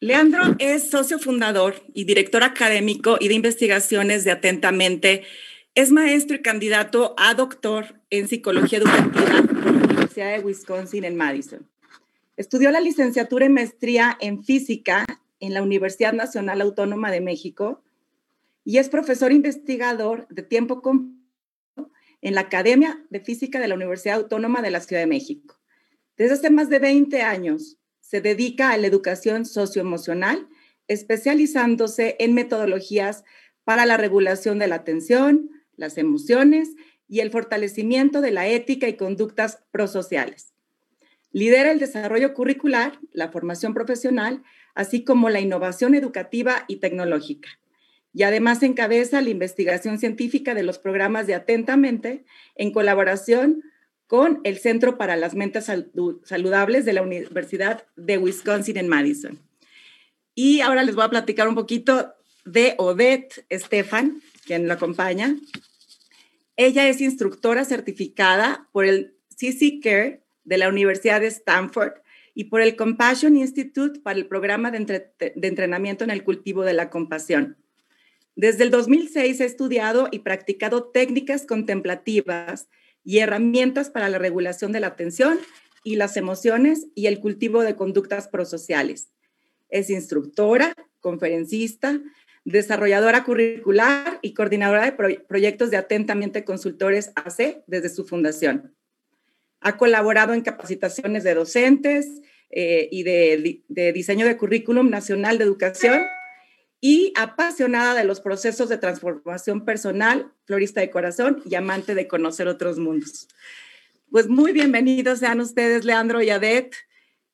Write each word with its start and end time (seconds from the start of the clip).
Leandro 0.00 0.56
es 0.58 0.90
socio 0.90 1.18
fundador 1.18 1.82
y 1.92 2.04
director 2.04 2.42
académico 2.42 3.16
y 3.20 3.28
de 3.28 3.34
investigaciones 3.34 4.24
de 4.24 4.30
Atentamente. 4.30 5.24
Es 5.74 5.90
maestro 5.90 6.36
y 6.36 6.42
candidato 6.42 7.14
a 7.18 7.34
doctor 7.34 8.00
en 8.10 8.28
psicología 8.28 8.78
educativa 8.78 9.38
en 9.38 9.80
la 9.80 9.84
Universidad 9.84 10.32
de 10.32 10.40
Wisconsin 10.40 11.04
en 11.04 11.16
Madison. 11.16 11.68
Estudió 12.36 12.70
la 12.70 12.80
licenciatura 12.80 13.46
y 13.46 13.48
maestría 13.48 14.16
en 14.20 14.44
física 14.44 15.04
en 15.40 15.54
la 15.54 15.62
Universidad 15.62 16.12
Nacional 16.12 16.60
Autónoma 16.60 17.10
de 17.10 17.20
México 17.20 17.82
y 18.64 18.78
es 18.78 18.88
profesor 18.88 19.32
investigador 19.32 20.26
de 20.28 20.42
tiempo 20.42 20.80
completo 20.80 21.18
en 22.22 22.34
la 22.34 22.42
Academia 22.42 23.04
de 23.10 23.20
Física 23.20 23.58
de 23.58 23.68
la 23.68 23.74
Universidad 23.74 24.16
Autónoma 24.16 24.62
de 24.62 24.70
la 24.70 24.80
Ciudad 24.80 25.02
de 25.02 25.06
México. 25.08 25.58
Desde 26.16 26.34
hace 26.34 26.50
más 26.50 26.68
de 26.68 26.78
20 26.78 27.22
años 27.22 27.77
se 28.08 28.22
dedica 28.22 28.70
a 28.70 28.78
la 28.78 28.86
educación 28.86 29.44
socioemocional, 29.44 30.48
especializándose 30.86 32.16
en 32.20 32.32
metodologías 32.32 33.22
para 33.64 33.84
la 33.84 33.98
regulación 33.98 34.58
de 34.58 34.66
la 34.66 34.76
atención, 34.76 35.50
las 35.76 35.98
emociones 35.98 36.70
y 37.06 37.20
el 37.20 37.30
fortalecimiento 37.30 38.22
de 38.22 38.30
la 38.30 38.48
ética 38.48 38.88
y 38.88 38.96
conductas 38.96 39.58
prosociales. 39.72 40.54
Lidera 41.32 41.70
el 41.70 41.80
desarrollo 41.80 42.32
curricular, 42.32 42.98
la 43.12 43.28
formación 43.28 43.74
profesional, 43.74 44.42
así 44.74 45.04
como 45.04 45.28
la 45.28 45.40
innovación 45.40 45.94
educativa 45.94 46.64
y 46.66 46.76
tecnológica. 46.76 47.50
Y 48.14 48.22
además 48.22 48.62
encabeza 48.62 49.20
la 49.20 49.28
investigación 49.28 49.98
científica 49.98 50.54
de 50.54 50.62
los 50.62 50.78
programas 50.78 51.26
de 51.26 51.34
Atentamente 51.34 52.24
en 52.54 52.72
colaboración 52.72 53.64
con 54.08 54.40
el 54.42 54.58
Centro 54.58 54.98
para 54.98 55.16
las 55.16 55.34
Mentes 55.34 55.70
Saludables 56.24 56.84
de 56.84 56.92
la 56.94 57.02
Universidad 57.02 57.86
de 57.94 58.18
Wisconsin 58.18 58.78
en 58.78 58.88
Madison. 58.88 59.38
Y 60.34 60.62
ahora 60.62 60.82
les 60.82 60.94
voy 60.94 61.04
a 61.04 61.10
platicar 61.10 61.46
un 61.46 61.54
poquito 61.54 62.14
de 62.46 62.74
Odette 62.78 63.44
Estefan, 63.50 64.22
quien 64.46 64.66
lo 64.66 64.74
acompaña. 64.74 65.36
Ella 66.56 66.88
es 66.88 67.02
instructora 67.02 67.66
certificada 67.66 68.68
por 68.72 68.86
el 68.86 69.14
CC 69.36 69.78
Care 69.82 70.22
de 70.44 70.58
la 70.58 70.70
Universidad 70.70 71.20
de 71.20 71.26
Stanford 71.26 71.92
y 72.34 72.44
por 72.44 72.62
el 72.62 72.76
Compassion 72.76 73.36
Institute 73.36 74.00
para 74.00 74.18
el 74.18 74.26
programa 74.26 74.70
de 74.70 75.12
entrenamiento 75.42 76.04
en 76.04 76.10
el 76.10 76.24
cultivo 76.24 76.64
de 76.64 76.72
la 76.72 76.88
compasión. 76.88 77.58
Desde 78.36 78.64
el 78.64 78.70
2006 78.70 79.40
ha 79.42 79.44
estudiado 79.44 80.08
y 80.10 80.20
practicado 80.20 80.84
técnicas 80.84 81.44
contemplativas 81.44 82.68
y 83.08 83.20
herramientas 83.20 83.88
para 83.88 84.10
la 84.10 84.18
regulación 84.18 84.70
de 84.70 84.80
la 84.80 84.88
atención 84.88 85.38
y 85.82 85.96
las 85.96 86.18
emociones 86.18 86.88
y 86.94 87.06
el 87.06 87.20
cultivo 87.20 87.62
de 87.62 87.74
conductas 87.74 88.28
prosociales. 88.28 89.08
Es 89.70 89.88
instructora, 89.88 90.74
conferencista, 91.00 92.02
desarrolladora 92.44 93.24
curricular 93.24 94.18
y 94.20 94.34
coordinadora 94.34 94.84
de 94.84 95.20
proyectos 95.26 95.70
de 95.70 95.78
Atentamente 95.78 96.44
Consultores 96.44 97.10
AC 97.14 97.62
desde 97.66 97.88
su 97.88 98.04
fundación. 98.04 98.74
Ha 99.60 99.78
colaborado 99.78 100.34
en 100.34 100.42
capacitaciones 100.42 101.24
de 101.24 101.32
docentes 101.32 102.20
eh, 102.50 102.90
y 102.92 103.04
de, 103.04 103.62
de 103.68 103.92
diseño 103.94 104.26
de 104.26 104.36
currículum 104.36 104.90
nacional 104.90 105.38
de 105.38 105.44
educación 105.44 106.02
y 106.80 107.12
apasionada 107.16 107.94
de 107.94 108.04
los 108.04 108.20
procesos 108.20 108.68
de 108.68 108.78
transformación 108.78 109.64
personal, 109.64 110.32
florista 110.44 110.80
de 110.80 110.90
corazón 110.90 111.42
y 111.44 111.54
amante 111.54 111.94
de 111.94 112.06
conocer 112.06 112.48
otros 112.48 112.78
mundos. 112.78 113.28
Pues 114.10 114.28
muy 114.28 114.52
bienvenidos 114.52 115.18
sean 115.18 115.40
ustedes, 115.40 115.84
Leandro 115.84 116.22
y 116.22 116.30
Adet. 116.30 116.74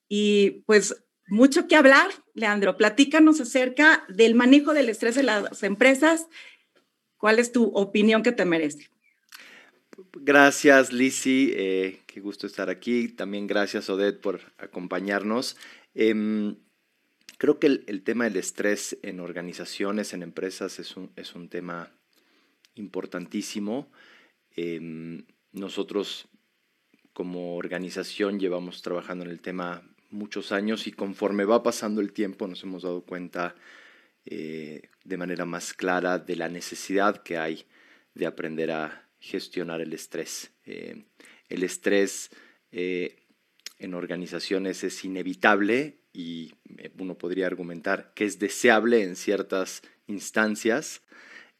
Y 0.08 0.62
pues 0.66 1.04
mucho 1.28 1.68
que 1.68 1.76
hablar, 1.76 2.10
Leandro. 2.34 2.76
Platícanos 2.76 3.40
acerca 3.40 4.04
del 4.08 4.34
manejo 4.34 4.74
del 4.74 4.88
estrés 4.88 5.14
de 5.14 5.22
las 5.22 5.62
empresas. 5.62 6.26
¿Cuál 7.16 7.38
es 7.38 7.52
tu 7.52 7.66
opinión 7.66 8.22
que 8.22 8.32
te 8.32 8.44
merece? 8.44 8.90
Gracias, 10.14 10.92
Lisi. 10.92 11.52
Eh, 11.54 12.00
qué 12.06 12.20
gusto 12.20 12.46
estar 12.46 12.68
aquí. 12.70 13.08
También 13.08 13.46
gracias, 13.46 13.88
Odette, 13.88 14.20
por 14.20 14.40
acompañarnos. 14.58 15.56
Em, 15.94 16.56
Creo 17.44 17.58
que 17.58 17.66
el, 17.66 18.02
tema 18.04 18.24
del 18.24 18.36
estrés 18.36 18.96
en 19.02 19.20
organizaciones, 19.20 20.14
en 20.14 20.22
empresas, 20.22 20.78
es 20.78 20.96
un, 20.96 21.12
es 21.14 21.34
un 21.34 21.50
tema 21.50 21.92
importantísimo. 22.74 23.92
Em, 24.56 25.26
nosotros 25.52 26.26
como 27.12 27.56
organización 27.56 28.40
llevamos 28.40 28.80
trabajando 28.80 29.26
en 29.26 29.30
el 29.30 29.42
tema 29.42 29.86
muchos 30.08 30.52
años 30.52 30.86
y 30.86 30.92
conforme 30.92 31.44
va 31.44 31.62
pasando 31.62 32.00
el 32.00 32.14
tiempo 32.14 32.48
nos 32.48 32.62
hemos 32.62 32.82
dado 32.82 33.02
cuenta 33.02 33.54
eh, 34.24 34.80
de 35.04 35.16
manera 35.18 35.44
más 35.44 35.74
clara 35.74 36.18
de 36.18 36.36
la 36.36 36.48
necesidad 36.48 37.22
que 37.22 37.36
hay 37.36 37.66
de 38.14 38.24
aprender 38.24 38.70
a 38.70 39.06
gestionar 39.18 39.82
el 39.82 39.92
estrés. 39.92 40.50
Eh, 40.64 41.04
el 41.50 41.62
estrés 41.62 42.30
eh, 42.72 43.16
en 43.78 43.92
organizaciones 43.92 44.82
es 44.82 45.04
inevitable 45.04 46.03
y 46.14 46.54
eh, 46.78 46.90
uno 46.98 47.18
podría 47.18 47.46
argumentar 47.46 48.12
que 48.14 48.24
es 48.24 48.38
deseable 48.38 49.02
en 49.02 49.16
ciertas 49.16 49.82
instancias. 50.06 51.02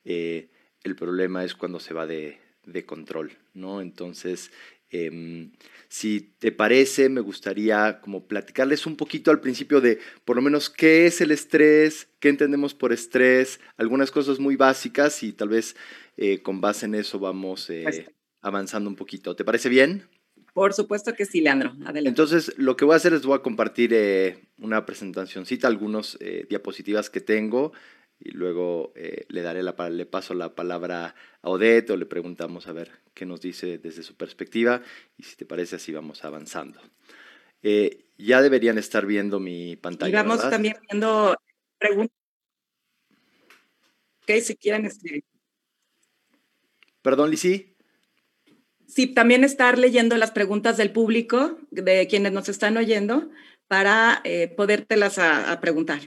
Eh, 0.05 0.49
el 0.85 0.95
problema 0.95 1.45
es 1.45 1.55
cuando 1.55 1.81
se 1.81 1.93
va 1.93 2.07
de, 2.07 2.39
control, 2.87 3.33
¿no? 3.53 3.83
Entonces, 3.83 4.51
em, 4.89 5.53
si 5.89 6.21
te 6.21 6.53
parece, 6.53 7.09
me 7.09 7.21
gustaría 7.21 8.01
como 8.01 8.27
platicarles 8.27 8.87
un 8.87 8.97
poquito 8.97 9.31
al 9.31 9.41
principio 9.41 9.81
de 9.81 9.99
por 10.25 10.37
lo 10.37 10.43
menos 10.43 10.71
qué 10.71 11.07
es 11.07 11.21
el 11.21 11.31
estrés, 11.31 12.09
qué 12.21 12.29
entendemos 12.29 12.75
por 12.75 12.93
estrés, 12.93 13.61
algunas 13.77 14.11
cosas 14.11 14.39
muy 14.39 14.57
básicas 14.57 15.23
y 15.23 15.33
tal 15.33 15.49
vez 15.49 15.77
eh, 16.17 16.41
con 16.43 16.61
base 16.61 16.87
en 16.87 16.95
eso 16.95 17.19
vamos 17.19 17.67
pues 17.67 18.05
avanzando 18.41 18.89
un 18.89 18.97
poquito. 18.97 19.35
¿Te 19.35 19.45
parece 19.45 19.69
bien? 19.69 20.07
Por 20.55 20.73
supuesto 20.73 21.15
que 21.15 21.27
sí, 21.27 21.41
Leandro. 21.41 21.71
Adelante. 21.85 22.09
Entonces, 22.09 22.57
lo 22.57 22.77
que 22.77 22.85
voy 22.85 22.95
a 22.95 22.97
hacer 22.97 23.13
es 23.13 23.27
voy 23.27 23.37
a 23.37 23.43
compartir 23.43 23.93
eh, 23.93 24.47
una 24.59 24.87
presentacióncita, 24.87 25.67
algunos 25.67 26.17
eh, 26.21 26.47
diapositivas 26.49 27.11
que 27.11 27.21
tengo 27.21 27.73
y 28.21 28.31
luego 28.31 28.93
eh, 28.95 29.27
le 29.29 29.43
daré 29.43 29.65
la 29.65 29.75
le 29.91 30.07
paso 30.07 30.33
la 30.33 30.55
palabra 30.55 31.17
a 31.43 31.51
Odette 31.51 31.91
o 31.91 31.97
le 31.97 32.07
preguntamos 32.07 32.69
a 32.69 32.73
ver 32.73 32.93
qué 33.15 33.27
nos 33.27 33.41
dice 33.41 33.79
desde 33.79 34.05
su 34.05 34.15
perspectiva 34.15 34.81
y 35.19 35.25
si 35.25 35.35
te 35.35 35.45
parece 35.45 35.75
así 35.75 35.93
vamos 35.93 36.25
avanzando. 36.25 36.81
ya 38.17 38.41
deberían 38.41 38.79
estar 38.79 39.07
viendo 39.07 39.41
mi 39.41 39.75
pantalla. 39.75 40.11
Y 40.11 40.23
vamos 40.23 40.49
también 40.49 40.77
viendo 40.89 41.35
preguntas. 41.79 42.17
Ok, 44.23 44.41
si 44.41 44.55
quieren 44.55 44.87
escribir. 44.87 45.25
Perdón, 47.03 47.31
Lisi. 47.31 47.74
Sí, 48.95 49.09
también 49.09 49.43
estar 49.43 49.77
leyendo 49.77 50.17
las 50.17 50.31
preguntas 50.31 50.77
del 50.77 50.93
público, 50.93 51.59
de 51.73 52.07
quienes 52.07 52.31
nos 52.31 52.49
están 52.49 52.77
oyendo, 52.77 53.29
para 53.67 54.21
eh, 54.23 54.47
podértelas 54.57 55.19
a, 55.19 55.61
preguntar. 55.61 56.03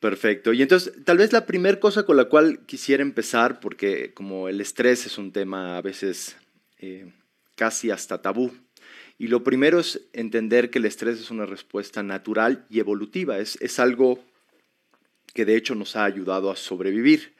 Perfecto. 0.00 0.52
Y 0.52 0.60
entonces, 0.60 0.92
tal 1.06 1.16
vez 1.16 1.32
la 1.32 1.46
primera 1.46 1.80
cosa 1.80 2.02
con 2.02 2.18
la 2.18 2.26
cual 2.26 2.66
quisiera 2.66 3.02
empezar, 3.02 3.58
porque 3.58 4.12
como 4.12 4.50
el 4.50 4.60
estrés 4.60 5.06
es 5.06 5.16
un 5.16 5.32
tema 5.32 5.78
a 5.78 5.80
veces 5.80 6.36
eh, 6.76 7.10
casi 7.56 7.90
hasta 7.90 8.20
tabú, 8.20 8.52
y 9.16 9.28
lo 9.28 9.42
primero 9.42 9.80
es 9.80 10.02
entender 10.12 10.68
que 10.68 10.78
el 10.78 10.84
estrés 10.84 11.18
es 11.18 11.30
una 11.30 11.46
respuesta 11.46 12.02
natural 12.02 12.66
y 12.68 12.80
evolutiva, 12.80 13.38
es, 13.38 13.56
es 13.62 13.78
algo 13.78 14.22
que 15.32 15.46
de 15.46 15.56
hecho 15.56 15.74
nos 15.74 15.96
ha 15.96 16.04
ayudado 16.04 16.50
a 16.50 16.56
sobrevivir. 16.56 17.32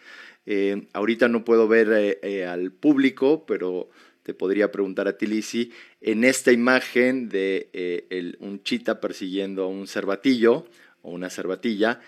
Eh, 0.47 0.89
ahorita 0.95 1.29
no 1.29 1.45
puedo 1.45 1.69
ver 1.69 2.19
al 2.47 2.73
público, 2.73 3.45
pero 3.45 3.91
te 4.23 4.35
podría 4.35 4.71
preguntar 4.71 5.09
a 5.09 5.17
ti, 5.17 5.27
Lisi, 5.27 5.73
en 6.01 6.25
esta 6.25 6.53
imagen 6.53 7.29
de 7.29 7.71
eh, 7.73 8.35
un 8.41 8.63
chita 8.63 9.01
persiguiendo 9.01 9.65
a 9.65 9.69
un 9.69 9.87
cervatillo 9.87 10.67
o 11.03 11.11
una 11.11 11.31
cervatilla, 11.31 12.01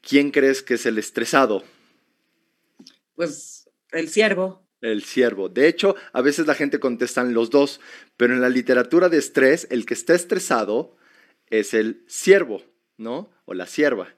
¿quién 0.00 0.30
crees 0.30 0.62
que 0.62 0.74
es 0.74 0.86
el 0.86 0.98
estresado? 0.98 1.64
Pues 3.14 3.68
el 3.90 4.08
ciervo. 4.08 4.62
El 4.80 5.02
ciervo. 5.02 5.48
De 5.48 5.66
hecho, 5.66 5.96
a 6.12 6.22
veces 6.22 6.46
la 6.46 6.54
gente 6.54 6.78
contestan 6.78 7.34
los 7.34 7.50
dos, 7.50 7.80
pero 8.16 8.34
en 8.34 8.40
la 8.40 8.48
literatura 8.48 9.08
de 9.08 9.18
estrés, 9.18 9.66
el 9.70 9.86
que 9.86 9.94
está 9.94 10.14
estresado 10.14 10.96
es 11.50 11.74
el 11.74 12.04
ciervo, 12.06 12.62
¿no? 12.96 13.30
O 13.44 13.54
la 13.54 13.66
cierva. 13.66 14.14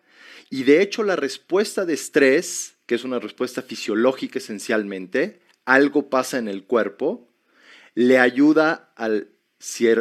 Y 0.51 0.65
de 0.65 0.83
hecho, 0.83 1.03
la 1.03 1.17
respuesta 1.17 1.87
de 1.87 1.95
estrés, 1.95 2.77
que 2.85 2.97
es 2.97 3.05
una 3.05 3.21
respuesta 3.21 3.63
fisiológica 3.63 4.39
esencialmente, 4.39 5.41
algo 5.65 6.11
pasa 6.11 6.39
en 6.39 6.49
el 6.49 6.65
cuerpo 6.65 7.30
le 7.95 8.19
ayuda 8.19 8.93
al, 8.97 9.31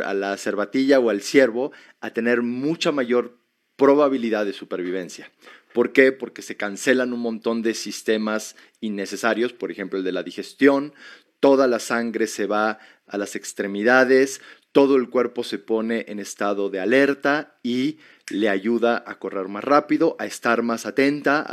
a 0.03 0.13
la 0.13 0.37
cervatilla 0.37 0.99
o 0.99 1.09
al 1.09 1.21
ciervo 1.21 1.71
a 1.99 2.11
tener 2.11 2.41
mucha 2.41 2.91
mayor 2.91 3.37
probabilidad 3.75 4.45
de 4.45 4.53
supervivencia. 4.53 5.31
¿Por 5.73 5.93
qué? 5.93 6.11
Porque 6.11 6.41
se 6.41 6.57
cancelan 6.57 7.13
un 7.13 7.19
montón 7.19 7.61
de 7.61 7.73
sistemas 7.73 8.55
innecesarios, 8.81 9.53
por 9.53 9.71
ejemplo 9.71 9.99
el 9.99 10.05
de 10.05 10.11
la 10.11 10.23
digestión, 10.23 10.93
toda 11.39 11.67
la 11.67 11.79
sangre 11.79 12.27
se 12.27 12.45
va 12.45 12.79
a 13.07 13.17
las 13.17 13.35
extremidades, 13.35 14.41
todo 14.71 14.95
el 14.95 15.09
cuerpo 15.09 15.43
se 15.43 15.57
pone 15.57 16.05
en 16.07 16.19
estado 16.19 16.69
de 16.69 16.79
alerta 16.79 17.59
y 17.63 17.99
le 18.29 18.49
ayuda 18.49 19.03
a 19.05 19.17
correr 19.17 19.47
más 19.47 19.63
rápido, 19.63 20.15
a 20.19 20.25
estar 20.25 20.61
más 20.61 20.85
atenta 20.85 21.45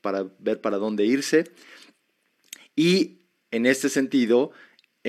para 0.00 0.26
ver 0.38 0.60
para 0.60 0.76
dónde 0.76 1.06
irse. 1.06 1.44
Y 2.76 3.22
en 3.50 3.64
este 3.66 3.88
sentido, 3.88 4.52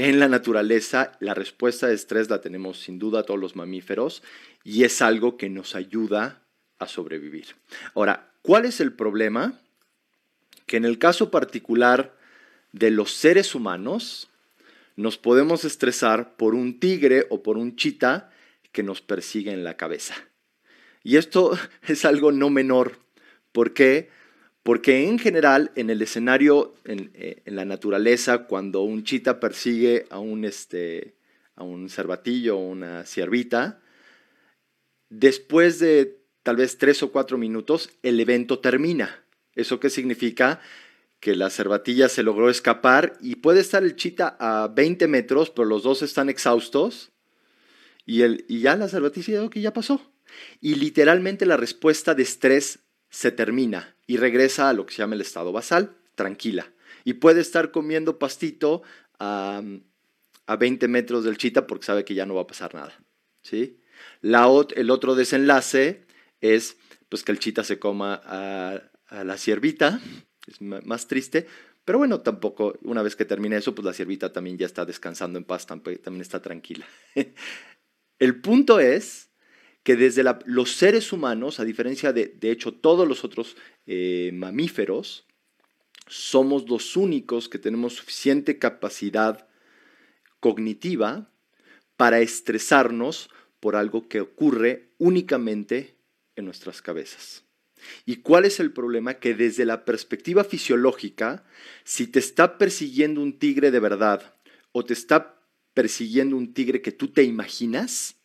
en 0.07 0.19
la 0.19 0.29
naturaleza, 0.29 1.11
la 1.19 1.33
respuesta 1.33 1.87
de 1.87 1.95
estrés 1.95 2.29
la 2.29 2.39
tenemos 2.39 2.79
sin 2.79 2.99
duda 2.99 3.23
todos 3.23 3.39
los 3.39 3.57
mamíferos 3.57 4.23
y 4.63 4.85
es 4.85 5.01
algo 5.01 5.35
que 5.35 5.49
nos 5.49 5.75
ayuda 5.75 6.41
a 6.77 6.87
sobrevivir. 6.87 7.47
Ahora, 7.95 8.31
¿cuál 8.41 8.63
es 8.63 8.79
el 8.79 8.93
problema? 8.93 9.59
Que 10.65 10.77
en 10.77 10.85
el 10.85 10.99
caso 10.99 11.31
particular 11.31 12.15
de 12.71 12.91
los 12.91 13.11
seres 13.11 13.55
humanos, 13.55 14.29
nos 14.95 15.17
podemos 15.17 15.65
estresar 15.65 16.35
por 16.37 16.55
un 16.55 16.79
tigre 16.79 17.25
o 17.29 17.43
por 17.43 17.57
un 17.57 17.75
chita 17.75 18.31
que 18.71 18.83
nos 18.83 19.01
persigue 19.01 19.51
en 19.51 19.63
la 19.63 19.75
cabeza. 19.75 20.15
Y 21.03 21.17
esto 21.17 21.57
es 21.87 22.05
algo 22.05 22.31
no 22.31 22.49
menor. 22.49 22.99
¿Por 23.51 23.73
qué? 23.73 24.09
Porque 24.69 25.07
en 25.07 25.17
general, 25.17 25.71
en 25.75 25.89
el 25.89 25.99
escenario, 26.03 26.75
eh, 26.85 27.41
en, 27.43 27.55
la 27.55 27.65
naturaleza, 27.65 28.45
cuando 28.45 28.83
un 28.83 29.03
chita 29.03 29.39
persigue 29.39 30.05
a 30.11 30.19
un, 30.19 30.45
este, 30.45 31.15
a 31.55 31.63
un 31.63 31.89
cervatillo 31.89 32.55
o 32.55 32.67
una 32.67 33.03
ciervita, 33.03 33.81
después 35.09 35.79
de 35.79 36.19
tal 36.43 36.57
vez 36.57 36.77
tres 36.77 37.01
o 37.01 37.11
cuatro 37.11 37.39
minutos, 37.39 37.89
el 38.03 38.19
evento 38.19 38.59
termina. 38.59 39.23
¿Eso 39.55 39.79
qué 39.79 39.89
significa? 39.89 40.61
Que 41.19 41.35
la 41.35 41.49
cervatilla 41.49 42.07
se 42.07 42.21
logró 42.21 42.51
escapar 42.51 43.17
y 43.21 43.37
puede 43.37 43.61
estar 43.61 43.81
el 43.81 43.95
chita 43.95 44.37
a 44.39 44.67
20 44.67 45.07
metros, 45.07 45.49
pero 45.49 45.67
los 45.67 45.81
dos 45.81 46.03
están 46.03 46.29
exhaustos 46.29 47.11
y, 48.05 48.21
el, 48.21 48.45
y 48.47 48.59
ya 48.59 48.75
la 48.75 48.87
cervatilla 48.87 49.49
que 49.49 49.61
ya 49.61 49.73
pasó. 49.73 50.13
Y 50.61 50.75
literalmente 50.75 51.47
la 51.47 51.57
respuesta 51.57 52.13
de 52.13 52.21
estrés 52.21 52.81
se 53.09 53.31
termina 53.31 53.95
y 54.07 54.17
regresa 54.17 54.69
a 54.69 54.73
lo 54.73 54.85
que 54.85 54.93
se 54.93 54.99
llama 54.99 55.15
el 55.15 55.21
estado 55.21 55.51
basal, 55.51 55.95
tranquila. 56.15 56.71
Y 57.03 57.13
puede 57.13 57.41
estar 57.41 57.71
comiendo 57.71 58.19
pastito 58.19 58.81
a, 59.19 59.61
a 60.45 60.55
20 60.55 60.87
metros 60.87 61.23
del 61.23 61.37
chita 61.37 61.67
porque 61.67 61.85
sabe 61.85 62.05
que 62.05 62.15
ya 62.15 62.25
no 62.25 62.35
va 62.35 62.41
a 62.41 62.47
pasar 62.47 62.73
nada. 62.75 62.93
¿sí? 63.41 63.79
La, 64.21 64.47
el 64.75 64.89
otro 64.91 65.15
desenlace 65.15 66.05
es 66.41 66.77
pues, 67.09 67.23
que 67.23 67.31
el 67.31 67.39
chita 67.39 67.63
se 67.63 67.79
coma 67.79 68.21
a, 68.23 68.81
a 69.07 69.23
la 69.23 69.37
ciervita, 69.37 69.99
es 70.47 70.61
más 70.61 71.07
triste, 71.07 71.47
pero 71.89 71.97
bueno, 71.97 72.21
tampoco, 72.21 72.77
una 72.83 73.01
vez 73.01 73.15
que 73.15 73.25
termine 73.25 73.57
eso, 73.57 73.73
pues 73.73 73.83
la 73.83 73.93
ciervita 73.93 74.31
también 74.31 74.57
ya 74.57 74.67
está 74.67 74.85
descansando 74.85 75.39
en 75.39 75.45
paz, 75.45 75.65
también 75.65 76.21
está 76.21 76.39
tranquila. 76.39 76.85
el 78.19 78.41
punto 78.41 78.79
es 78.79 79.28
que 79.89 79.95
desde 79.95 80.23
los 80.45 80.73
seres 80.73 81.11
humanos, 81.11 81.59
a 81.59 81.65
diferencia 81.65 82.13
de, 82.13 82.27
de 82.27 82.51
hecho, 82.51 82.75
todos 82.75 83.07
los 83.07 83.23
otros 83.23 83.57
eh, 83.87 84.29
mamíferos, 84.35 85.25
somos 86.05 86.69
los 86.69 86.95
únicos 86.95 87.49
que 87.49 87.57
tenemos 87.57 87.95
suficiente 87.95 88.59
capacidad 88.59 89.47
cognitiva 90.39 91.33
para 91.97 92.19
estresarnos 92.19 93.31
por 93.59 93.75
algo 93.75 94.07
que 94.07 94.21
ocurre 94.21 94.93
únicamente 94.99 95.97
en 96.35 96.45
nuestras 96.45 96.83
cabezas. 96.83 97.43
¿Y 98.05 98.17
cuál 98.17 98.45
es 98.45 98.59
el 98.59 98.71
problema? 98.71 99.15
Que 99.15 99.33
desde 99.33 99.65
la 99.65 99.85
perspectiva 99.85 100.43
fisiológica, 100.43 101.43
si 101.83 102.05
te 102.05 102.19
está 102.19 102.59
persiguiendo 102.59 103.23
un 103.23 103.39
tigre 103.39 103.71
de 103.71 103.79
verdad 103.79 104.35
o 104.71 104.85
te 104.85 104.93
está 104.93 105.41
persiguiendo 105.73 106.37
un 106.37 106.53
tigre 106.53 106.83
que 106.83 106.91
tú 106.91 107.07
te 107.07 107.23
imaginas, 107.23 108.18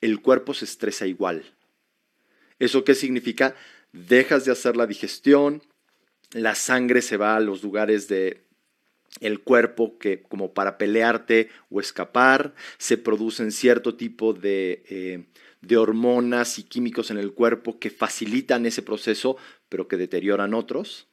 el 0.00 0.20
cuerpo 0.20 0.54
se 0.54 0.64
estresa 0.64 1.06
igual. 1.06 1.44
¿Eso 2.58 2.84
qué 2.84 2.94
significa? 2.94 3.54
Dejas 3.92 4.44
de 4.44 4.52
hacer 4.52 4.76
la 4.76 4.86
digestión, 4.86 5.62
la 6.32 6.54
sangre 6.54 7.02
se 7.02 7.16
va 7.16 7.36
a 7.36 7.40
los 7.40 7.62
lugares 7.62 8.08
de 8.08 8.44
el 9.20 9.40
cuerpo 9.40 9.98
que 9.98 10.22
como 10.22 10.54
para 10.54 10.78
pelearte 10.78 11.48
o 11.68 11.80
escapar, 11.80 12.54
se 12.78 12.96
producen 12.96 13.50
cierto 13.50 13.96
tipo 13.96 14.32
de, 14.32 14.84
eh, 14.88 15.24
de 15.62 15.76
hormonas 15.76 16.58
y 16.58 16.62
químicos 16.62 17.10
en 17.10 17.18
el 17.18 17.32
cuerpo 17.32 17.80
que 17.80 17.90
facilitan 17.90 18.66
ese 18.66 18.82
proceso, 18.82 19.36
pero 19.68 19.88
que 19.88 19.96
deterioran 19.96 20.54
otros. 20.54 21.08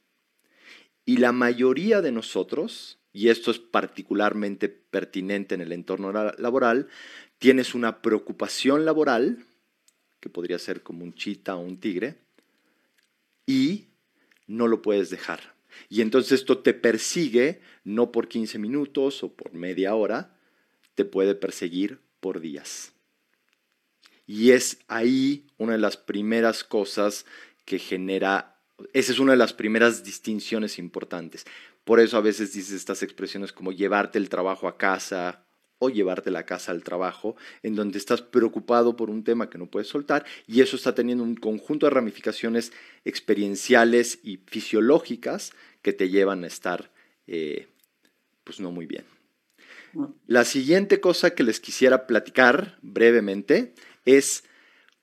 Y 1.06 1.18
la 1.18 1.32
mayoría 1.32 2.02
de 2.02 2.12
nosotros, 2.12 3.00
y 3.14 3.30
esto 3.30 3.50
es 3.50 3.60
particularmente 3.60 4.70
pertinente 4.70 5.56
en 5.56 5.62
el 5.62 5.72
entorno 5.72 6.12
laboral, 6.12 6.88
tienes 7.40 7.76
una 7.76 8.02
preocupación 8.02 8.86
laboral, 8.86 9.46
que 10.20 10.30
podría 10.30 10.60
ser 10.60 10.84
como 10.84 11.04
un 11.04 11.14
chita 11.14 11.56
o 11.56 11.60
un 11.60 11.80
tigre, 11.80 12.16
y 13.46 13.88
no 14.48 14.68
lo 14.68 14.82
puedes 14.82 15.10
dejar. 15.10 15.56
Y 15.90 16.02
entonces 16.02 16.34
esto 16.34 16.60
te 16.60 16.74
persigue 16.74 17.62
no 17.84 18.12
por 18.12 18.28
15 18.28 18.58
minutos 18.58 19.24
o 19.24 19.34
por 19.34 19.54
media 19.54 19.96
hora, 19.96 20.36
te 20.96 21.06
puede 21.06 21.36
perseguir 21.36 22.00
por 22.20 22.40
días. 22.40 22.94
Y 24.26 24.52
es 24.52 24.80
ahí 24.88 25.48
una 25.58 25.74
de 25.74 25.78
las 25.78 25.96
primeras 25.96 26.64
cosas 26.64 27.26
que 27.64 27.80
genera, 27.80 28.60
esa 28.94 29.12
es 29.12 29.20
una 29.20 29.34
de 29.34 29.38
las 29.38 29.54
primeras 29.54 30.04
distinciones 30.04 30.80
importantes. 30.80 31.46
Por 31.86 32.00
eso 32.02 32.18
a 32.18 32.22
veces 32.22 32.54
dices 32.54 32.74
estas 32.74 33.04
expresiones 33.04 33.54
como 33.54 33.72
llevarte 33.72 34.18
el 34.18 34.28
trabajo 34.28 34.68
a 34.68 34.78
casa 34.78 35.47
o 35.80 35.90
llevarte 35.90 36.32
la 36.32 36.46
casa 36.46 36.72
al 36.72 36.84
trabajo, 36.84 37.36
en 37.64 37.76
donde 37.76 37.98
estás 37.98 38.22
preocupado 38.22 38.96
por 38.96 39.10
un 39.10 39.24
tema 39.24 39.50
que 39.50 39.58
no 39.58 39.68
puedes 39.68 39.88
soltar 39.88 40.26
y 40.48 40.62
eso 40.62 40.76
está 40.76 40.96
teniendo 40.96 41.24
un 41.24 41.36
conjunto 41.36 41.86
de 41.86 41.92
ramificaciones 41.92 42.72
experienciales 43.06 44.20
y 44.24 44.38
fisiológicas 44.38 45.54
que 45.82 45.94
te 45.94 46.10
llevan 46.10 46.44
a 46.44 46.48
estar 46.48 46.92
eh, 47.28 47.68
pues 48.44 48.60
no 48.60 48.72
muy 48.72 48.86
bien. 48.86 49.06
La 50.26 50.46
siguiente 50.46 51.00
cosa 51.00 51.34
que 51.34 51.44
les 51.44 51.60
quisiera 51.60 52.08
platicar 52.08 52.78
brevemente 52.82 53.74
es 54.06 54.44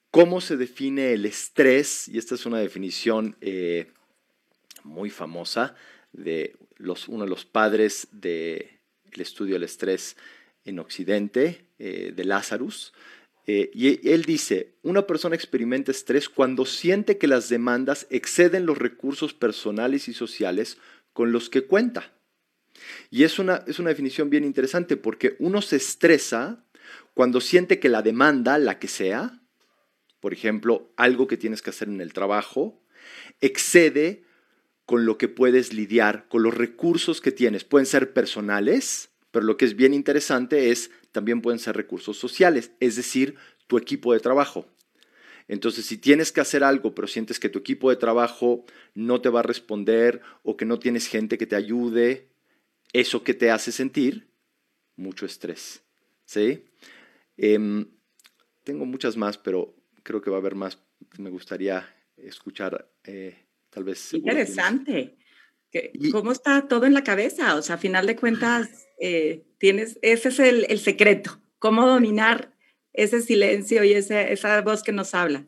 cómo 0.09 0.41
se 0.41 0.57
define 0.57 1.13
el 1.13 1.25
estrés, 1.25 2.07
y 2.07 2.17
esta 2.17 2.35
es 2.35 2.45
una 2.45 2.59
definición 2.59 3.35
eh, 3.41 3.91
muy 4.83 5.09
famosa 5.09 5.75
de 6.13 6.55
los, 6.77 7.07
uno 7.07 7.25
de 7.25 7.29
los 7.29 7.45
padres 7.45 8.07
del 8.11 8.69
estudio 9.17 9.55
del 9.55 9.63
estrés 9.63 10.15
en 10.65 10.79
Occidente, 10.79 11.65
eh, 11.79 12.11
de 12.15 12.25
Lazarus. 12.25 12.93
Eh, 13.47 13.69
y 13.73 14.09
él 14.09 14.23
dice, 14.23 14.73
una 14.81 15.05
persona 15.05 15.35
experimenta 15.35 15.91
estrés 15.91 16.29
cuando 16.29 16.65
siente 16.65 17.17
que 17.17 17.27
las 17.27 17.47
demandas 17.47 18.07
exceden 18.09 18.65
los 18.65 18.77
recursos 18.77 19.33
personales 19.33 20.07
y 20.07 20.13
sociales 20.13 20.77
con 21.13 21.31
los 21.31 21.49
que 21.49 21.65
cuenta. 21.65 22.11
Y 23.09 23.23
es 23.23 23.39
una, 23.39 23.63
es 23.67 23.79
una 23.79 23.89
definición 23.89 24.29
bien 24.29 24.43
interesante 24.43 24.97
porque 24.97 25.35
uno 25.39 25.61
se 25.61 25.77
estresa 25.77 26.65
cuando 27.13 27.39
siente 27.39 27.79
que 27.79 27.87
la 27.87 28.01
demanda, 28.01 28.57
la 28.57 28.79
que 28.79 28.87
sea, 28.87 29.41
por 30.19 30.33
ejemplo, 30.33 30.91
algo 30.97 31.27
que 31.27 31.37
tienes 31.37 31.61
que 31.61 31.69
hacer 31.69 31.87
en 31.87 32.01
el 32.01 32.13
trabajo, 32.13 32.81
excede 33.41 34.23
con 34.85 35.05
lo 35.05 35.17
que 35.17 35.27
puedes 35.27 35.73
lidiar, 35.73 36.27
con 36.27 36.43
los 36.43 36.53
recursos 36.53 37.21
que 37.21 37.31
tienes. 37.31 37.63
Pueden 37.63 37.85
ser 37.85 38.13
personales, 38.13 39.09
pero 39.35 39.47
lo 39.47 39.57
que 39.57 39.65
es 39.65 39.75
bien 39.75 39.93
interesante 39.93 40.71
es, 40.71 40.91
también 41.11 41.41
pueden 41.41 41.59
ser 41.59 41.75
recursos 41.75 42.17
sociales, 42.17 42.71
es 42.79 42.95
decir, 42.95 43.35
tu 43.67 43.77
equipo 43.77 44.13
de 44.13 44.21
trabajo. 44.21 44.65
Entonces, 45.49 45.85
si 45.85 45.97
tienes 45.97 46.31
que 46.31 46.39
hacer 46.39 46.63
algo, 46.63 46.95
pero 46.95 47.05
sientes 47.09 47.37
que 47.37 47.49
tu 47.49 47.59
equipo 47.59 47.89
de 47.89 47.97
trabajo 47.97 48.63
no 48.93 49.19
te 49.19 49.27
va 49.27 49.41
a 49.41 49.43
responder 49.43 50.21
o 50.43 50.55
que 50.55 50.63
no 50.63 50.79
tienes 50.79 51.07
gente 51.07 51.37
que 51.37 51.47
te 51.47 51.57
ayude, 51.57 52.29
eso 52.93 53.25
que 53.25 53.33
te 53.33 53.51
hace 53.51 53.73
sentir 53.73 54.29
mucho 54.95 55.25
estrés. 55.25 55.83
¿sí? 56.23 56.63
Em, 57.35 57.89
tengo 58.63 58.85
muchas 58.85 59.17
más, 59.17 59.37
pero 59.37 59.75
creo 60.01 60.21
que 60.21 60.29
va 60.29 60.37
a 60.37 60.39
haber 60.39 60.55
más. 60.55 60.79
Me 61.17 61.29
gustaría 61.29 61.93
escuchar, 62.15 62.89
eh, 63.03 63.35
tal 63.69 63.83
vez. 63.83 64.13
Interesante. 64.13 65.17
¿Cómo 66.11 66.31
está 66.31 66.67
todo 66.67 66.85
en 66.85 66.93
la 66.93 67.03
cabeza? 67.03 67.55
O 67.55 67.61
sea, 67.61 67.75
a 67.75 67.79
final 67.79 68.05
de 68.05 68.15
cuentas, 68.15 68.87
eh, 68.99 69.43
tienes, 69.57 69.99
ese 70.01 70.29
es 70.29 70.39
el, 70.39 70.79
secreto, 70.79 71.41
cómo 71.59 71.85
dominar 71.85 72.53
ese 72.93 73.21
silencio 73.21 73.83
y 73.83 73.93
esa 73.93 74.61
voz 74.61 74.83
que 74.83 74.91
nos 74.91 75.13
habla. 75.13 75.45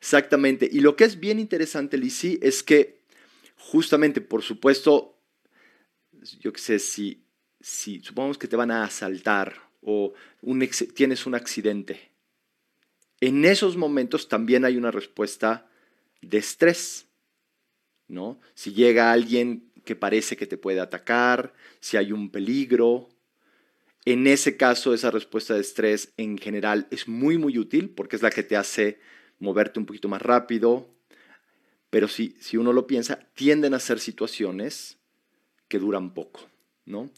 Exactamente. 0.00 0.68
Y 0.70 0.80
lo 0.80 0.96
que 0.96 1.04
es 1.04 1.18
bien 1.20 1.38
interesante, 1.38 1.98
Lisi, 1.98 2.38
es 2.42 2.62
que 2.62 2.98
justamente, 3.56 4.20
por 4.20 4.42
supuesto, 4.42 5.18
yo 6.40 6.52
qué 6.52 6.60
sé, 6.60 6.78
si, 6.78 7.22
si 7.60 8.00
supongamos 8.00 8.38
que 8.38 8.48
te 8.48 8.56
van 8.56 8.70
a 8.70 8.84
asaltar 8.84 9.54
o 9.82 10.12
tienes 10.94 11.26
un 11.26 11.34
accidente, 11.34 12.10
en 13.20 13.44
esos 13.44 13.76
momentos 13.76 14.28
también 14.28 14.64
hay 14.64 14.76
una 14.76 14.90
respuesta 14.90 15.68
de 16.20 16.38
estrés, 16.38 17.06
¿no? 18.06 18.40
Si 18.54 18.72
llega 18.72 19.12
alguien 19.12 19.67
que 19.88 19.96
parece 19.96 20.36
que 20.36 20.46
te 20.46 20.58
puede 20.58 20.80
atacar, 20.80 21.54
si 21.80 21.96
hay 21.96 22.12
un 22.12 22.30
peligro. 22.30 23.08
En 24.04 24.26
ese 24.26 24.58
caso, 24.58 24.92
esa 24.92 25.10
respuesta 25.10 25.54
de 25.54 25.62
estrés 25.62 26.12
en 26.18 26.36
general 26.36 26.88
es 26.90 27.08
muy, 27.08 27.38
muy 27.38 27.56
útil 27.56 27.88
porque 27.88 28.16
es 28.16 28.20
la 28.20 28.28
que 28.28 28.42
te 28.42 28.58
hace 28.58 29.00
moverte 29.38 29.80
un 29.80 29.86
poquito 29.86 30.06
más 30.06 30.20
rápido. 30.20 30.90
Pero 31.88 32.06
si, 32.06 32.36
si 32.38 32.58
uno 32.58 32.74
lo 32.74 32.86
piensa, 32.86 33.30
tienden 33.32 33.72
a 33.72 33.80
ser 33.80 33.98
situaciones 33.98 34.98
que 35.68 35.78
duran 35.78 36.12
poco, 36.12 36.40
¿no? 36.84 37.10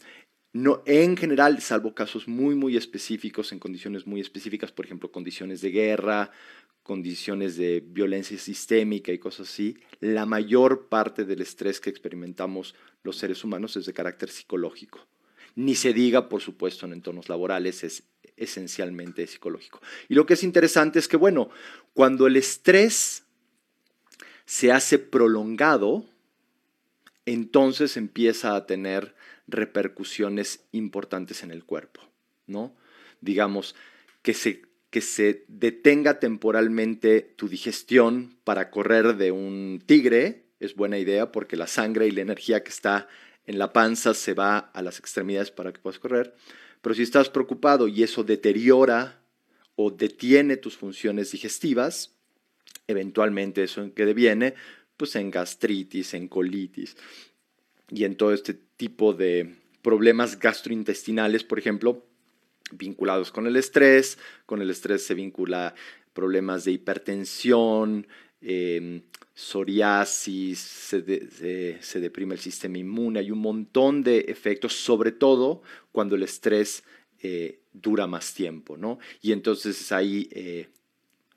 No, 0.53 0.83
en 0.85 1.15
general, 1.15 1.61
salvo 1.61 1.95
casos 1.95 2.27
muy, 2.27 2.55
muy 2.55 2.75
específicos, 2.75 3.53
en 3.53 3.59
condiciones 3.59 4.05
muy 4.05 4.19
específicas, 4.19 4.71
por 4.71 4.85
ejemplo, 4.85 5.09
condiciones 5.09 5.61
de 5.61 5.71
guerra, 5.71 6.31
condiciones 6.83 7.55
de 7.55 7.81
violencia 7.85 8.37
sistémica 8.37 9.13
y 9.13 9.19
cosas 9.19 9.49
así, 9.49 9.77
la 10.01 10.25
mayor 10.25 10.89
parte 10.89 11.23
del 11.23 11.41
estrés 11.41 11.79
que 11.79 11.89
experimentamos 11.89 12.75
los 13.03 13.17
seres 13.17 13.43
humanos 13.45 13.77
es 13.77 13.85
de 13.85 13.93
carácter 13.93 14.29
psicológico. 14.29 14.99
Ni 15.55 15.75
se 15.75 15.93
diga, 15.93 16.27
por 16.27 16.41
supuesto, 16.41 16.85
en 16.85 16.93
entornos 16.93 17.29
laborales, 17.29 17.83
es 17.83 18.03
esencialmente 18.35 19.27
psicológico. 19.27 19.81
Y 20.09 20.15
lo 20.15 20.25
que 20.25 20.33
es 20.33 20.43
interesante 20.43 20.99
es 20.99 21.07
que, 21.07 21.17
bueno, 21.17 21.49
cuando 21.93 22.27
el 22.27 22.35
estrés 22.35 23.23
se 24.45 24.71
hace 24.71 24.99
prolongado, 24.99 26.05
entonces 27.25 27.95
empieza 27.95 28.55
a 28.55 28.65
tener 28.65 29.15
repercusiones 29.51 30.65
importantes 30.71 31.43
en 31.43 31.51
el 31.51 31.63
cuerpo, 31.63 32.01
¿no? 32.47 32.75
Digamos, 33.21 33.75
que 34.21 34.33
se, 34.33 34.63
que 34.89 35.01
se 35.01 35.45
detenga 35.47 36.19
temporalmente 36.19 37.21
tu 37.21 37.47
digestión 37.47 38.37
para 38.43 38.71
correr 38.71 39.17
de 39.17 39.31
un 39.31 39.83
tigre 39.85 40.45
es 40.59 40.75
buena 40.75 40.99
idea 40.99 41.31
porque 41.31 41.55
la 41.55 41.67
sangre 41.67 42.07
y 42.07 42.11
la 42.11 42.21
energía 42.21 42.63
que 42.63 42.69
está 42.69 43.07
en 43.45 43.57
la 43.57 43.73
panza 43.73 44.13
se 44.13 44.33
va 44.33 44.59
a 44.59 44.81
las 44.81 44.99
extremidades 44.99 45.51
para 45.51 45.73
que 45.73 45.79
puedas 45.79 45.99
correr. 45.99 46.35
Pero 46.81 46.95
si 46.95 47.01
estás 47.01 47.29
preocupado 47.29 47.87
y 47.87 48.03
eso 48.03 48.23
deteriora 48.23 49.21
o 49.75 49.89
detiene 49.89 50.57
tus 50.57 50.77
funciones 50.77 51.31
digestivas, 51.31 52.15
eventualmente 52.87 53.63
eso 53.63 53.81
en 53.81 53.91
que 53.91 54.05
deviene, 54.05 54.53
pues 54.97 55.15
en 55.15 55.31
gastritis, 55.31 56.13
en 56.13 56.27
colitis 56.27 56.95
y 57.91 58.05
en 58.05 58.15
todo 58.15 58.33
este 58.33 58.53
tipo 58.53 59.13
de 59.13 59.55
problemas 59.81 60.39
gastrointestinales, 60.39 61.43
por 61.43 61.59
ejemplo, 61.59 62.05
vinculados 62.71 63.31
con 63.31 63.47
el 63.47 63.57
estrés. 63.57 64.17
Con 64.45 64.61
el 64.61 64.69
estrés 64.69 65.05
se 65.05 65.13
vincula 65.13 65.75
problemas 66.13 66.65
de 66.65 66.71
hipertensión, 66.71 68.07
em, 68.41 69.01
psoriasis, 69.33 70.59
se, 70.59 71.01
deprime 71.99 72.35
el 72.35 72.39
sistema 72.39 72.77
inmune, 72.77 73.19
hay 73.19 73.31
un 73.31 73.39
montón 73.39 74.03
de 74.03 74.19
efectos, 74.27 74.73
sobre 74.73 75.11
todo 75.11 75.61
cuando 75.91 76.15
el 76.15 76.23
estrés 76.23 76.83
eh, 77.23 77.59
dura 77.71 78.07
más 78.07 78.33
tiempo, 78.33 78.77
¿no? 78.77 78.99
Y 79.21 79.31
entonces 79.31 79.79
es 79.79 79.91
ahí, 79.91 80.27
eh, 80.31 80.67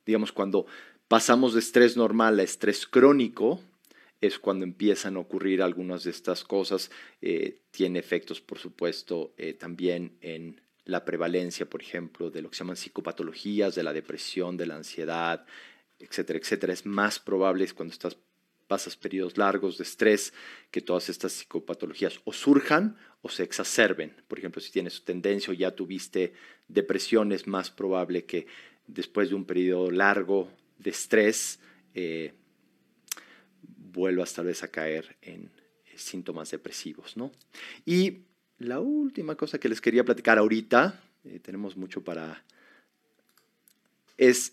digamos, 0.05 0.33
cuando 0.33 0.67
pasamos 1.09 1.55
de 1.55 1.61
estrés 1.61 1.97
normal 1.97 2.41
a 2.41 2.43
estrés 2.43 2.87
crónico, 2.87 3.61
es 4.27 4.39
cuando 4.39 4.65
empiezan 4.65 5.17
a 5.17 5.21
ocurrir 5.21 5.63
algunas 5.63 6.05
de 6.05 6.11
estas 6.11 6.45
cosas. 6.45 6.91
Eh, 7.21 7.61
tiene 7.71 7.99
efectos, 7.99 8.41
por 8.41 8.59
supuesto, 8.59 9.35
también 9.59 10.17
en 10.21 10.61
la 10.85 11.05
prevalencia, 11.05 11.69
por 11.69 11.83
ejemplo, 11.83 12.31
de 12.31 12.43
lo 12.43 12.51
que 12.51 12.57
se 12.57 12.65
llaman 12.65 12.77
psicopatologías, 12.77 13.75
de 13.75 13.83
la 13.83 13.93
depresión, 13.93 14.57
de 14.57 14.67
la 14.67 14.77
ansiedad, 14.77 15.47
etcétera, 15.99 16.39
etcétera. 16.39 16.73
Es 16.73 16.85
más 16.85 17.19
probable 17.19 17.67
cuando 17.73 17.93
estás, 17.93 18.17
pasas 18.67 18.97
periodos 18.97 19.39
largos 19.39 19.79
de 19.79 19.85
estrés 19.85 20.33
que 20.71 20.81
todas 20.81 21.09
estas 21.09 21.33
psicopatologías 21.33 22.21
o 22.25 22.33
surjan 22.33 22.97
o 23.23 23.29
se 23.29 23.43
exacerben. 23.43 24.15
Por 24.29 24.39
ejemplo, 24.39 24.61
si 24.61 24.71
tienes 24.71 25.05
tendencia 25.05 25.51
o 25.51 25.55
ya 25.55 25.75
tuviste 25.75 26.35
depresión, 26.69 27.33
es 27.33 27.47
más 27.47 27.71
probable 27.71 28.25
que 28.25 28.47
después 28.87 29.31
de 29.31 29.35
un 29.35 29.47
periodo 29.47 29.91
largo 29.91 30.51
de 30.79 30.91
estrés 30.91 31.61
eh, 31.95 32.35
vuelvas 33.95 34.35
tal 34.35 34.47
vez 34.47 34.63
a 34.63 34.69
caer 34.69 35.17
en 35.23 35.51
síntomas 35.97 36.51
depresivos. 36.51 37.17
¿no? 37.17 37.33
Y 37.87 38.25
la 38.59 38.81
última 38.81 39.37
cosa 39.37 39.59
que 39.59 39.69
les 39.69 39.81
quería 39.81 40.05
platicar 40.05 40.39
ahorita, 40.39 41.01
eh, 41.25 41.41
tenemos 41.41 41.77
mucho 41.77 42.03
para, 42.03 42.45
es 44.19 44.53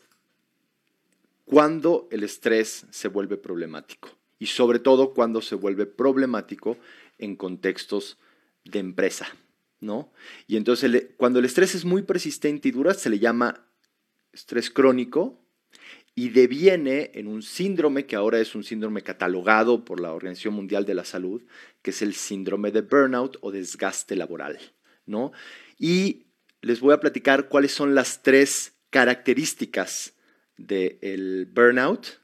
cuando 1.45 2.07
el 2.11 2.23
estrés 2.23 2.85
se 2.91 3.07
vuelve 3.07 3.35
problemático 3.37 4.09
y 4.39 4.45
sobre 4.45 4.79
todo 4.79 5.13
cuando 5.13 5.41
se 5.41 5.55
vuelve 5.55 5.85
problemático 5.85 6.77
en 7.17 7.35
contextos 7.35 8.17
de 8.63 8.79
empresa, 8.79 9.27
¿no? 9.79 10.11
Y 10.47 10.55
entonces 10.55 11.09
cuando 11.17 11.39
el 11.39 11.45
estrés 11.45 11.75
es 11.75 11.83
muy 11.83 12.03
persistente 12.03 12.69
y 12.69 12.71
dura 12.71 12.93
se 12.93 13.09
le 13.09 13.19
llama 13.19 13.67
estrés 14.31 14.69
crónico 14.69 15.41
y 16.13 16.29
deviene 16.29 17.11
en 17.13 17.27
un 17.27 17.41
síndrome 17.41 18.05
que 18.05 18.15
ahora 18.15 18.39
es 18.39 18.53
un 18.55 18.63
síndrome 18.63 19.01
catalogado 19.01 19.85
por 19.85 19.99
la 19.99 20.13
Organización 20.13 20.53
Mundial 20.53 20.85
de 20.85 20.95
la 20.95 21.05
Salud, 21.05 21.41
que 21.81 21.91
es 21.91 22.01
el 22.01 22.13
síndrome 22.13 22.71
de 22.71 22.81
burnout 22.81 23.37
o 23.41 23.51
desgaste 23.51 24.15
laboral, 24.15 24.59
¿no? 25.05 25.31
Y 25.77 26.27
les 26.61 26.79
voy 26.79 26.93
a 26.93 26.99
platicar 26.99 27.47
cuáles 27.47 27.71
son 27.71 27.95
las 27.95 28.21
tres 28.23 28.73
características 28.89 30.15
del 30.57 31.49
burnout, 31.51 32.21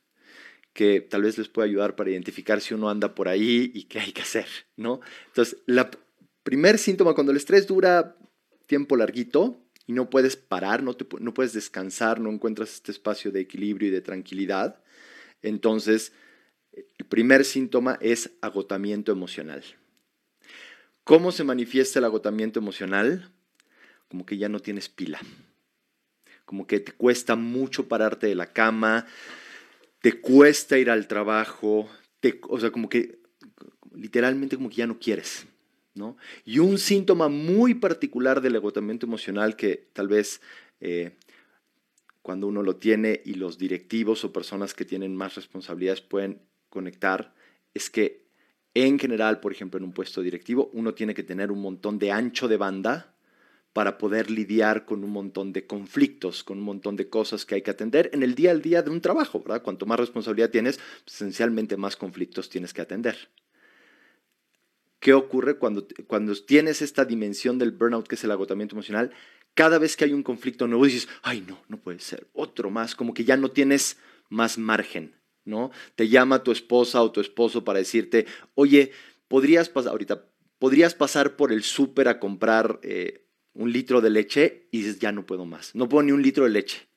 que 0.73 1.01
tal 1.01 1.23
vez 1.23 1.37
les 1.37 1.47
pueda 1.47 1.65
ayudar 1.65 1.95
para 1.95 2.11
identificar 2.11 2.61
si 2.61 2.73
uno 2.73 2.89
anda 2.89 3.15
por 3.15 3.27
ahí 3.27 3.71
y 3.73 3.85
qué 3.85 3.99
hay 3.99 4.11
que 4.11 4.21
hacer, 4.21 4.45
¿no? 4.75 4.99
Entonces, 5.27 5.57
el 5.65 5.83
primer 6.43 6.77
síntoma 6.77 7.15
cuando 7.15 7.31
el 7.31 7.37
estrés 7.37 7.65
dura 7.65 8.15
tiempo 8.67 8.95
larguito 8.95 9.66
y 9.87 9.93
no 9.93 10.09
puedes 10.09 10.35
parar, 10.35 10.83
no, 10.83 10.95
no 11.19 11.33
puedes 11.33 11.53
descansar, 11.53 12.19
no 12.19 12.29
encuentras 12.29 12.75
este 12.75 12.91
espacio 12.91 13.31
de 13.31 13.39
equilibrio 13.39 13.87
y 13.87 13.91
de 13.91 14.01
tranquilidad, 14.01 14.83
entonces 15.41 16.13
el 16.73 17.05
primer 17.07 17.45
síntoma 17.45 17.97
es 18.01 18.31
agotamiento 18.41 19.11
emocional. 19.11 19.63
¿Cómo 21.03 21.31
se 21.31 21.43
manifiesta 21.43 21.99
el 21.99 22.05
agotamiento 22.05 22.59
emocional? 22.59 23.31
Como 24.09 24.25
que 24.25 24.37
ya 24.37 24.49
no 24.49 24.59
tienes 24.59 24.89
pila 24.89 25.19
como 26.47 26.65
que 26.65 26.79
te 26.79 26.93
cuesta 26.93 27.35
mucho 27.35 27.89
pararte 27.89 28.25
de 28.27 28.33
la 28.33 28.53
cama, 28.53 29.05
te 29.99 30.21
cuesta 30.21 30.77
ir 30.77 30.89
al 30.89 31.05
trabajo, 31.05 31.89
te, 32.21 32.39
o 32.47 32.57
sea, 32.57 32.71
como 32.71 32.87
que 32.87 33.19
literalmente 33.93 34.55
como 34.55 34.69
que 34.69 34.77
ya 34.77 34.87
no 34.87 34.97
quieres. 34.97 35.45
Y 36.45 36.59
un 36.59 36.77
síntoma 36.77 37.29
muy 37.29 37.73
particular 37.73 38.41
del 38.41 38.55
agotamiento 38.55 39.05
emocional 39.05 39.55
que 39.55 39.89
tal 39.93 40.07
vez 40.07 40.41
eh, 40.79 41.15
cuando 42.21 42.47
uno 42.47 42.61
lo 42.63 42.75
tiene 42.75 43.21
y 43.25 43.35
los 43.35 43.57
directivos 43.57 44.23
o 44.23 44.33
personas 44.33 44.73
que 44.73 44.85
tienen 44.85 45.15
más 45.15 45.35
responsabilidades 45.35 46.01
pueden 46.01 46.41
conectar 46.69 47.33
es 47.73 47.89
que 47.89 48.27
en 48.73 48.99
general, 48.99 49.39
por 49.39 49.51
ejemplo, 49.51 49.77
en 49.77 49.85
un 49.85 49.93
puesto 49.93 50.21
directivo, 50.21 50.69
uno 50.73 50.93
tiene 50.93 51.13
que 51.13 51.23
tener 51.23 51.51
un 51.51 51.61
montón 51.61 51.97
de 51.97 52.11
ancho 52.11 52.47
de 52.47 52.57
banda 52.57 53.15
para 53.73 53.97
poder 53.97 54.29
lidiar 54.31 54.85
con 54.85 55.03
un 55.03 55.11
montón 55.11 55.53
de 55.53 55.65
conflictos, 55.65 56.43
con 56.43 56.57
un 56.57 56.63
montón 56.63 56.95
de 56.95 57.09
cosas 57.09 57.45
que 57.45 57.55
hay 57.55 57.61
que 57.61 57.71
atender 57.71 58.09
en 58.13 58.23
el 58.23 58.35
día 58.35 58.51
al 58.51 58.61
día 58.61 58.81
de 58.81 58.89
un 58.89 59.01
trabajo. 59.01 59.43
Cuanto 59.63 59.85
más 59.85 59.99
responsabilidad 59.99 60.49
tienes, 60.49 60.77
pues, 60.77 61.15
esencialmente 61.15 61.77
más 61.77 61.95
conflictos 61.95 62.49
tienes 62.49 62.73
que 62.73 62.81
atender. 62.81 63.29
¿Qué 64.99 65.13
ocurre 65.13 65.57
cuando, 65.57 65.87
cuando 66.07 66.33
tienes 66.35 66.81
esta 66.81 67.05
dimensión 67.05 67.59
del 67.59 67.71
burnout, 67.71 68.07
que 68.07 68.15
es 68.15 68.23
el 68.23 68.31
agotamiento 68.31 68.75
emocional? 68.75 69.11
Cada 69.53 69.77
vez 69.77 69.95
que 69.95 70.05
hay 70.05 70.13
un 70.13 70.23
conflicto 70.23 70.67
nuevo 70.67 70.85
dices, 70.85 71.07
ay 71.23 71.43
no, 71.47 71.59
no 71.67 71.77
puede 71.77 71.99
ser, 71.99 72.27
otro 72.33 72.69
más, 72.69 72.95
como 72.95 73.13
que 73.13 73.23
ya 73.23 73.37
no 73.37 73.49
tienes 73.49 73.97
más 74.29 74.57
margen, 74.57 75.15
¿no? 75.45 75.71
Te 75.95 76.09
llama 76.09 76.43
tu 76.43 76.51
esposa 76.51 77.01
o 77.01 77.11
tu 77.11 77.21
esposo 77.21 77.63
para 77.63 77.79
decirte, 77.79 78.25
oye, 78.55 78.91
podrías 79.27 79.69
pasar, 79.69 79.91
ahorita, 79.91 80.25
podrías 80.59 80.93
pasar 80.95 81.35
por 81.35 81.51
el 81.51 81.63
súper 81.63 82.07
a 82.07 82.19
comprar 82.19 82.79
eh, 82.83 83.25
un 83.53 83.71
litro 83.71 84.01
de 84.01 84.09
leche 84.09 84.67
y 84.71 84.79
dices, 84.79 84.99
ya 84.99 85.11
no 85.11 85.25
puedo 85.25 85.45
más, 85.45 85.73
no 85.75 85.89
puedo 85.89 86.03
ni 86.03 86.11
un 86.11 86.21
litro 86.21 86.43
de 86.43 86.51
leche. 86.51 86.87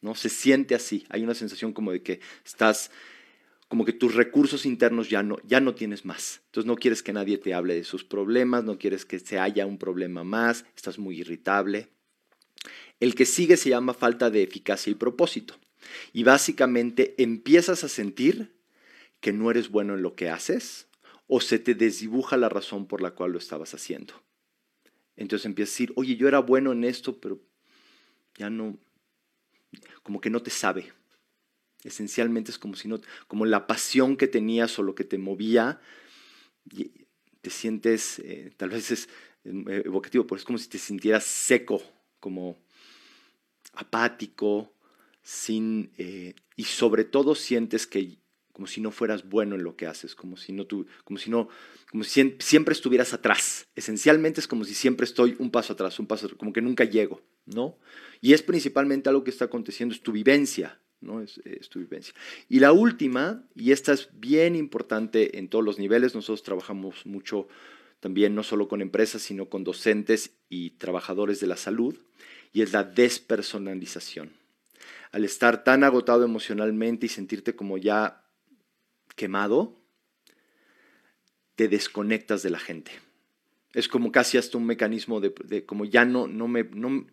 ¿no? 0.00 0.14
Se 0.14 0.28
siente 0.28 0.74
así, 0.74 1.06
hay 1.08 1.22
una 1.22 1.34
sensación 1.34 1.72
como 1.72 1.92
de 1.92 2.02
que 2.02 2.20
estás, 2.44 2.90
como 3.68 3.84
que 3.84 3.92
tus 3.92 4.14
recursos 4.14 4.64
internos 4.64 5.10
ya 5.10 5.22
no, 5.22 5.38
ya 5.44 5.60
no 5.60 5.74
tienes 5.74 6.04
más. 6.04 6.40
Entonces 6.46 6.66
no 6.66 6.76
quieres 6.76 7.02
que 7.02 7.12
nadie 7.12 7.36
te 7.36 7.54
hable 7.54 7.74
de 7.74 7.84
sus 7.84 8.02
problemas, 8.02 8.64
no 8.64 8.78
quieres 8.78 9.04
que 9.04 9.18
se 9.18 9.38
haya 9.38 9.66
un 9.66 9.78
problema 9.78 10.24
más, 10.24 10.64
estás 10.74 10.98
muy 10.98 11.20
irritable. 11.20 11.88
El 12.98 13.14
que 13.14 13.26
sigue 13.26 13.56
se 13.56 13.70
llama 13.70 13.94
falta 13.94 14.30
de 14.30 14.42
eficacia 14.42 14.90
y 14.90 14.94
propósito. 14.94 15.54
Y 16.12 16.24
básicamente 16.24 17.14
empiezas 17.18 17.84
a 17.84 17.88
sentir 17.88 18.56
que 19.20 19.32
no 19.32 19.50
eres 19.50 19.68
bueno 19.68 19.94
en 19.94 20.02
lo 20.02 20.14
que 20.14 20.30
haces 20.30 20.88
o 21.26 21.40
se 21.40 21.58
te 21.58 21.74
desdibuja 21.74 22.36
la 22.36 22.48
razón 22.48 22.86
por 22.86 23.02
la 23.02 23.12
cual 23.12 23.32
lo 23.32 23.38
estabas 23.38 23.74
haciendo. 23.74 24.14
Entonces 25.16 25.46
empiezas 25.46 25.72
a 25.72 25.74
decir, 25.74 25.92
oye, 25.96 26.16
yo 26.16 26.26
era 26.26 26.38
bueno 26.38 26.72
en 26.72 26.84
esto, 26.84 27.20
pero 27.20 27.40
ya 28.36 28.48
no, 28.48 28.78
como 30.02 30.20
que 30.20 30.30
no 30.30 30.40
te 30.40 30.50
sabe. 30.50 30.92
Esencialmente 31.84 32.50
es 32.50 32.58
como 32.58 32.74
si 32.74 32.88
no, 32.88 33.00
como 33.26 33.46
la 33.46 33.66
pasión 33.66 34.16
que 34.16 34.26
tenías 34.26 34.78
o 34.78 34.82
lo 34.82 34.94
que 34.94 35.04
te 35.04 35.18
movía, 35.18 35.80
te 37.40 37.50
sientes, 37.50 38.18
eh, 38.20 38.52
tal 38.56 38.70
vez 38.70 38.90
es 38.90 39.08
eh, 39.44 39.82
evocativo, 39.84 40.26
pero 40.26 40.38
es 40.38 40.44
como 40.44 40.58
si 40.58 40.68
te 40.68 40.78
sintieras 40.78 41.24
seco, 41.24 41.82
como 42.20 42.58
apático, 43.74 44.72
sin, 45.22 45.92
eh, 45.98 46.34
y 46.56 46.64
sobre 46.64 47.04
todo 47.04 47.34
sientes 47.34 47.86
que 47.86 48.18
como 48.52 48.66
si 48.66 48.80
no 48.80 48.90
fueras 48.90 49.28
bueno 49.28 49.54
en 49.54 49.62
lo 49.62 49.76
que 49.76 49.86
haces, 49.86 50.16
como 50.16 50.36
si 50.36 50.52
no 50.52 50.66
tú, 50.66 50.84
como 51.04 51.16
si 51.16 51.30
no, 51.30 51.48
como 51.92 52.02
si 52.02 52.34
siempre 52.40 52.72
estuvieras 52.72 53.14
atrás. 53.14 53.68
Esencialmente 53.76 54.40
es 54.40 54.48
como 54.48 54.64
si 54.64 54.74
siempre 54.74 55.04
estoy 55.04 55.36
un 55.38 55.52
paso 55.52 55.74
atrás, 55.74 56.00
un 56.00 56.08
paso 56.08 56.28
como 56.36 56.52
que 56.52 56.60
nunca 56.60 56.82
llego, 56.82 57.22
¿no? 57.46 57.78
Y 58.20 58.32
es 58.32 58.42
principalmente 58.42 59.08
algo 59.08 59.22
que 59.22 59.30
está 59.30 59.44
aconteciendo, 59.44 59.94
es 59.94 60.02
tu 60.02 60.10
vivencia, 60.10 60.80
¿no? 61.00 61.20
Es, 61.20 61.40
tu 61.68 61.78
vivencia. 61.78 62.14
Y 62.48 62.60
la 62.60 62.72
última, 62.72 63.44
y 63.54 63.72
esta 63.72 63.92
es 63.92 64.08
bien 64.12 64.56
importante 64.56 65.38
en 65.38 65.48
todos 65.48 65.64
los 65.64 65.78
niveles, 65.78 66.14
nosotros 66.14 66.42
trabajamos 66.42 67.06
mucho 67.06 67.48
también 68.00 68.34
no 68.34 68.42
solo 68.42 68.68
con 68.68 68.80
empresas, 68.80 69.22
sino 69.22 69.48
con 69.48 69.64
docentes 69.64 70.32
y 70.48 70.70
trabajadores 70.70 71.40
de 71.40 71.48
la 71.48 71.56
salud, 71.56 71.98
y 72.52 72.62
es 72.62 72.72
la 72.72 72.84
despersonalización. 72.84 74.32
Al 75.10 75.24
estar 75.24 75.64
tan 75.64 75.84
agotado 75.84 76.24
emocionalmente 76.24 77.06
y 77.06 77.08
sentirte 77.08 77.56
como 77.56 77.78
ya 77.78 78.24
quemado, 79.16 79.76
te 81.56 81.68
desconectas 81.68 82.42
de 82.42 82.50
la 82.50 82.58
gente. 82.58 82.92
Es 83.74 83.88
como 83.88 84.12
casi 84.12 84.38
hasta 84.38 84.58
un 84.58 84.66
mecanismo 84.66 85.20
de, 85.20 85.66
como 85.66 85.84
ya 85.84 86.04
no, 86.04 86.28
no 86.28 86.46
me, 86.46 86.64
no, 86.64 87.06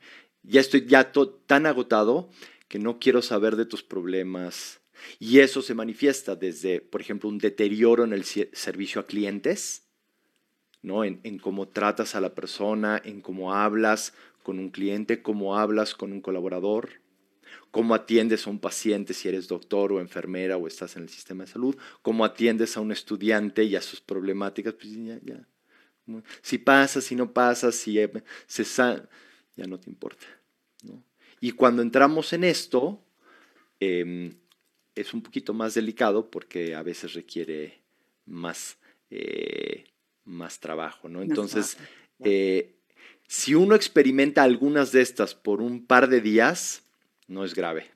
ya 0.44 0.62
estoy 0.62 0.86
ya 0.86 1.12
tan 1.48 1.66
agotado 1.66 2.30
que 2.68 2.80
no 2.80 3.00
quiero 3.00 3.22
saber 3.22 3.56
de 3.56 3.66
tus 3.66 3.84
problemas. 3.84 4.82
Y 5.20 5.40
eso 5.40 5.62
se 5.62 5.74
manifiesta 5.74 6.36
desde, 6.36 6.82
por 6.82 7.02
ejemplo, 7.02 7.30
un 7.30 7.38
deterioro 7.38 8.04
en 8.04 8.14
el 8.14 8.24
servicio 8.24 9.02
a 9.02 9.06
clientes, 9.06 9.88
¿no? 10.82 11.04
en, 11.04 11.20
en 11.24 11.38
cómo 11.38 11.68
tratas 11.68 12.16
a 12.16 12.22
la 12.22 12.34
persona, 12.34 13.02
en 13.04 13.22
cómo 13.22 13.54
hablas 13.54 14.14
con 14.44 14.60
un 14.60 14.70
cliente, 14.70 15.22
cómo 15.22 15.58
hablas 15.58 15.96
con 15.96 16.12
un 16.12 16.22
colaborador 16.22 17.06
cómo 17.72 17.94
atiendes 17.94 18.48
a 18.48 18.50
un 18.50 18.60
paciente 18.60 19.14
si 19.14 19.28
eres 19.28 19.50
doctor 19.50 19.92
o 19.92 20.00
enfermera 20.00 20.58
o 20.58 20.66
estás 20.66 20.96
en 20.96 21.04
el 21.04 21.10
sistema 21.10 21.44
de 21.44 21.52
salud, 21.52 21.76
cómo 22.02 22.24
atiendes 22.24 22.78
a 22.78 22.80
un 22.80 22.92
estudiante 22.92 23.64
y 23.66 23.76
a 23.76 23.82
sus 23.82 24.00
problemáticas, 24.00 24.76
pues 24.76 24.94
ya. 25.24 25.46
Si 26.42 26.58
pasa, 26.58 27.02
si 27.02 27.16
no 27.16 27.34
pasa, 27.34 27.72
si 27.72 27.98
se 28.48 28.64
ya 28.64 29.68
no 29.68 29.80
te 29.80 29.90
importa. 29.90 30.26
Y 31.40 31.52
cuando 31.52 31.82
entramos 31.82 32.34
en 32.34 32.44
esto, 32.44 33.04
em, 33.80 34.34
es 34.96 35.14
un 35.14 35.22
poquito 35.22 35.54
más 35.54 35.74
delicado 35.74 36.30
porque 36.30 36.76
a 36.76 36.84
veces 36.84 37.14
requiere 37.14 37.82
más, 38.26 38.78
eh, 39.10 39.86
más 40.24 40.60
trabajo. 40.60 41.10
¿no? 41.10 41.22
Entonces, 41.22 41.78
eh, 42.24 42.76
si 43.28 43.56
uno 43.56 43.76
experimenta 43.76 44.44
algunas 44.44 44.92
de 44.92 45.02
estas 45.02 45.36
por 45.36 45.62
un 45.62 45.86
par 45.86 46.08
de 46.10 46.22
días, 46.22 46.84
no 47.28 47.44
es 47.44 47.54
grave. 47.54 47.92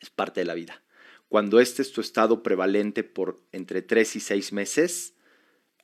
Es 0.00 0.10
parte 0.10 0.40
de 0.40 0.46
la 0.46 0.54
vida. 0.54 0.82
Cuando 1.28 1.60
este 1.60 1.82
es 1.82 1.92
tu 1.92 2.00
estado 2.00 2.42
prevalente 2.42 3.04
por 3.04 3.42
entre 3.52 3.82
tres 3.82 4.16
y 4.16 4.20
seis 4.20 4.52
meses, 4.52 5.14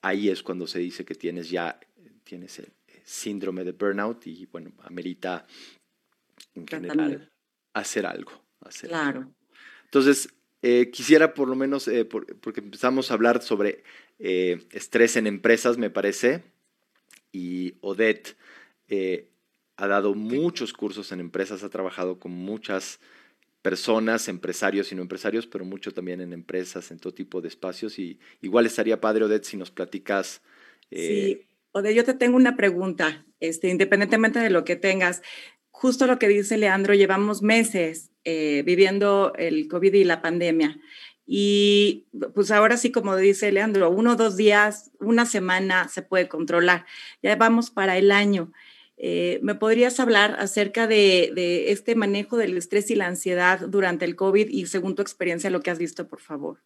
ahí 0.01 0.29
es 0.29 0.43
cuando 0.43 0.67
se 0.67 0.79
dice 0.79 1.05
que 1.05 1.15
tienes 1.15 1.51
ya 1.51 1.79
tienes 2.25 2.59
el 2.59 2.73
síndrome 3.05 3.65
de 3.65 3.73
burnout 3.73 4.27
y 4.27 4.47
bueno, 4.47 4.73
amerita 4.83 5.47
en 6.55 6.67
general 6.67 7.31
hacer 7.73 8.07
algo. 8.07 8.33
claro. 8.83 9.33
Entonces, 9.85 10.29
eh, 10.63 10.91
quisiera 10.91 11.35
por 11.35 11.49
lo 11.49 11.57
menos, 11.57 11.89
eh, 11.89 12.05
porque 12.05 12.61
empezamos 12.61 13.11
a 13.11 13.15
hablar 13.15 13.43
sobre 13.43 13.85
eh, 14.19 14.67
estrés 14.71 15.17
en 15.17 15.27
empresas, 15.27 15.77
me 15.77 15.91
parece, 15.91 16.43
y 17.33 17.75
Odette 17.81 18.37
ha 19.77 19.89
dado 19.89 20.15
muchos 20.15 20.73
cursos 20.73 21.11
en 21.13 21.21
empresas, 21.21 21.65
ha 21.65 21.69
trabajado 21.69 22.19
con 22.19 22.33
muchas 22.33 23.01
personas, 23.65 24.29
empresarios 24.29 24.93
y 24.93 24.95
no 24.95 25.01
empresarios, 25.01 25.47
pero 25.47 25.65
mucho 25.65 25.93
también 25.95 26.21
en 26.21 26.35
empresas, 26.35 26.91
en 26.91 26.99
todo 26.99 27.15
tipo 27.15 27.41
de 27.41 27.49
espacios. 27.49 27.99
Y 27.99 28.19
igual 28.43 28.67
estaría 28.67 29.01
padre, 29.01 29.25
Odette, 29.25 29.45
si 29.45 29.57
nos 29.57 29.71
platicas. 29.71 30.43
Eh, 30.91 31.09
sí, 31.09 31.47
Odette, 31.73 31.97
yo 31.97 32.05
te 32.05 32.13
tengo 32.13 32.37
una 32.37 32.57
pregunta, 32.57 33.25
este, 33.41 33.69
independientemente 33.69 34.39
de 34.39 34.51
lo 34.51 34.65
que 34.65 34.77
tengas. 34.77 35.23
Justo 35.77 36.07
lo 36.07 36.21
que 36.21 36.29
dice 36.29 36.57
Leandro, 36.57 36.95
llevamos 36.95 37.43
meses 37.43 38.13
eh, 38.23 38.63
viviendo 38.65 39.33
el 39.37 39.67
COVID 39.67 39.93
y 39.93 40.05
la 40.05 40.23
pandemia. 40.23 40.79
Y 41.27 42.07
pues 42.33 42.53
ahora 42.53 42.77
sí, 42.77 42.93
como 42.93 43.17
dice 43.17 43.51
Leandro, 43.51 43.91
uno, 43.91 44.15
dos 44.15 44.37
días, 44.37 44.93
una 45.01 45.27
semana 45.27 45.89
se 45.89 46.03
puede 46.03 46.29
controlar. 46.29 46.87
Ya 47.25 47.35
vamos 47.35 47.73
para 47.73 47.99
el 47.99 48.13
año. 48.13 48.53
Eh, 48.97 49.41
¿Me 49.43 49.57
podrías 49.57 49.99
hablar 49.99 50.37
acerca 50.39 50.87
de, 50.87 51.65
este 51.73 51.97
manejo 51.97 52.37
del 52.37 52.57
estrés 52.57 52.89
y 52.93 52.95
la 52.95 53.09
ansiedad 53.09 53.59
durante 53.67 54.05
el 54.05 54.15
COVID 54.15 54.49
y 54.49 54.67
según 54.67 54.95
tu 54.95 55.03
experiencia 55.03 55.51
lo 55.51 55.61
que 55.61 55.73
has 55.73 55.79
visto, 55.79 56.07
por 56.07 56.21
favor? 56.21 56.61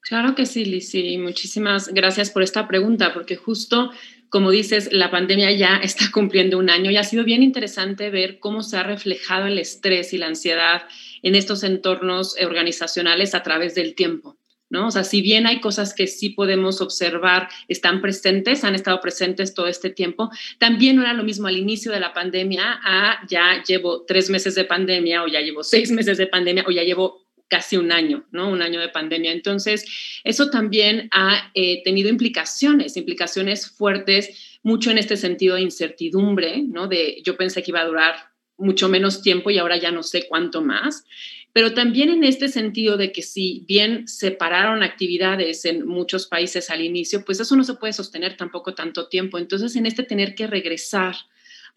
Claro 0.00 0.34
que 0.34 0.46
sí, 0.46 0.64
Liz, 0.64 0.94
y 0.94 1.18
muchísimas 1.18 1.88
gracias 1.88 2.30
por 2.30 2.42
esta 2.42 2.66
pregunta, 2.66 3.12
porque 3.12 3.36
justo 3.36 3.90
como 4.30 4.50
dices, 4.50 4.90
la 4.92 5.10
pandemia 5.10 5.50
ya 5.52 5.76
está 5.82 6.10
cumpliendo 6.12 6.58
un 6.58 6.70
año 6.70 6.90
y 6.90 6.96
ha 6.96 7.04
sido 7.04 7.24
bien 7.24 7.42
interesante 7.42 8.10
ver 8.10 8.38
cómo 8.38 8.62
se 8.62 8.76
ha 8.76 8.82
reflejado 8.82 9.46
el 9.46 9.58
estrés 9.58 10.12
y 10.12 10.18
la 10.18 10.26
ansiedad 10.26 10.82
en 11.22 11.34
estos 11.34 11.64
entornos 11.64 12.36
organizacionales 12.40 13.34
a 13.34 13.42
través 13.42 13.74
del 13.74 13.94
tiempo. 13.94 14.36
¿no? 14.70 14.88
O 14.88 14.90
sea, 14.90 15.02
si 15.02 15.22
bien 15.22 15.46
hay 15.46 15.60
cosas 15.60 15.94
que 15.94 16.06
sí 16.06 16.28
podemos 16.28 16.82
observar, 16.82 17.48
están 17.68 18.02
presentes, 18.02 18.64
han 18.64 18.74
estado 18.74 19.00
presentes 19.00 19.54
todo 19.54 19.66
este 19.66 19.88
tiempo, 19.88 20.30
también 20.58 20.96
no 20.96 21.02
era 21.02 21.14
lo 21.14 21.24
mismo 21.24 21.46
al 21.46 21.56
inicio 21.56 21.90
de 21.90 22.00
la 22.00 22.12
pandemia 22.12 22.78
a 22.84 23.26
ya 23.26 23.62
llevo 23.66 24.04
tres 24.04 24.28
meses 24.28 24.54
de 24.54 24.64
pandemia 24.64 25.22
o 25.22 25.26
ya 25.26 25.40
llevo 25.40 25.64
seis 25.64 25.90
meses 25.98 26.18
de 26.18 26.26
pandemia 26.26 26.64
o 26.66 26.70
ya 26.70 26.82
llevo 26.82 27.27
casi 27.48 27.76
un 27.76 27.92
año, 27.92 28.26
¿no? 28.30 28.50
Un 28.50 28.62
año 28.62 28.80
de 28.80 28.88
pandemia. 28.88 29.32
Entonces, 29.32 29.86
eso 30.24 30.50
también 30.50 31.08
ha 31.12 31.50
eh, 31.54 31.82
tenido 31.82 32.08
implicaciones, 32.08 32.96
implicaciones 32.96 33.70
fuertes, 33.70 34.58
mucho 34.62 34.90
en 34.90 34.98
este 34.98 35.16
sentido 35.16 35.56
de 35.56 35.62
incertidumbre, 35.62 36.62
¿no? 36.62 36.88
De 36.88 37.22
yo 37.24 37.36
pensé 37.36 37.62
que 37.62 37.70
iba 37.70 37.80
a 37.80 37.86
durar 37.86 38.14
mucho 38.56 38.88
menos 38.88 39.22
tiempo 39.22 39.50
y 39.50 39.58
ahora 39.58 39.76
ya 39.76 39.90
no 39.90 40.02
sé 40.02 40.26
cuánto 40.28 40.62
más 40.62 41.04
pero 41.52 41.74
también 41.74 42.10
en 42.10 42.22
este 42.22 42.48
sentido 42.48 42.96
de 42.96 43.10
que 43.10 43.22
si 43.22 43.64
bien 43.66 44.06
separaron 44.06 44.84
actividades 44.84 45.64
en 45.64 45.86
muchos 45.88 46.26
países 46.26 46.70
al 46.70 46.82
inicio, 46.82 47.24
pues 47.24 47.40
eso 47.40 47.56
no 47.56 47.64
se 47.64 47.74
puede 47.74 47.92
sostener 47.92 48.36
tampoco 48.36 48.74
tanto 48.74 49.08
tiempo. 49.08 49.38
Entonces, 49.38 49.74
en 49.74 49.86
este 49.86 50.04
tener 50.04 50.36
que 50.36 50.46
regresar 50.46 51.16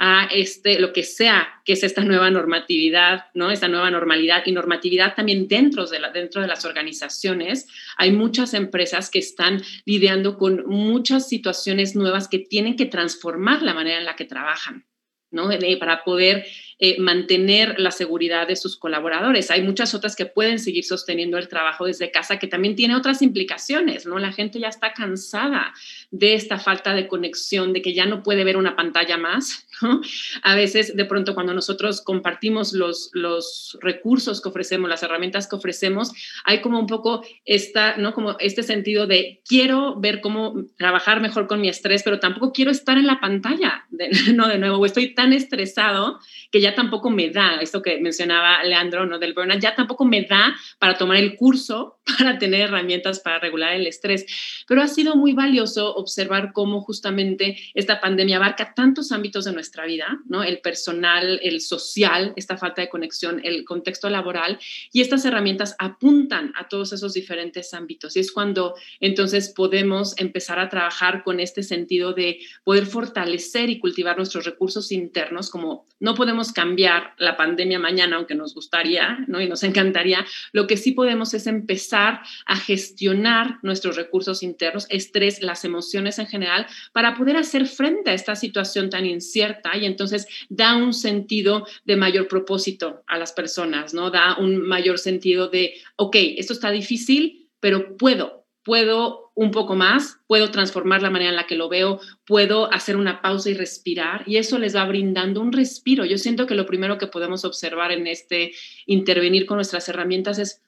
a 0.04 0.28
este, 0.34 0.80
lo 0.80 0.94
que 0.94 1.04
sea 1.04 1.62
que 1.64 1.74
es 1.74 1.84
esta 1.84 2.04
nueva 2.04 2.32
normatividad, 2.32 3.26
¿no? 3.36 3.52
Esta 3.52 3.68
nueva 3.68 3.92
normalidad 3.92 4.42
y 4.48 4.52
normatividad 4.52 5.14
también 5.14 5.48
dentro 5.48 5.86
de, 5.86 6.00
la, 6.00 6.10
dentro 6.10 6.42
de 6.42 6.48
las 6.48 6.66
organizaciones. 6.66 7.68
Hay 7.98 8.12
muchas 8.12 8.56
empresas 8.56 9.12
que 9.12 9.20
están 9.20 9.62
lidiando 9.86 10.40
con 10.40 10.66
muchas 10.66 11.30
situaciones 11.30 11.96
nuevas 11.96 12.28
que 12.28 12.40
tienen 12.40 12.76
que 12.78 12.88
transformar 12.88 13.62
la 13.62 13.76
manera 13.76 14.00
en 14.00 14.06
la 14.06 14.16
que 14.16 14.26
trabajan. 14.26 14.88
¿no? 15.30 15.48
para 15.80 16.04
poder 16.04 16.46
eh, 16.84 17.00
mantener 17.00 17.80
la 17.80 17.92
seguridad 17.92 18.48
de 18.48 18.56
sus 18.56 18.76
colaboradores. 18.76 19.52
Hay 19.52 19.62
muchas 19.62 19.94
otras 19.94 20.16
que 20.16 20.26
pueden 20.26 20.58
seguir 20.58 20.84
sosteniendo 20.84 21.38
el 21.38 21.48
trabajo 21.48 21.86
desde 21.86 22.10
casa, 22.10 22.40
que 22.40 22.48
también 22.48 22.76
tiene 22.76 22.96
otras 22.96 23.22
implicaciones, 23.22 24.08
¿no? 24.08 24.18
La 24.18 24.32
gente 24.32 24.60
ya 24.60 24.68
está 24.68 24.92
cansada 24.94 25.76
de 26.10 26.34
esta 26.34 26.58
falta 26.58 26.96
de 26.96 27.08
conexión, 27.08 27.72
de 27.72 27.84
que 27.84 27.94
ya 27.94 28.08
no 28.08 28.24
puede 28.24 28.44
ver 28.44 28.58
una 28.58 28.76
pantalla 28.76 29.18
más, 29.18 29.68
A 30.44 30.56
veces, 30.56 30.96
de 30.96 31.06
pronto, 31.06 31.34
cuando 31.34 31.54
nosotros 31.54 32.02
compartimos 32.02 32.74
los, 32.74 33.10
los 33.14 33.78
recursos 33.82 34.42
que 34.42 34.50
ofrecemos, 34.50 34.90
las 34.90 35.04
herramientas 35.04 35.48
que 35.48 35.56
ofrecemos, 35.56 36.12
hay 36.44 36.62
como 36.62 36.80
un 36.80 36.88
poco 36.88 37.24
esta, 37.46 37.98
¿no? 37.98 38.14
Como 38.14 38.38
este 38.40 38.64
sentido 38.64 39.08
de 39.08 39.42
quiero 39.48 40.00
ver 40.00 40.22
cómo 40.22 40.66
trabajar 40.78 41.22
mejor 41.22 41.48
con 41.48 41.62
mi 41.62 41.70
estrés, 41.70 42.04
pero 42.04 42.20
tampoco 42.20 42.52
quiero 42.54 42.72
estar 42.72 42.98
en 42.98 43.08
la 43.08 43.20
pantalla, 43.20 43.86
¿no? 44.34 44.48
De 44.48 44.58
nuevo, 44.58 44.86
estoy 44.86 45.14
tan 45.14 45.34
estresado 45.34 46.20
que 46.52 46.62
ya 46.62 46.71
tampoco 46.76 47.10
me 47.10 47.30
da, 47.30 47.58
esto 47.62 47.82
que 47.82 48.00
mencionaba 48.00 48.64
Leandro, 48.64 49.06
¿no? 49.06 49.20
Del 49.20 49.34
burnout, 49.34 49.62
ya 49.62 49.76
tampoco 49.76 50.06
me 50.06 50.24
da 50.24 50.56
para 50.80 50.98
tomar 50.98 51.18
el 51.18 51.36
curso, 51.36 52.00
para 52.18 52.38
tener 52.38 52.62
herramientas 52.62 53.20
para 53.20 53.40
regular 53.40 53.74
el 53.74 53.88
estrés. 53.88 54.26
Pero 54.68 54.82
ha 54.82 54.88
sido 54.88 55.16
muy 55.16 55.34
valioso 55.34 55.94
observar 55.96 56.52
cómo 56.54 56.82
justamente 56.82 57.58
esta 57.74 58.02
pandemia 58.02 58.38
abarca 58.38 58.74
tantos 58.74 59.12
ámbitos 59.12 59.46
de 59.46 59.54
nuestra 59.54 59.86
vida, 59.86 60.20
¿no? 60.26 60.44
El 60.44 60.60
personal, 60.60 61.40
el 61.44 61.62
social, 61.62 62.34
esta 62.36 62.58
falta 62.58 62.82
de 62.82 62.90
conexión, 62.90 63.42
el 63.44 63.66
contexto 63.66 64.10
laboral, 64.10 64.60
y 64.92 65.02
estas 65.02 65.26
herramientas 65.26 65.76
apuntan 65.80 66.54
a 66.56 66.68
todos 66.68 66.94
esos 66.94 67.14
diferentes 67.14 67.74
ámbitos. 67.74 68.16
Y 68.16 68.20
es 68.20 68.32
cuando 68.32 68.76
entonces 69.00 69.50
podemos 69.50 70.14
empezar 70.18 70.60
a 70.60 70.70
trabajar 70.70 71.24
con 71.24 71.40
este 71.40 71.64
sentido 71.64 72.14
de 72.14 72.40
poder 72.64 72.86
fortalecer 72.86 73.70
y 73.70 73.80
cultivar 73.80 74.18
nuestros 74.18 74.46
recursos 74.46 74.92
internos, 74.92 75.50
como 75.50 75.86
no 76.00 76.16
podemos 76.16 76.51
cambiar 76.54 77.14
la 77.18 77.38
pandemia 77.38 77.80
mañana, 77.80 78.18
aunque 78.18 78.36
nos 78.36 78.54
gustaría, 78.54 79.24
¿no? 79.28 79.42
Y 79.42 79.48
nos 79.48 79.64
encantaría, 79.64 80.26
lo 80.52 80.68
que 80.68 80.78
sí 80.78 80.92
podemos 80.92 81.34
es 81.34 81.48
empezar 81.48 82.22
a 82.46 82.56
gestionar 82.56 83.60
nuestros 83.62 83.96
recursos 83.96 84.44
internos, 84.44 84.88
estrés, 84.90 85.42
las 85.42 85.66
emociones 85.66 86.20
en 86.20 86.28
general, 86.28 86.68
para 86.94 87.16
poder 87.16 87.38
hacer 87.38 87.68
frente 87.68 88.12
a 88.12 88.14
esta 88.14 88.36
situación 88.36 88.90
tan 88.90 89.06
incierta 89.06 89.76
y 89.78 89.86
entonces 89.86 90.28
da 90.50 90.76
un 90.76 90.94
sentido 90.94 91.66
de 91.86 91.96
mayor 91.96 92.28
propósito 92.28 93.04
a 93.08 93.18
las 93.18 93.32
personas, 93.34 93.94
¿no? 93.94 94.12
Da 94.12 94.38
un 94.38 94.62
mayor 94.62 95.00
sentido 95.00 95.50
de, 95.50 95.76
ok, 95.96 96.16
esto 96.38 96.54
está 96.54 96.72
difícil, 96.72 97.50
pero 97.60 97.98
puedo, 97.98 98.46
puedo 98.64 99.31
un 99.34 99.52
poco 99.52 99.76
más, 99.76 100.20
puedo 100.28 100.52
transformar 100.52 101.02
la 101.02 101.10
manera 101.10 101.30
en 101.32 101.36
la 101.36 101.48
que 101.48 101.56
lo 101.56 101.70
veo, 101.70 102.00
puedo 102.26 102.72
hacer 102.74 102.98
una 102.98 103.22
pausa 103.22 103.50
y 103.50 103.54
respirar, 103.54 104.24
y 104.28 104.38
eso 104.38 104.60
les 104.60 104.76
va 104.76 104.86
brindando 104.86 105.42
un 105.42 105.52
respiro. 105.52 106.06
Yo 106.06 106.18
siento 106.18 106.48
que 106.48 106.56
lo 106.56 106.66
primero 106.66 106.98
que 106.98 107.08
podemos 107.08 107.46
observar 107.46 107.92
en 107.92 108.08
este 108.08 108.52
intervenir 108.86 109.46
con 109.46 109.58
nuestras 109.58 109.88
herramientas 109.90 110.40
es, 110.40 110.62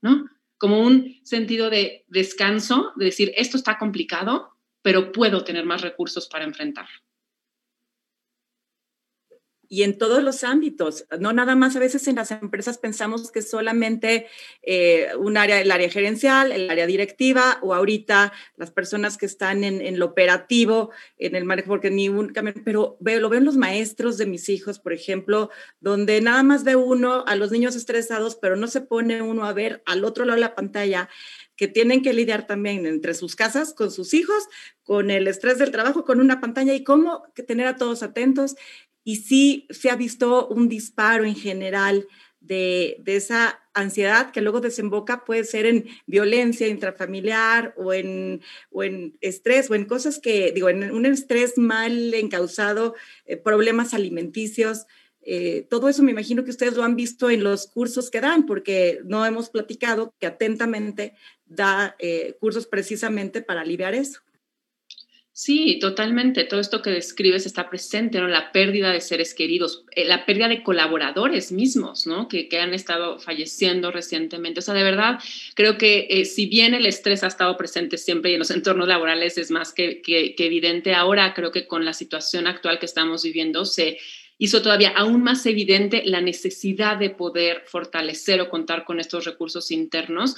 ¿no? 0.00 0.26
Como 0.58 0.80
un 0.80 1.20
sentido 1.24 1.70
de 1.70 2.04
descanso, 2.08 2.92
de 2.96 3.06
decir, 3.06 3.32
esto 3.36 3.56
está 3.56 3.78
complicado, 3.78 4.56
pero 4.82 5.12
puedo 5.12 5.44
tener 5.44 5.64
más 5.64 5.82
recursos 5.82 6.26
para 6.28 6.44
enfrentarlo 6.44 7.09
y 9.72 9.84
en 9.84 9.96
todos 9.96 10.22
los 10.24 10.42
ámbitos. 10.42 11.06
No 11.20 11.32
nada 11.32 11.54
más 11.54 11.76
a 11.76 11.78
veces 11.78 12.08
en 12.08 12.16
las 12.16 12.32
empresas 12.32 12.76
pensamos 12.76 13.30
que 13.30 13.40
solamente 13.40 14.26
eh, 14.62 15.10
un 15.16 15.36
área, 15.36 15.60
el 15.60 15.70
área 15.70 15.88
gerencial, 15.88 16.50
el 16.50 16.68
área 16.68 16.88
directiva 16.88 17.60
o 17.62 17.72
ahorita 17.72 18.32
las 18.56 18.72
personas 18.72 19.16
que 19.16 19.26
están 19.26 19.62
en, 19.62 19.98
lo 20.00 20.06
operativo, 20.06 20.90
en 21.18 21.36
el 21.36 21.44
manejo, 21.44 21.68
porque 21.68 21.90
ni 21.90 22.08
un 22.08 22.32
pero 22.64 22.96
veo, 22.98 23.20
lo 23.20 23.28
ven 23.28 23.44
los 23.44 23.56
maestros 23.56 24.18
de 24.18 24.26
mis 24.26 24.48
hijos, 24.48 24.80
por 24.80 24.92
ejemplo, 24.92 25.50
donde 25.78 26.20
nada 26.20 26.42
más 26.42 26.64
ve 26.64 26.74
uno 26.74 27.24
a 27.28 27.36
los 27.36 27.52
niños 27.52 27.76
estresados, 27.76 28.34
pero 28.34 28.56
no 28.56 28.66
se 28.66 28.80
pone 28.80 29.22
uno 29.22 29.44
a 29.44 29.52
ver 29.52 29.84
al 29.86 30.04
otro 30.04 30.24
lado 30.24 30.34
de 30.34 30.40
la 30.40 30.56
pantalla 30.56 31.08
que 31.54 31.68
tienen 31.68 32.02
que 32.02 32.14
lidiar 32.14 32.46
también 32.46 32.86
entre 32.86 33.12
sus 33.14 33.36
casas, 33.36 33.74
con 33.74 33.90
sus 33.90 34.14
hijos, 34.14 34.48
con 34.82 35.10
el 35.10 35.28
estrés 35.28 35.58
del 35.58 35.70
trabajo, 35.70 36.04
con 36.06 36.18
una 36.18 36.40
pantalla 36.40 36.72
y 36.72 36.82
cómo 36.82 37.22
tener 37.46 37.66
a 37.66 37.76
todos 37.76 38.02
atentos 38.02 38.56
y 39.04 39.16
sí 39.16 39.66
se 39.70 39.90
ha 39.90 39.96
visto 39.96 40.48
un 40.48 40.68
disparo 40.68 41.24
en 41.24 41.34
general 41.34 42.06
de, 42.40 43.02
esa 43.06 43.60
ansiedad 43.74 44.32
que 44.32 44.40
luego 44.40 44.60
desemboca, 44.60 45.24
puede 45.24 45.44
ser 45.44 45.66
en 45.66 45.86
violencia 46.06 46.68
intrafamiliar 46.68 47.74
o 47.76 47.92
en, 47.92 48.40
o 48.70 48.82
en 48.82 49.16
estrés 49.20 49.70
o 49.70 49.74
en 49.74 49.84
cosas 49.84 50.18
que, 50.18 50.50
digo, 50.52 50.68
en 50.68 50.90
un 50.90 51.06
estrés 51.06 51.56
mal 51.58 52.12
encausado, 52.14 52.94
eh, 53.26 53.36
problemas 53.36 53.94
alimenticios. 53.94 54.86
Eh, 55.22 55.66
todo 55.68 55.88
eso 55.88 56.02
me 56.02 56.10
imagino 56.10 56.44
que 56.44 56.50
ustedes 56.50 56.76
lo 56.76 56.82
han 56.82 56.96
visto 56.96 57.30
en 57.30 57.44
los 57.44 57.66
cursos 57.66 58.10
que 58.10 58.20
dan, 58.20 58.46
porque 58.46 59.00
no 59.04 59.24
hemos 59.26 59.50
platicado 59.50 60.14
que 60.18 60.26
atentamente 60.26 61.14
da 61.46 61.94
eh, 61.98 62.36
cursos 62.40 62.66
precisamente 62.66 63.42
para 63.42 63.60
aliviar 63.60 63.94
eso. 63.94 64.22
Sí, 65.42 65.78
totalmente. 65.80 66.44
Todo 66.44 66.60
esto 66.60 66.82
que 66.82 66.90
describes 66.90 67.46
está 67.46 67.70
presente, 67.70 68.20
¿no? 68.20 68.28
La 68.28 68.52
pérdida 68.52 68.92
de 68.92 69.00
seres 69.00 69.32
queridos, 69.32 69.86
eh, 69.92 70.04
la 70.04 70.26
pérdida 70.26 70.48
de 70.48 70.62
colaboradores 70.62 71.50
mismos, 71.50 72.06
¿no? 72.06 72.28
Que, 72.28 72.46
han 72.60 72.74
estado 72.74 73.18
falleciendo 73.18 73.90
recientemente. 73.90 74.60
O 74.60 74.62
sea, 74.62 74.74
de 74.74 74.82
verdad, 74.82 75.18
creo 75.54 75.78
que 75.78 76.08
eh, 76.10 76.26
si 76.26 76.44
bien 76.44 76.74
el 76.74 76.84
estrés 76.84 77.24
ha 77.24 77.28
estado 77.28 77.56
presente 77.56 77.96
siempre 77.96 78.30
y 78.30 78.34
en 78.34 78.40
los 78.40 78.50
entornos 78.50 78.86
laborales 78.86 79.38
es 79.38 79.50
más 79.50 79.72
que, 79.72 80.02
que 80.02 80.34
evidente, 80.36 80.92
ahora 80.92 81.32
creo 81.32 81.50
que 81.50 81.66
con 81.66 81.86
la 81.86 81.94
situación 81.94 82.46
actual 82.46 82.78
que 82.78 82.84
estamos 82.84 83.22
viviendo 83.22 83.64
se 83.64 83.96
hizo 84.36 84.60
todavía 84.60 84.90
aún 84.90 85.22
más 85.22 85.46
evidente 85.46 86.02
la 86.04 86.20
necesidad 86.20 86.98
de 86.98 87.08
poder 87.08 87.62
fortalecer 87.64 88.42
o 88.42 88.50
contar 88.50 88.84
con 88.84 89.00
estos 89.00 89.24
recursos 89.24 89.70
internos, 89.70 90.36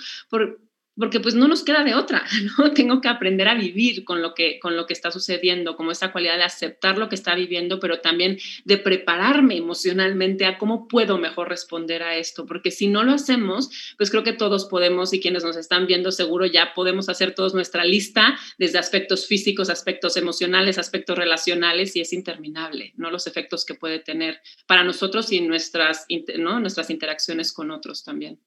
porque 0.96 1.20
pues 1.20 1.34
no 1.34 1.48
nos 1.48 1.64
queda 1.64 1.84
de 1.84 1.94
otra, 1.94 2.24
¿no? 2.58 2.72
Tengo 2.72 3.00
que 3.00 3.08
aprender 3.08 3.48
a 3.48 3.54
vivir 3.54 4.04
con 4.04 4.22
lo 4.22 4.34
que, 4.34 4.58
con 4.60 4.76
lo 4.76 4.86
que 4.86 4.92
está 4.92 5.10
sucediendo, 5.10 5.76
como 5.76 5.90
esa 5.90 6.12
cualidad 6.12 6.36
de 6.36 6.44
aceptar 6.44 6.98
lo 6.98 7.08
que 7.08 7.14
está 7.14 7.34
viviendo, 7.34 7.80
pero 7.80 8.00
también 8.00 8.38
de 8.64 8.78
prepararme 8.78 9.56
emocionalmente 9.56 10.44
a 10.46 10.58
cómo 10.58 10.88
puedo 10.88 11.18
mejor 11.18 11.48
responder 11.48 12.02
a 12.02 12.16
esto, 12.16 12.46
porque 12.46 12.70
si 12.70 12.88
no 12.88 13.02
lo 13.02 13.12
hacemos, 13.12 13.70
pues 13.96 14.10
creo 14.10 14.22
que 14.22 14.32
todos 14.32 14.66
podemos 14.66 15.12
y 15.12 15.20
quienes 15.20 15.44
nos 15.44 15.56
están 15.56 15.86
viendo 15.86 16.12
seguro 16.12 16.46
ya 16.46 16.74
podemos 16.74 17.08
hacer 17.08 17.34
todos 17.34 17.54
nuestra 17.54 17.84
lista 17.84 18.38
desde 18.58 18.78
aspectos 18.78 19.26
físicos, 19.26 19.70
aspectos 19.70 20.16
emocionales, 20.16 20.78
aspectos 20.78 21.16
relacionales 21.16 21.96
y 21.96 22.00
es 22.00 22.12
interminable, 22.12 22.92
¿no? 22.96 23.10
Los 23.10 23.26
efectos 23.26 23.64
que 23.64 23.74
puede 23.74 23.98
tener 23.98 24.40
para 24.66 24.84
nosotros 24.84 25.32
y 25.32 25.40
nuestras, 25.40 26.06
¿no? 26.38 26.60
nuestras 26.60 26.90
interacciones 26.90 27.52
con 27.52 27.70
otros 27.70 28.04
también. 28.04 28.38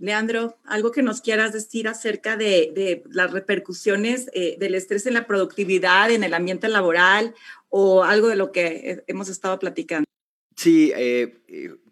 Leandro, 0.00 0.56
algo 0.64 0.92
que 0.92 1.02
nos 1.02 1.20
quieras 1.20 1.52
decir 1.52 1.86
acerca 1.86 2.36
de, 2.36 3.02
las 3.10 3.30
repercusiones 3.30 4.30
eh, 4.32 4.56
del 4.58 4.74
estrés 4.74 5.06
en 5.06 5.12
la 5.12 5.26
productividad, 5.26 6.10
en 6.10 6.24
el 6.24 6.32
ambiente 6.32 6.68
laboral 6.68 7.34
o 7.68 8.02
algo 8.02 8.28
de 8.28 8.36
lo 8.36 8.50
que 8.50 8.66
eh, 8.66 9.04
hemos 9.06 9.28
estado 9.28 9.58
platicando. 9.58 10.06
Sí, 10.56 10.90
eh, 10.96 11.42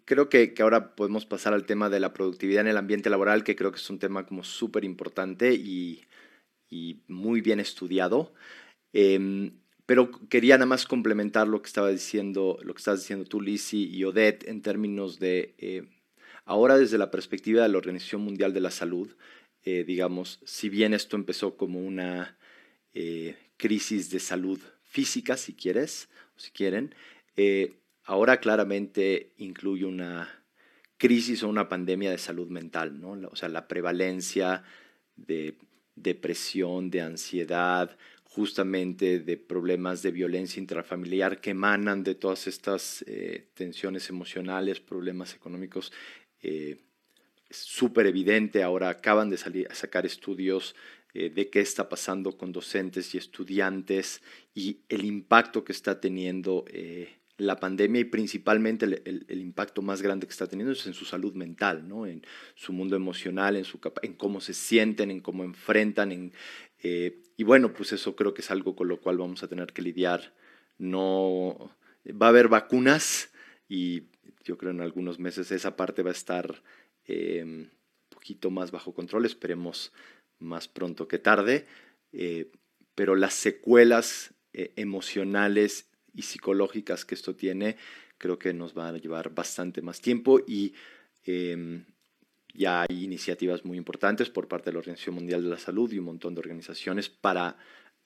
creo 0.05 0.27
que, 0.27 0.55
ahora 0.59 0.95
podemos 0.95 1.27
pasar 1.27 1.53
al 1.53 1.67
tema 1.67 1.89
de 1.89 1.99
la 1.99 2.11
productividad 2.11 2.61
en 2.61 2.69
el 2.69 2.77
ambiente 2.77 3.11
laboral, 3.11 3.43
que 3.43 3.55
creo 3.55 3.71
que 3.71 3.77
es 3.77 3.89
un 3.91 3.99
tema 3.99 4.25
como 4.25 4.43
súper 4.43 4.83
importante 4.83 5.53
y, 5.53 6.03
muy 7.07 7.41
bien 7.41 7.59
estudiado. 7.59 8.33
Em, 8.91 9.51
pero 9.85 10.11
quería 10.29 10.55
nada 10.55 10.67
más 10.67 10.85
complementar 10.85 11.47
lo 11.47 11.61
que 11.61 11.67
estaba 11.67 11.89
diciendo, 11.89 12.59
lo 12.61 12.73
que 12.73 12.79
estás 12.79 13.01
diciendo 13.01 13.25
tú, 13.25 13.39
Lizzie 13.41 13.87
y 13.87 14.03
Odette, 14.03 14.47
en 14.47 14.61
términos 14.61 15.19
de 15.19 15.55
Ahora 16.49 16.79
desde 16.79 16.97
la 16.97 17.11
perspectiva 17.11 17.61
de 17.61 17.69
la 17.69 17.77
Organización 17.77 18.23
Mundial 18.23 18.55
de 18.55 18.59
la 18.59 18.71
Salud, 18.71 19.15
eh, 19.65 19.83
digamos, 19.83 20.39
si 20.45 20.67
bien 20.67 20.95
esto 20.95 21.15
empezó 21.15 21.55
como 21.55 21.79
una 21.79 22.39
eh, 22.91 23.37
crisis 23.55 24.09
de 24.09 24.19
salud 24.19 24.59
física, 24.81 25.37
si 25.37 25.53
quieres, 25.53 26.09
si 26.37 26.49
quieren, 26.49 26.95
eh, 27.35 27.75
ahora 28.03 28.39
claramente 28.39 29.31
incluye 29.37 29.85
una 29.85 30.43
crisis 30.97 31.43
o 31.43 31.49
una 31.49 31.69
pandemia 31.69 32.09
de 32.09 32.17
salud 32.17 32.47
mental, 32.47 32.99
¿no? 32.99 33.11
O 33.29 33.35
sea, 33.35 33.47
la 33.47 33.67
prevalencia 33.67 34.63
de 35.17 35.55
depresión, 35.93 36.89
de 36.89 37.01
ansiedad, 37.01 37.95
justamente 38.23 39.19
de 39.19 39.37
problemas 39.37 40.01
de 40.01 40.11
violencia 40.11 40.59
intrafamiliar 40.59 41.41
que 41.41 41.51
emanan 41.51 42.03
de 42.03 42.15
todas 42.15 42.47
estas 42.47 43.03
tensiones 43.53 44.09
emocionales, 44.09 44.79
problemas 44.79 45.35
económicos, 45.35 45.91
eh, 46.41 46.81
súper 47.49 48.07
evidente, 48.07 48.63
ahora 48.63 48.89
acaban 48.89 49.29
de 49.29 49.37
salir, 49.37 49.67
a 49.69 49.75
sacar 49.75 50.05
estudios 50.05 50.75
eh, 51.13 51.29
de 51.29 51.49
qué 51.49 51.59
está 51.59 51.89
pasando 51.89 52.37
con 52.37 52.51
docentes 52.51 53.15
y 53.15 53.17
estudiantes 53.17 54.21
y 54.53 54.81
el 54.89 55.05
impacto 55.05 55.63
que 55.63 55.71
está 55.71 55.99
teniendo 55.99 56.65
eh, 56.67 57.09
la 57.37 57.59
pandemia 57.59 58.01
y 58.01 58.05
principalmente 58.05 58.85
el, 58.85 59.41
impacto 59.41 59.81
más 59.81 60.01
grande 60.01 60.27
que 60.27 60.31
está 60.31 60.47
teniendo 60.47 60.73
es 60.73 60.85
en 60.85 60.93
su 60.93 61.05
salud 61.05 61.33
mental, 61.33 61.87
¿no? 61.87 62.05
en 62.05 62.23
su 62.53 62.73
mundo 62.73 62.95
emocional, 62.95 63.55
en, 63.55 63.63
su, 63.63 63.79
en 64.03 64.13
cómo 64.13 64.41
se 64.41 64.53
sienten, 64.53 65.09
en 65.09 65.21
cómo 65.21 65.43
enfrentan. 65.43 66.11
En, 66.11 66.33
y 66.83 67.43
bueno, 67.43 67.73
pues 67.73 67.93
eso 67.93 68.15
creo 68.15 68.33
que 68.33 68.41
es 68.41 68.51
algo 68.51 68.75
con 68.75 68.89
lo 68.89 68.99
cual 68.99 69.17
vamos 69.17 69.41
a 69.41 69.47
tener 69.47 69.71
que 69.73 69.81
lidiar. 69.81 70.33
No 70.77 71.75
va 72.05 72.27
a 72.27 72.29
haber 72.29 72.49
vacunas 72.49 73.31
y 73.69 74.03
yo 74.43 74.57
creo 74.57 74.71
en 74.71 74.81
algunos 74.81 75.19
meses 75.19 75.51
esa 75.51 75.75
parte 75.75 76.03
va 76.03 76.09
a 76.09 76.13
estar 76.13 76.49
un 77.07 77.15
em, 77.15 77.69
poquito 78.09 78.51
más 78.51 78.71
bajo 78.71 78.93
control, 78.93 79.25
esperemos 79.25 79.91
más 80.39 80.67
pronto 80.67 81.07
que 81.07 81.19
tarde, 81.19 81.65
eh, 82.11 82.51
pero 82.95 83.15
las 83.15 83.33
secuelas 83.33 84.33
eh, 84.53 84.73
emocionales 84.75 85.89
y 86.13 86.23
psicológicas 86.23 87.05
que 87.05 87.15
esto 87.15 87.35
tiene 87.35 87.77
creo 88.17 88.39
que 88.39 88.53
nos 88.53 88.73
van 88.73 88.95
a 88.95 88.97
llevar 88.97 89.33
bastante 89.33 89.81
más 89.81 90.01
tiempo 90.01 90.39
y 90.45 90.73
em, 91.23 91.85
ya 92.53 92.81
hay 92.81 93.03
iniciativas 93.03 93.63
muy 93.63 93.77
importantes 93.77 94.29
por 94.29 94.47
parte 94.47 94.65
de 94.65 94.73
la 94.73 94.79
Organización 94.79 95.15
Mundial 95.15 95.43
de 95.43 95.49
la 95.49 95.57
Salud 95.57 95.91
y 95.91 95.99
un 95.99 96.05
montón 96.05 96.35
de 96.35 96.39
organizaciones 96.39 97.09
para 97.09 97.57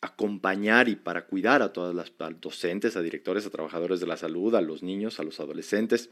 acompañar 0.02 0.89
y 0.89 0.96
para 0.96 1.26
cuidar 1.26 1.62
a 1.62 1.72
todas 1.72 1.96
las 1.96 2.12
docentes, 2.41 2.98
a 2.98 3.02
directores, 3.02 3.46
a 3.46 3.50
trabajadores 3.50 4.02
de 4.02 4.08
la 4.08 4.17
salud, 4.17 4.54
a 4.54 4.62
los 4.62 4.84
niños, 4.84 5.19
a 5.19 5.24
los 5.24 5.39
adolescentes 5.39 6.12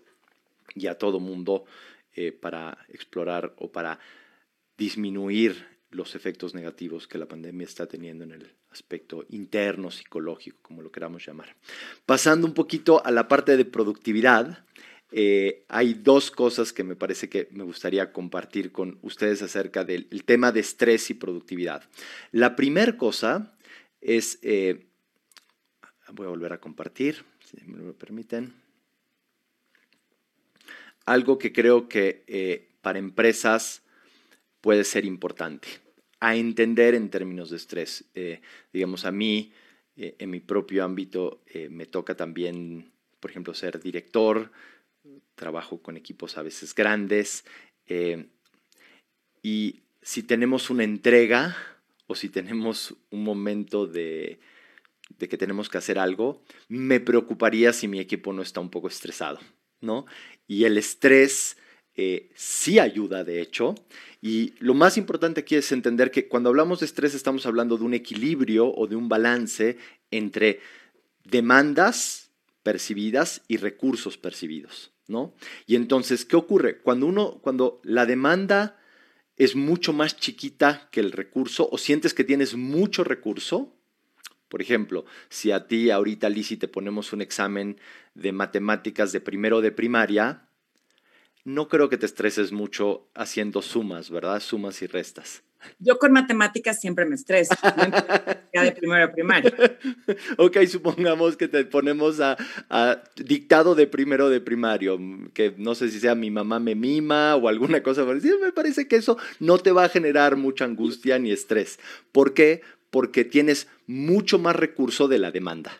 y 0.75 0.87
a 0.87 0.97
todo 0.97 1.19
mundo 1.19 1.65
eh, 2.13 2.31
para 2.31 2.85
explorar 2.89 3.53
o 3.57 3.71
para 3.71 3.99
disminuir 4.77 5.65
los 5.91 6.15
efectos 6.15 6.55
negativos 6.55 7.07
que 7.07 7.17
la 7.17 7.27
pandemia 7.27 7.65
está 7.65 7.85
teniendo 7.85 8.23
en 8.23 8.31
el 8.31 8.55
aspecto 8.71 9.25
interno, 9.29 9.91
psicológico, 9.91 10.57
como 10.61 10.81
lo 10.81 10.91
queramos 10.91 11.25
llamar. 11.25 11.55
Pasando 12.05 12.47
un 12.47 12.53
poquito 12.53 13.05
a 13.05 13.11
la 13.11 13.27
parte 13.27 13.57
de 13.57 13.65
productividad, 13.65 14.65
eh, 15.11 15.65
hay 15.67 15.93
dos 15.93 16.31
cosas 16.31 16.71
que 16.71 16.85
me 16.85 16.95
parece 16.95 17.29
que 17.29 17.49
me 17.51 17.65
gustaría 17.65 18.13
compartir 18.13 18.71
con 18.71 18.97
ustedes 19.01 19.41
acerca 19.41 19.83
del 19.83 20.07
tema 20.23 20.53
de 20.53 20.61
estrés 20.61 21.09
y 21.09 21.15
productividad. 21.15 21.83
La 22.31 22.55
primera 22.55 22.95
cosa 22.95 23.57
es, 23.99 24.39
eh, 24.41 24.87
voy 26.13 26.27
a 26.27 26.29
volver 26.29 26.53
a 26.53 26.61
compartir, 26.61 27.25
si 27.43 27.57
me 27.67 27.77
lo 27.77 27.93
permiten 27.93 28.60
algo 31.05 31.37
que 31.37 31.51
creo 31.53 31.87
que 31.87 32.23
eh, 32.27 32.69
para 32.81 32.99
empresas 32.99 33.83
puede 34.61 34.83
ser 34.83 35.05
importante. 35.05 35.67
A 36.19 36.35
entender 36.35 36.93
en 36.93 37.09
términos 37.09 37.49
de 37.49 37.57
estrés. 37.57 38.05
Eh, 38.13 38.41
digamos, 38.71 39.05
a 39.05 39.11
mí, 39.11 39.51
eh, 39.95 40.15
en 40.19 40.29
mi 40.29 40.39
propio 40.39 40.83
ámbito, 40.83 41.43
me 41.69 41.85
toca 41.85 42.15
también, 42.15 42.91
por 43.19 43.31
ejemplo, 43.31 43.53
ser 43.53 43.79
director. 43.79 44.51
Trabajo 45.35 45.81
con 45.81 45.97
equipos 45.97 46.37
a 46.37 46.43
veces 46.43 46.75
grandes. 46.75 47.43
y 49.41 49.81
si 50.03 50.23
tenemos 50.23 50.69
una 50.69 50.83
entrega 50.83 51.55
o 52.07 52.15
si 52.15 52.29
tenemos 52.29 52.95
un 53.09 53.23
momento 53.23 53.87
de, 53.87 54.39
de 55.17 55.29
que 55.29 55.37
tenemos 55.37 55.69
que 55.69 55.77
hacer 55.77 55.99
algo, 55.99 56.41
me 56.67 56.99
preocuparía 56.99 57.73
si 57.73 57.87
mi 57.87 57.99
equipo 57.99 58.33
no 58.33 58.41
está 58.41 58.59
un 58.59 58.69
poco 58.69 58.87
estresado, 58.87 59.39
Y 60.47 60.65
el 60.65 60.77
estrés 60.77 61.57
eh, 61.95 62.29
sí 62.35 62.79
ayuda, 62.79 63.23
de 63.23 63.41
hecho. 63.41 63.75
Y 64.21 64.53
lo 64.59 64.73
más 64.73 64.97
importante 64.97 65.41
aquí 65.41 65.55
es 65.55 65.71
entender 65.71 66.11
que 66.11 66.27
cuando 66.27 66.49
hablamos 66.49 66.79
de 66.79 66.85
estrés 66.85 67.13
estamos 67.13 67.45
hablando 67.45 67.77
de 67.77 67.83
un 67.83 67.93
equilibrio 67.93 68.73
o 68.73 68.87
de 68.87 68.95
un 68.95 69.09
balance 69.09 69.77
entre 70.11 70.59
demandas 71.23 72.31
percibidas 72.63 73.41
y 73.47 73.57
recursos 73.57 74.17
percibidos, 74.17 74.91
¿no? 75.07 75.33
Y 75.65 75.75
entonces, 75.75 76.25
¿qué 76.25 76.35
ocurre? 76.35 76.79
Cuando 76.79 77.07
uno, 77.07 77.39
cuando 77.41 77.81
la 77.83 78.05
demanda 78.05 78.79
es 79.37 79.55
mucho 79.55 79.93
más 79.93 80.17
chiquita 80.17 80.87
que 80.91 80.99
el 80.99 81.11
recurso 81.11 81.67
o 81.71 81.77
sientes 81.77 82.13
que 82.13 82.23
tienes 82.23 82.55
mucho 82.55 83.03
recurso, 83.03 83.75
por 84.51 84.61
ejemplo, 84.61 85.05
si 85.29 85.53
a 85.53 85.65
ti 85.65 85.91
ahorita, 85.91 86.27
Lisi, 86.27 86.57
te 86.57 86.67
ponemos 86.67 87.13
un 87.13 87.21
examen 87.21 87.79
de 88.15 88.33
matemáticas 88.33 89.13
de 89.13 89.21
primero 89.21 89.61
de 89.61 89.71
primaria, 89.71 90.45
no 91.45 91.69
creo 91.69 91.87
que 91.87 91.97
te 91.97 92.05
estreses 92.05 92.51
mucho 92.51 93.07
haciendo 93.15 93.61
sumas, 93.61 94.09
¿verdad? 94.09 94.41
Sumas 94.41 94.81
y 94.81 94.87
restas. 94.87 95.41
Yo 95.79 95.99
con 95.99 96.11
matemáticas 96.11 96.81
siempre 96.81 97.05
me 97.05 97.15
estreso, 97.15 97.53
ya 98.53 98.63
de 98.63 98.73
primero 98.73 99.07
de 99.07 99.13
primaria. 99.13 99.53
ok, 100.37 100.57
supongamos 100.67 101.37
que 101.37 101.47
te 101.47 101.63
ponemos 101.63 102.19
a, 102.19 102.35
dictado 103.15 103.73
de 103.73 103.87
primero 103.87 104.29
de 104.29 104.41
primario, 104.41 104.99
que 105.33 105.55
no 105.57 105.75
sé 105.75 105.89
si 105.91 106.01
sea 106.01 106.13
mi 106.13 106.29
mamá 106.29 106.59
me 106.59 106.75
mima 106.75 107.37
o 107.37 107.47
alguna 107.47 107.81
cosa 107.83 108.05
parecida, 108.05 108.35
me 108.41 108.51
parece 108.51 108.89
que 108.89 108.97
eso 108.97 109.17
no 109.39 109.59
te 109.59 109.71
va 109.71 109.85
a 109.85 109.89
generar 109.89 110.35
mucha 110.35 110.65
angustia 110.65 111.19
ni 111.19 111.31
estrés. 111.31 111.79
¿Por 112.11 112.33
qué? 112.33 112.61
porque 112.91 113.23
tienes 113.23 113.67
mucho 113.91 114.39
más 114.39 114.55
recurso 114.55 115.07
de 115.07 115.19
la 115.19 115.31
demanda 115.31 115.71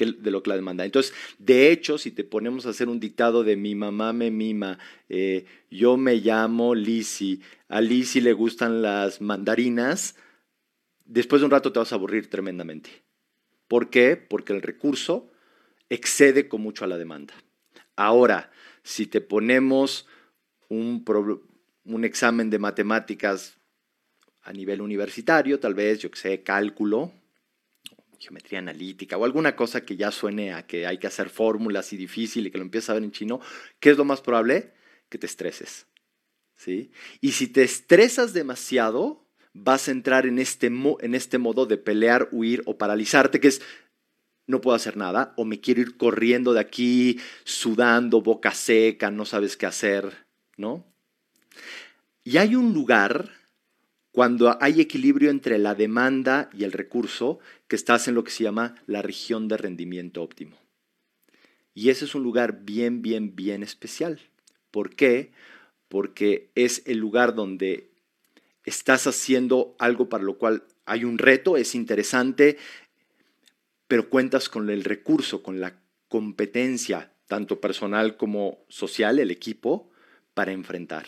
que 0.00 0.06
de 0.06 0.30
lo 0.30 0.42
que 0.42 0.48
la 0.50 0.56
demanda. 0.56 0.84
Entonces, 0.86 1.12
de 1.38 1.70
hecho, 1.70 1.98
si 1.98 2.10
te 2.10 2.24
ponemos 2.24 2.64
a 2.64 2.70
hacer 2.70 2.88
un 2.88 3.00
dictado 3.00 3.44
de 3.44 3.56
mi 3.56 3.74
mamá 3.74 4.14
me 4.14 4.30
mima, 4.30 4.78
eh, 5.10 5.44
yo 5.70 5.98
me 5.98 6.16
llamo 6.16 6.74
Lisi, 6.74 7.42
a 7.68 7.82
Lisi 7.82 8.22
le 8.22 8.32
gustan 8.32 8.80
las 8.80 9.20
mandarinas, 9.20 10.16
después 11.04 11.42
de 11.42 11.46
un 11.46 11.50
rato 11.50 11.70
te 11.70 11.78
vas 11.78 11.92
a 11.92 11.96
aburrir 11.96 12.30
tremendamente. 12.30 13.02
¿Por 13.68 13.90
qué? 13.90 14.16
Porque 14.16 14.54
el 14.54 14.62
recurso 14.62 15.30
excede 15.90 16.48
con 16.48 16.62
mucho 16.62 16.84
a 16.84 16.88
la 16.88 16.96
demanda. 16.96 17.34
Ahora, 17.94 18.50
si 18.82 19.06
te 19.06 19.20
ponemos 19.20 20.06
un, 20.68 21.04
un 21.84 22.04
examen 22.04 22.48
de 22.48 22.58
matemáticas 22.58 23.58
a 24.42 24.52
nivel 24.54 24.80
universitario, 24.80 25.60
tal 25.60 25.74
vez, 25.74 25.98
yo 25.98 26.10
que 26.10 26.18
sé, 26.18 26.42
cálculo, 26.42 27.12
geometría 28.20 28.58
analítica 28.58 29.16
o 29.16 29.24
alguna 29.24 29.56
cosa 29.56 29.84
que 29.84 29.96
ya 29.96 30.10
suene 30.10 30.52
a 30.52 30.66
que 30.66 30.86
hay 30.86 30.98
que 30.98 31.06
hacer 31.06 31.30
fórmulas 31.30 31.92
y 31.92 31.96
difícil 31.96 32.46
y 32.46 32.50
que 32.50 32.58
lo 32.58 32.64
empieces 32.64 32.90
a 32.90 32.94
ver 32.94 33.02
en 33.02 33.12
chino, 33.12 33.40
¿qué 33.80 33.90
es 33.90 33.96
lo 33.96 34.04
más 34.04 34.20
probable? 34.20 34.74
Que 35.08 35.18
te 35.18 35.26
estreses. 35.26 35.86
¿sí? 36.54 36.92
Y 37.20 37.32
si 37.32 37.48
te 37.48 37.62
estresas 37.62 38.34
demasiado, 38.34 39.26
vas 39.54 39.88
a 39.88 39.90
entrar 39.90 40.26
en 40.26 40.38
este, 40.38 40.66
en 40.66 41.14
este 41.14 41.38
modo 41.38 41.64
de 41.64 41.78
pelear, 41.78 42.28
huir 42.30 42.62
o 42.66 42.76
paralizarte, 42.76 43.40
que 43.40 43.48
es 43.48 43.62
no 44.46 44.60
puedo 44.60 44.74
hacer 44.74 44.96
nada, 44.96 45.32
o 45.36 45.44
me 45.44 45.60
quiero 45.60 45.80
ir 45.80 45.96
corriendo 45.96 46.52
de 46.52 46.60
aquí, 46.60 47.20
sudando, 47.44 48.20
boca 48.20 48.52
seca, 48.52 49.10
no 49.10 49.24
sabes 49.24 49.56
qué 49.56 49.66
hacer, 49.66 50.26
¿no? 50.56 50.84
Y 52.24 52.36
hay 52.36 52.56
un 52.56 52.74
lugar 52.74 53.30
cuando 54.12 54.58
hay 54.60 54.80
equilibrio 54.80 55.30
entre 55.30 55.58
la 55.58 55.76
demanda 55.76 56.50
y 56.52 56.64
el 56.64 56.72
recurso, 56.72 57.38
que 57.70 57.76
estás 57.76 58.08
en 58.08 58.16
lo 58.16 58.24
que 58.24 58.32
se 58.32 58.42
llama 58.42 58.74
la 58.86 59.00
región 59.00 59.46
de 59.46 59.56
rendimiento 59.56 60.24
óptimo. 60.24 60.58
Y 61.72 61.90
ese 61.90 62.04
es 62.04 62.16
un 62.16 62.24
lugar 62.24 62.64
bien, 62.64 63.00
bien, 63.00 63.36
bien 63.36 63.62
especial. 63.62 64.18
¿Por 64.72 64.96
qué? 64.96 65.30
Porque 65.88 66.50
es 66.56 66.82
el 66.86 66.98
lugar 66.98 67.36
donde 67.36 67.92
estás 68.64 69.06
haciendo 69.06 69.76
algo 69.78 70.08
para 70.08 70.24
lo 70.24 70.36
cual 70.36 70.64
hay 70.84 71.04
un 71.04 71.16
reto, 71.16 71.56
es 71.56 71.76
interesante, 71.76 72.58
pero 73.86 74.10
cuentas 74.10 74.48
con 74.48 74.68
el 74.68 74.82
recurso, 74.82 75.40
con 75.40 75.60
la 75.60 75.80
competencia, 76.08 77.12
tanto 77.28 77.60
personal 77.60 78.16
como 78.16 78.64
social, 78.68 79.20
el 79.20 79.30
equipo, 79.30 79.90
para 80.34 80.50
enfrentar. 80.50 81.06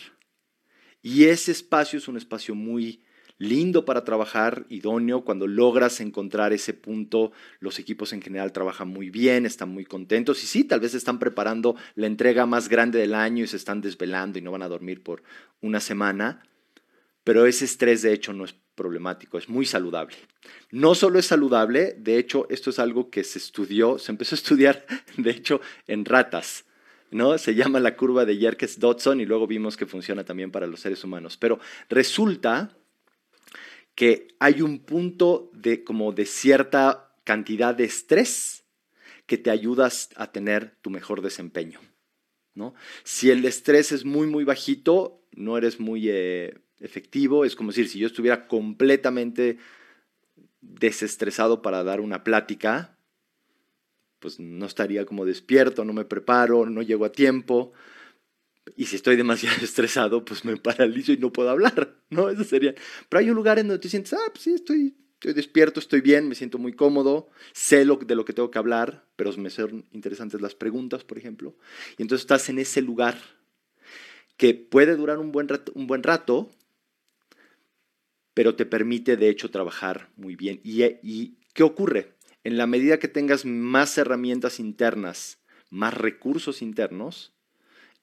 Y 1.02 1.24
ese 1.24 1.50
espacio 1.50 1.98
es 1.98 2.06
un 2.06 2.18
espacio 2.18 2.54
muy 2.54 3.02
lindo 3.42 3.84
para 3.84 4.04
trabajar, 4.04 4.64
idóneo, 4.68 5.24
cuando 5.24 5.46
logras 5.46 6.00
encontrar 6.00 6.52
ese 6.52 6.74
punto, 6.74 7.32
los 7.58 7.78
equipos 7.80 8.12
en 8.12 8.22
general 8.22 8.52
trabajan 8.52 8.88
muy 8.88 9.10
bien, 9.10 9.46
están 9.46 9.68
muy 9.70 9.84
contentos 9.84 10.42
y 10.44 10.46
sí, 10.46 10.64
tal 10.64 10.80
vez 10.80 10.94
están 10.94 11.18
preparando 11.18 11.74
la 11.96 12.06
entrega 12.06 12.46
más 12.46 12.68
grande 12.68 13.00
del 13.00 13.14
año 13.14 13.42
y 13.42 13.48
se 13.48 13.56
están 13.56 13.80
desvelando 13.80 14.38
y 14.38 14.42
no 14.42 14.52
van 14.52 14.62
a 14.62 14.68
dormir 14.68 15.02
por 15.02 15.24
una 15.60 15.80
semana, 15.80 16.44
pero 17.24 17.44
ese 17.46 17.64
estrés 17.64 18.02
de 18.02 18.12
hecho 18.12 18.32
no 18.32 18.44
es 18.44 18.54
problemático, 18.76 19.38
es 19.38 19.48
muy 19.48 19.66
saludable. 19.66 20.16
No 20.70 20.94
solo 20.94 21.18
es 21.18 21.26
saludable, 21.26 21.96
de 21.98 22.18
hecho 22.18 22.46
esto 22.48 22.70
es 22.70 22.78
algo 22.78 23.10
que 23.10 23.24
se 23.24 23.38
estudió, 23.38 23.98
se 23.98 24.12
empezó 24.12 24.36
a 24.36 24.38
estudiar 24.38 24.86
de 25.16 25.30
hecho 25.30 25.60
en 25.88 26.04
ratas. 26.04 26.64
¿no? 27.10 27.36
Se 27.36 27.54
llama 27.54 27.78
la 27.80 27.96
curva 27.96 28.24
de 28.24 28.38
Yerkes-Dodson 28.38 29.20
y 29.20 29.26
luego 29.26 29.46
vimos 29.46 29.76
que 29.76 29.84
funciona 29.84 30.24
también 30.24 30.50
para 30.50 30.66
los 30.66 30.80
seres 30.80 31.04
humanos. 31.04 31.36
Pero 31.36 31.60
resulta 31.90 32.74
que 33.94 34.28
hay 34.38 34.62
un 34.62 34.80
punto 34.80 35.50
de 35.54 35.84
como 35.84 36.12
de 36.12 36.26
cierta 36.26 37.14
cantidad 37.24 37.74
de 37.74 37.84
estrés 37.84 38.64
que 39.26 39.38
te 39.38 39.50
ayudas 39.50 40.10
a 40.16 40.32
tener 40.32 40.76
tu 40.82 40.90
mejor 40.90 41.22
desempeño. 41.22 41.80
¿no? 42.54 42.74
Si 43.04 43.30
el 43.30 43.44
estrés 43.44 43.92
es 43.92 44.04
muy, 44.04 44.26
muy 44.26 44.44
bajito, 44.44 45.22
no 45.32 45.56
eres 45.56 45.80
muy 45.80 46.08
eh, 46.08 46.58
efectivo. 46.80 47.44
Es 47.44 47.56
como 47.56 47.70
decir, 47.70 47.88
si 47.88 47.98
yo 47.98 48.06
estuviera 48.06 48.46
completamente 48.46 49.58
desestresado 50.60 51.62
para 51.62 51.82
dar 51.84 52.00
una 52.00 52.24
plática, 52.24 52.96
pues 54.18 54.38
no 54.38 54.66
estaría 54.66 55.04
como 55.04 55.24
despierto, 55.24 55.84
no 55.84 55.92
me 55.92 56.04
preparo, 56.04 56.66
no 56.66 56.82
llego 56.82 57.04
a 57.04 57.12
tiempo. 57.12 57.72
Y 58.76 58.86
si 58.86 58.96
estoy 58.96 59.16
demasiado 59.16 59.56
estresado, 59.62 60.24
pues 60.24 60.44
me 60.44 60.56
paralizo 60.56 61.12
y 61.12 61.16
no 61.16 61.32
puedo 61.32 61.50
hablar, 61.50 61.96
¿no? 62.10 62.28
Eso 62.30 62.44
sería. 62.44 62.74
Pero 63.08 63.20
hay 63.20 63.30
un 63.30 63.36
lugar 63.36 63.58
en 63.58 63.68
donde 63.68 63.80
tú 63.80 63.88
sientes, 63.88 64.12
ah, 64.12 64.30
pues 64.32 64.44
sí, 64.44 64.54
estoy, 64.54 64.94
estoy 65.14 65.32
despierto, 65.32 65.80
estoy 65.80 66.00
bien, 66.00 66.28
me 66.28 66.34
siento 66.34 66.58
muy 66.58 66.72
cómodo, 66.72 67.28
sé 67.52 67.84
lo, 67.84 67.96
de 67.96 68.14
lo 68.14 68.24
que 68.24 68.32
tengo 68.32 68.50
que 68.50 68.58
hablar, 68.58 69.06
pero 69.16 69.32
me 69.36 69.50
son 69.50 69.84
interesantes 69.92 70.40
las 70.40 70.54
preguntas, 70.54 71.04
por 71.04 71.18
ejemplo. 71.18 71.56
Y 71.98 72.02
entonces 72.02 72.22
estás 72.22 72.48
en 72.48 72.58
ese 72.58 72.82
lugar 72.82 73.18
que 74.36 74.54
puede 74.54 74.96
durar 74.96 75.18
un 75.18 75.32
buen 75.32 75.48
rato, 75.48 75.72
un 75.74 75.86
buen 75.86 76.02
rato 76.02 76.50
pero 78.34 78.54
te 78.54 78.66
permite 78.66 79.16
de 79.16 79.28
hecho 79.28 79.50
trabajar 79.50 80.10
muy 80.16 80.36
bien. 80.36 80.60
¿Y, 80.64 80.82
y 81.02 81.38
qué 81.54 81.62
ocurre? 81.62 82.14
En 82.44 82.56
la 82.56 82.66
medida 82.66 82.98
que 82.98 83.08
tengas 83.08 83.44
más 83.44 83.96
herramientas 83.98 84.58
internas, 84.58 85.38
más 85.70 85.94
recursos 85.94 86.62
internos, 86.62 87.31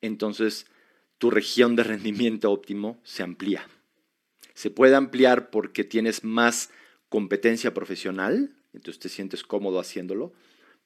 entonces 0.01 0.65
tu 1.17 1.29
región 1.29 1.75
de 1.75 1.83
rendimiento 1.83 2.51
óptimo 2.51 2.99
se 3.03 3.23
amplía. 3.23 3.67
Se 4.53 4.69
puede 4.69 4.95
ampliar 4.95 5.49
porque 5.49 5.83
tienes 5.83 6.23
más 6.23 6.69
competencia 7.09 7.73
profesional, 7.73 8.55
entonces 8.73 8.99
te 8.99 9.09
sientes 9.09 9.43
cómodo 9.43 9.79
haciéndolo, 9.79 10.33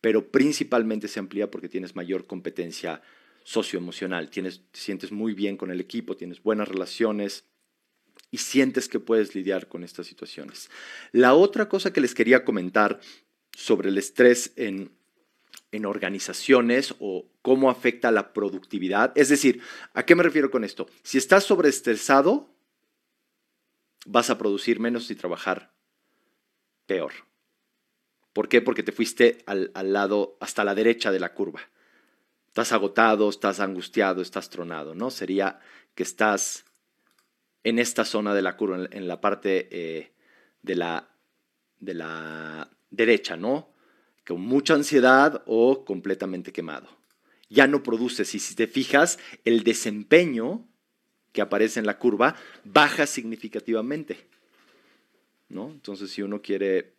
pero 0.02 0.32
principalmente 0.32 1.08
se 1.08 1.20
amplía 1.20 1.50
porque 1.50 1.70
tienes 1.70 1.96
mayor 1.96 2.26
competencia 2.26 3.02
socioemocional, 3.44 4.30
tienes, 4.30 4.62
te 4.72 4.80
sientes 4.80 5.12
muy 5.12 5.34
bien 5.34 5.58
con 5.58 5.70
el 5.72 5.80
equipo, 5.80 6.16
tienes 6.16 6.42
buenas 6.42 6.68
relaciones 6.68 7.46
y 8.32 8.38
sientes 8.38 8.88
que 8.88 9.00
puedes 9.00 9.36
lidiar 9.36 9.68
con 9.68 9.84
estas 9.84 10.08
situaciones. 10.08 10.70
La 11.12 11.34
otra 11.34 11.70
cosa 11.70 11.94
que 11.94 12.02
les 12.02 12.16
quería 12.16 12.46
comentar 12.46 13.00
sobre 13.56 13.90
el 13.90 13.98
estrés 13.98 14.54
en, 15.74 15.86
organizaciones 15.86 16.96
o 17.00 17.26
cómo 17.42 17.70
afecta 17.70 18.12
la 18.12 18.34
productividad. 18.34 19.12
Es 19.16 19.30
decir, 19.30 19.62
¿a 19.94 20.06
qué 20.06 20.16
me 20.16 20.24
refiero 20.24 20.50
con 20.50 20.64
esto? 20.64 20.88
Si 21.02 21.18
estás 21.18 21.44
sobreestresado, 21.44 22.50
vas 24.06 24.30
a 24.30 24.38
producir 24.38 24.80
menos 24.80 25.10
y 25.12 25.16
trabajar 25.16 25.74
peor. 26.86 27.14
¿Por 28.32 28.50
qué? 28.50 28.62
Porque 28.62 28.84
te 28.84 28.92
fuiste 28.92 29.44
al, 29.46 29.72
al, 29.74 29.94
lado, 29.94 30.38
hasta 30.40 30.64
la 30.64 30.76
derecha 30.76 31.12
de 31.12 31.20
la 31.20 31.34
curva. 31.34 31.62
Estás 32.48 32.72
agotado, 32.72 33.30
estás 33.30 33.60
angustiado, 33.60 34.22
estás 34.22 34.50
tronado, 34.50 34.96
¿no? 34.96 35.12
Sería 35.12 35.60
que 35.96 36.04
estás 36.04 36.66
en 37.64 37.80
esta 37.80 38.06
zona 38.06 38.34
de 38.34 38.42
la 38.42 38.58
curva, 38.58 38.88
en, 38.92 39.08
la 39.08 39.22
parte 39.22 39.68
eh, 39.72 40.12
de, 40.62 40.76
la, 40.76 41.10
de 41.80 41.94
la 41.94 42.70
derecha, 42.90 43.38
¿no? 43.38 43.73
Con 44.26 44.42
mucha 44.42 44.74
ansiedad 44.74 45.44
o 45.46 45.86
completamente 45.86 46.52
quemado. 46.52 46.88
Ya 47.50 47.68
no 47.68 47.84
produces 47.84 48.34
y 48.36 48.40
si 48.40 48.56
te 48.56 48.68
fijas, 48.68 49.20
el 49.46 49.64
desempeño 49.64 50.66
que 51.32 51.42
aparece 51.42 51.80
en 51.80 51.86
la 51.86 51.98
curva 51.98 52.36
baja 52.64 53.06
significativamente. 53.06 54.28
¿no? 55.50 55.70
Entonces, 55.70 56.12
si 56.12 56.22
uno 56.22 56.42
quiere 56.42 56.94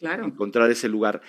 encontrar 0.00 0.70
ese 0.70 0.88
lugar. 0.88 1.20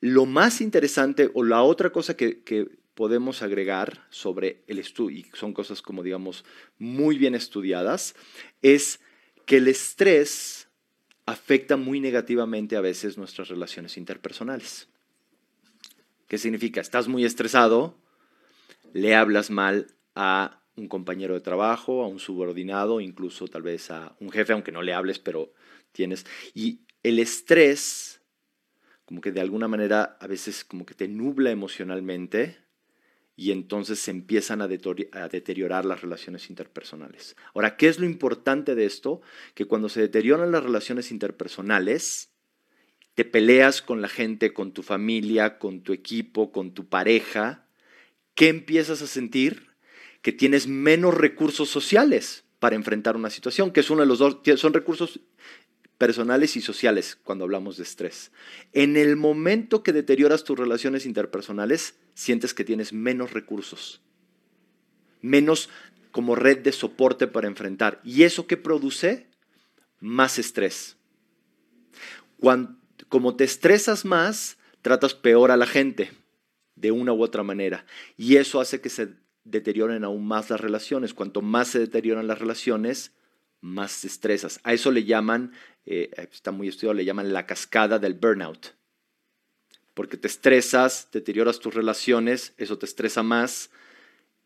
Lo 0.00 0.26
más 0.26 0.60
interesante 0.60 1.30
o 1.34 1.42
la 1.42 1.62
otra 1.62 1.90
cosa 1.90 2.16
que, 2.16 2.42
que 2.42 2.68
podemos 2.94 3.42
agregar 3.42 4.06
sobre 4.10 4.62
el 4.66 4.78
estudio, 4.78 5.18
y 5.18 5.26
son 5.36 5.52
cosas 5.52 5.82
como 5.82 6.02
digamos 6.02 6.44
muy 6.78 7.18
bien 7.18 7.34
estudiadas, 7.34 8.14
es 8.62 9.00
que 9.46 9.58
el 9.58 9.68
estrés 9.68 10.65
afecta 11.26 11.76
muy 11.76 12.00
negativamente 12.00 12.76
a 12.76 12.80
veces 12.80 13.18
nuestras 13.18 13.48
relaciones 13.48 13.96
interpersonales. 13.96 14.88
¿Qué 16.28 16.38
significa? 16.38 16.80
Estás 16.80 17.08
muy 17.08 17.24
estresado, 17.24 17.98
le 18.92 19.14
hablas 19.14 19.50
mal 19.50 19.88
a 20.14 20.62
un 20.76 20.88
compañero 20.88 21.34
de 21.34 21.40
trabajo, 21.40 22.02
a 22.02 22.08
un 22.08 22.18
subordinado, 22.18 23.00
incluso 23.00 23.48
tal 23.48 23.62
vez 23.62 23.90
a 23.90 24.16
un 24.20 24.30
jefe, 24.30 24.52
aunque 24.52 24.72
no 24.72 24.82
le 24.82 24.94
hables, 24.94 25.18
pero 25.18 25.52
tienes. 25.92 26.26
Y 26.54 26.80
el 27.02 27.18
estrés, 27.18 28.20
como 29.04 29.20
que 29.20 29.32
de 29.32 29.40
alguna 29.40 29.68
manera 29.68 30.16
a 30.20 30.26
veces 30.26 30.64
como 30.64 30.86
que 30.86 30.94
te 30.94 31.08
nubla 31.08 31.50
emocionalmente 31.50 32.58
y 33.36 33.52
entonces 33.52 33.98
se 33.98 34.10
empiezan 34.10 34.62
a, 34.62 34.66
deteriorar 34.66 35.84
las 35.84 36.00
relaciones 36.00 36.48
interpersonales. 36.48 37.36
Ahora, 37.54 37.76
¿qué 37.76 37.88
es 37.88 37.98
lo 37.98 38.06
importante 38.06 38.74
de 38.74 38.86
esto? 38.86 39.20
Que 39.54 39.66
cuando 39.66 39.90
se 39.90 40.00
deterioran 40.00 40.50
las 40.50 40.64
relaciones 40.64 41.10
interpersonales, 41.10 42.30
te 43.14 43.26
peleas 43.26 43.82
con 43.82 44.00
la 44.00 44.08
gente, 44.08 44.54
con 44.54 44.72
tu 44.72 44.82
familia, 44.82 45.58
con 45.58 45.82
tu 45.82 45.92
equipo, 45.92 46.50
con 46.50 46.72
tu 46.72 46.88
pareja, 46.88 47.66
¿qué 48.34 48.48
empiezas 48.48 49.02
a 49.02 49.06
sentir? 49.06 49.68
Que 50.22 50.32
tienes 50.32 50.66
menos 50.66 51.14
recursos 51.14 51.68
sociales 51.68 52.44
para 52.58 52.76
enfrentar 52.76 53.16
una 53.16 53.28
situación, 53.28 53.70
que 53.70 53.80
es 53.80 53.90
uno 53.90 54.00
de 54.00 54.06
los 54.06 54.18
dos, 54.18 54.38
son 54.56 54.72
recursos 54.72 55.20
personales 55.98 56.56
y 56.56 56.62
sociales 56.62 57.18
cuando 57.22 57.44
hablamos 57.44 57.76
de 57.76 57.82
estrés. 57.82 58.32
En 58.72 58.96
el 58.96 59.16
momento 59.16 59.82
que 59.82 59.92
deterioras 59.92 60.44
tus 60.44 60.58
relaciones 60.58 61.04
interpersonales, 61.04 61.96
sientes 62.16 62.54
que 62.54 62.64
tienes 62.64 62.94
menos 62.94 63.32
recursos, 63.32 64.00
menos 65.20 65.68
como 66.10 66.34
red 66.34 66.58
de 66.58 66.72
soporte 66.72 67.26
para 67.26 67.46
enfrentar. 67.46 68.00
¿Y 68.02 68.22
eso 68.22 68.46
qué 68.46 68.56
produce? 68.56 69.28
Más 70.00 70.38
estrés. 70.38 70.96
Cuando, 72.40 72.74
como 73.08 73.36
te 73.36 73.44
estresas 73.44 74.06
más, 74.06 74.56
tratas 74.80 75.12
peor 75.12 75.50
a 75.50 75.58
la 75.58 75.66
gente, 75.66 76.10
de 76.74 76.90
una 76.90 77.12
u 77.12 77.22
otra 77.22 77.42
manera. 77.42 77.84
Y 78.16 78.36
eso 78.36 78.60
hace 78.60 78.80
que 78.80 78.88
se 78.88 79.14
deterioren 79.44 80.02
aún 80.02 80.26
más 80.26 80.48
las 80.48 80.60
relaciones. 80.60 81.12
Cuanto 81.12 81.42
más 81.42 81.68
se 81.68 81.80
deterioran 81.80 82.26
las 82.26 82.38
relaciones, 82.38 83.12
más 83.60 84.00
te 84.00 84.06
estresas. 84.06 84.58
A 84.62 84.72
eso 84.72 84.90
le 84.90 85.04
llaman, 85.04 85.52
eh, 85.84 86.10
está 86.32 86.50
muy 86.50 86.68
estudiado, 86.68 86.94
le 86.94 87.04
llaman 87.04 87.34
la 87.34 87.44
cascada 87.44 87.98
del 87.98 88.14
burnout. 88.14 88.75
Porque 89.96 90.18
te 90.18 90.28
estresas, 90.28 91.08
deterioras 91.10 91.58
tus 91.58 91.72
relaciones, 91.72 92.52
eso 92.58 92.76
te 92.76 92.84
estresa 92.84 93.22
más 93.22 93.70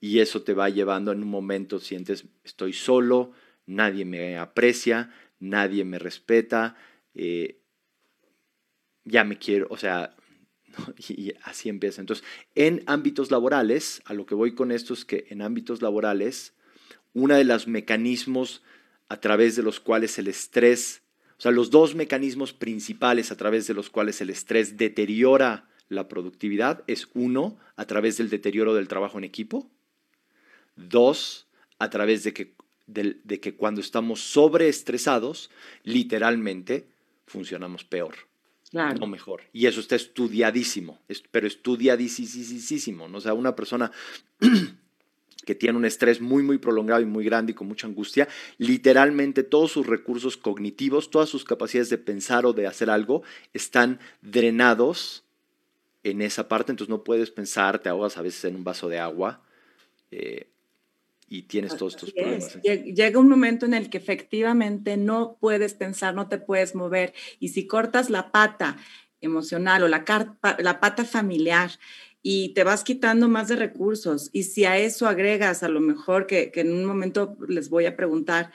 y 0.00 0.20
eso 0.20 0.42
te 0.42 0.54
va 0.54 0.68
llevando 0.68 1.10
en 1.10 1.24
un 1.24 1.28
momento, 1.28 1.80
sientes, 1.80 2.24
estoy 2.44 2.72
solo, 2.72 3.32
nadie 3.66 4.04
me 4.04 4.38
aprecia, 4.38 5.12
nadie 5.40 5.84
me 5.84 5.98
respeta, 5.98 6.76
eh, 7.14 7.58
ya 9.04 9.24
me 9.24 9.38
quiero, 9.38 9.66
o 9.70 9.76
sea, 9.76 10.14
y 11.08 11.32
así 11.42 11.68
empieza. 11.68 12.00
Entonces, 12.00 12.24
en 12.54 12.84
ámbitos 12.86 13.32
laborales, 13.32 14.02
a 14.04 14.14
lo 14.14 14.26
que 14.26 14.36
voy 14.36 14.54
con 14.54 14.70
esto 14.70 14.94
es 14.94 15.04
que 15.04 15.26
en 15.30 15.42
ámbitos 15.42 15.82
laborales, 15.82 16.54
uno 17.12 17.34
de 17.34 17.42
los 17.42 17.66
mecanismos 17.66 18.62
a 19.08 19.18
través 19.18 19.56
de 19.56 19.64
los 19.64 19.80
cuales 19.80 20.16
el 20.20 20.28
estrés, 20.28 21.02
o 21.40 21.42
sea, 21.42 21.52
los 21.52 21.70
dos 21.70 21.94
mecanismos 21.94 22.52
principales 22.52 23.32
a 23.32 23.36
través 23.38 23.66
de 23.66 23.72
los 23.72 23.88
cuales 23.88 24.20
el 24.20 24.28
estrés 24.28 24.76
deteriora 24.76 25.70
la 25.88 26.06
productividad 26.06 26.84
es 26.86 27.08
uno, 27.14 27.56
a 27.76 27.86
través 27.86 28.18
del 28.18 28.28
deterioro 28.28 28.74
del 28.74 28.88
trabajo 28.88 29.16
en 29.16 29.24
equipo, 29.24 29.66
dos, 30.76 31.46
a 31.78 31.88
través 31.88 32.24
de 32.24 32.34
que, 32.34 32.52
de, 32.86 33.40
que 33.40 33.54
cuando 33.54 33.80
estamos 33.80 34.20
sobreestresados, 34.20 35.50
literalmente 35.82 36.90
funcionamos 37.26 37.84
peor. 37.84 38.16
Claro. 38.70 38.98
No 38.98 39.06
mejor. 39.06 39.40
Y 39.54 39.64
eso 39.64 39.80
está 39.80 39.96
estudiadísimo, 39.96 41.00
pero 41.30 41.46
estudiadísimo. 41.46 43.06
O 43.14 43.20
sea, 43.22 43.32
una 43.32 43.56
persona 43.56 43.90
que 45.50 45.56
tiene 45.56 45.76
un 45.76 45.84
estrés 45.84 46.20
muy, 46.20 46.44
muy 46.44 46.58
prolongado 46.58 47.00
y 47.00 47.06
muy 47.06 47.24
grande 47.24 47.50
y 47.50 47.54
con 47.56 47.66
mucha 47.66 47.88
angustia, 47.88 48.28
literalmente 48.56 49.42
todos 49.42 49.72
sus 49.72 49.84
recursos 49.84 50.36
cognitivos, 50.36 51.10
todas 51.10 51.28
sus 51.28 51.42
capacidades 51.42 51.90
de 51.90 51.98
pensar 51.98 52.46
o 52.46 52.52
de 52.52 52.68
hacer 52.68 52.88
algo 52.88 53.24
están 53.52 53.98
drenados 54.22 55.24
en 56.04 56.22
esa 56.22 56.46
parte, 56.46 56.70
entonces 56.70 56.88
no 56.88 57.02
puedes 57.02 57.32
pensar, 57.32 57.80
te 57.80 57.88
ahogas 57.88 58.16
a 58.16 58.22
veces 58.22 58.44
en 58.44 58.54
un 58.54 58.62
vaso 58.62 58.88
de 58.88 59.00
agua 59.00 59.42
eh, 60.12 60.46
y 61.28 61.42
tienes 61.42 61.76
todos 61.76 61.96
estos 61.96 62.12
problemas. 62.12 62.62
Llega 62.62 63.18
un 63.18 63.28
momento 63.28 63.66
en 63.66 63.74
el 63.74 63.90
que 63.90 63.98
efectivamente 63.98 64.96
no 64.96 65.36
puedes 65.40 65.74
pensar, 65.74 66.14
no 66.14 66.28
te 66.28 66.38
puedes 66.38 66.76
mover. 66.76 67.12
Y 67.40 67.48
si 67.48 67.66
cortas 67.66 68.08
la 68.08 68.30
pata 68.30 68.76
emocional 69.20 69.82
o 69.82 69.88
la, 69.88 70.04
la 70.60 70.78
pata 70.78 71.04
familiar, 71.04 71.72
y 72.22 72.50
te 72.50 72.64
vas 72.64 72.84
quitando 72.84 73.28
más 73.28 73.48
de 73.48 73.56
recursos. 73.56 74.28
Y 74.32 74.42
si 74.44 74.64
a 74.64 74.78
eso 74.78 75.06
agregas 75.06 75.62
a 75.62 75.68
lo 75.68 75.80
mejor 75.80 76.26
que, 76.26 76.52
en 76.54 76.72
un 76.72 76.84
momento 76.84 77.36
les 77.48 77.70
voy 77.70 77.86
a 77.86 77.96
preguntar 77.96 78.50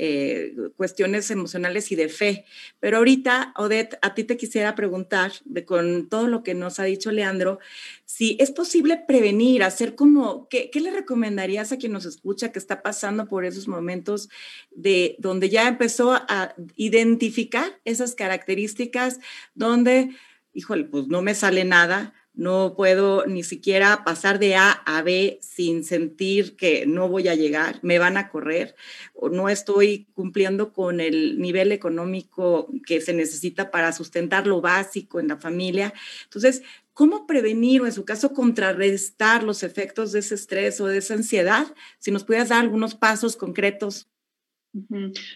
eh, 0.00 0.54
cuestiones 0.76 1.28
emocionales 1.32 1.90
y 1.90 1.96
de 1.96 2.08
fe. 2.08 2.44
Pero 2.78 2.98
ahorita, 2.98 3.52
Odette, 3.56 3.98
a 4.00 4.14
ti 4.14 4.22
te 4.22 4.36
quisiera 4.36 4.76
preguntar, 4.76 5.32
de, 5.44 5.64
con 5.64 6.08
todo 6.08 6.28
lo 6.28 6.44
que 6.44 6.54
nos 6.54 6.78
ha 6.78 6.84
dicho 6.84 7.10
Leandro, 7.10 7.58
si 8.04 8.36
es 8.38 8.52
posible 8.52 9.02
prevenir, 9.08 9.64
hacer 9.64 9.96
como, 9.96 10.48
¿qué, 10.48 10.70
¿qué, 10.70 10.80
le 10.80 10.92
recomendarías 10.92 11.72
a 11.72 11.78
quien 11.78 11.90
nos 11.90 12.04
escucha 12.04 12.52
que 12.52 12.60
está 12.60 12.80
pasando 12.80 13.26
por 13.26 13.44
esos 13.44 13.66
momentos 13.66 14.28
de 14.70 15.16
donde 15.18 15.48
ya 15.48 15.66
empezó 15.66 16.12
a 16.12 16.54
identificar 16.76 17.80
esas 17.84 18.14
características, 18.14 19.18
donde, 19.56 20.10
híjole, 20.54 20.84
pues 20.84 21.08
no 21.08 21.22
me 21.22 21.34
sale 21.34 21.64
nada, 21.64 22.14
no 22.38 22.74
puedo 22.76 23.26
ni 23.26 23.42
siquiera 23.42 24.04
pasar 24.04 24.38
de 24.38 24.54
A 24.54 24.70
a 24.70 25.02
B 25.02 25.40
sin 25.42 25.82
sentir 25.84 26.56
que 26.56 26.86
no 26.86 27.08
voy 27.08 27.26
a 27.26 27.34
llegar, 27.34 27.80
me 27.82 27.98
van 27.98 28.16
a 28.16 28.28
correr, 28.30 28.76
o 29.12 29.28
no 29.28 29.48
estoy 29.48 30.06
cumpliendo 30.14 30.72
con 30.72 31.00
el 31.00 31.40
nivel 31.40 31.72
económico 31.72 32.72
que 32.86 33.00
se 33.00 33.12
necesita 33.12 33.72
para 33.72 33.92
sustentar 33.92 34.46
lo 34.46 34.60
básico 34.60 35.18
en 35.18 35.26
la 35.26 35.36
familia. 35.38 35.92
Entonces, 36.24 36.62
¿cómo 36.94 37.26
prevenir 37.26 37.82
o 37.82 37.86
en 37.86 37.92
su 37.92 38.04
caso 38.04 38.32
contrarrestar 38.32 39.42
los 39.42 39.64
efectos 39.64 40.12
de 40.12 40.20
ese 40.20 40.36
estrés 40.36 40.80
o 40.80 40.86
de 40.86 40.98
esa 40.98 41.14
ansiedad? 41.14 41.66
Si 41.98 42.12
nos 42.12 42.22
pudieras 42.22 42.50
dar 42.50 42.60
algunos 42.60 42.94
pasos 42.94 43.36
concretos. 43.36 44.06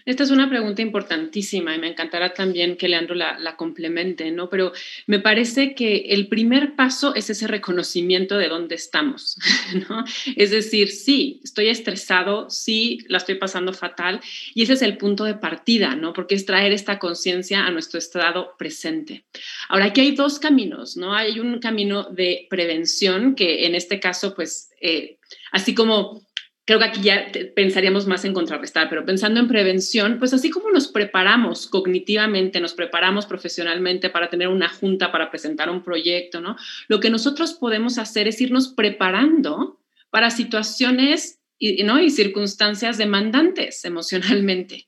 Esta 0.05 0.23
es 0.23 0.31
una 0.31 0.49
pregunta 0.49 0.81
importantísima 0.81 1.75
y 1.75 1.79
me 1.79 1.87
encantará 1.87 2.33
también 2.33 2.77
que 2.77 2.87
Leandro 2.87 3.15
la, 3.15 3.55
complemente, 3.57 4.31
¿no? 4.31 4.49
Pero 4.49 4.73
me 5.07 5.19
parece 5.19 5.75
que 5.75 6.07
el 6.09 6.27
primer 6.27 6.75
paso 6.75 7.15
es 7.15 7.29
ese 7.29 7.47
reconocimiento 7.47 8.37
de 8.37 8.49
dónde 8.49 8.75
estamos, 8.75 9.37
¿no? 9.89 10.03
Es 10.35 10.51
decir, 10.51 10.89
sí, 10.89 11.41
estoy 11.43 11.69
estresado, 11.69 12.49
sí, 12.49 12.99
la 13.07 13.17
estoy 13.17 13.35
pasando 13.35 13.73
fatal 13.73 14.21
y 14.53 14.63
ese 14.63 14.73
es 14.73 14.81
el 14.81 14.97
punto 14.97 15.23
de 15.23 15.35
partida, 15.35 15.95
¿no? 15.95 16.13
Porque 16.13 16.35
es 16.35 16.45
traer 16.45 16.71
esta 16.71 16.99
conciencia 16.99 17.65
a 17.65 17.71
nuestro 17.71 17.99
estado 17.99 18.55
presente. 18.57 19.25
Ahora, 19.69 19.85
aquí 19.85 20.01
hay 20.01 20.11
dos 20.15 20.39
caminos, 20.39 20.97
¿no? 20.97 21.13
Hay 21.13 21.39
un 21.39 21.59
camino 21.59 22.03
de 22.03 22.47
prevención 22.49 23.35
que 23.35 23.65
en 23.65 23.75
este 23.75 23.99
caso, 23.99 24.33
pues, 24.35 24.69
eh, 24.81 25.17
así 25.51 25.73
como 25.73 26.21
creo 26.65 26.79
que 26.79 26.85
aquí 26.85 27.01
ya 27.01 27.31
pensaríamos 27.55 28.07
más 28.07 28.23
en 28.25 28.33
contrarrestar, 28.33 28.89
pero 28.89 29.05
pensando 29.05 29.39
en 29.39 29.47
prevención, 29.47 30.17
pues 30.19 30.33
así 30.33 30.49
como 30.49 30.69
nos 30.69 30.87
preparamos 30.87 31.67
cognitivamente, 31.67 32.61
nos 32.61 32.73
preparamos 32.73 33.25
profesionalmente 33.25 34.09
para 34.09 34.29
tener 34.29 34.47
una 34.47 34.69
junta, 34.69 35.11
para 35.11 35.29
presentar 35.29 35.69
un 35.69 35.83
proyecto, 35.83 36.41
¿no? 36.41 36.55
Lo 36.87 36.99
que 36.99 37.09
nosotros 37.09 37.53
podemos 37.53 37.97
hacer 37.97 38.27
es 38.27 38.39
irnos 38.39 38.69
preparando 38.69 39.79
para 40.09 40.29
situaciones 40.29 41.39
y, 41.57 41.83
¿no? 41.83 41.99
y 41.99 42.09
circunstancias 42.09 42.97
demandantes 42.97 43.83
emocionalmente. 43.85 44.87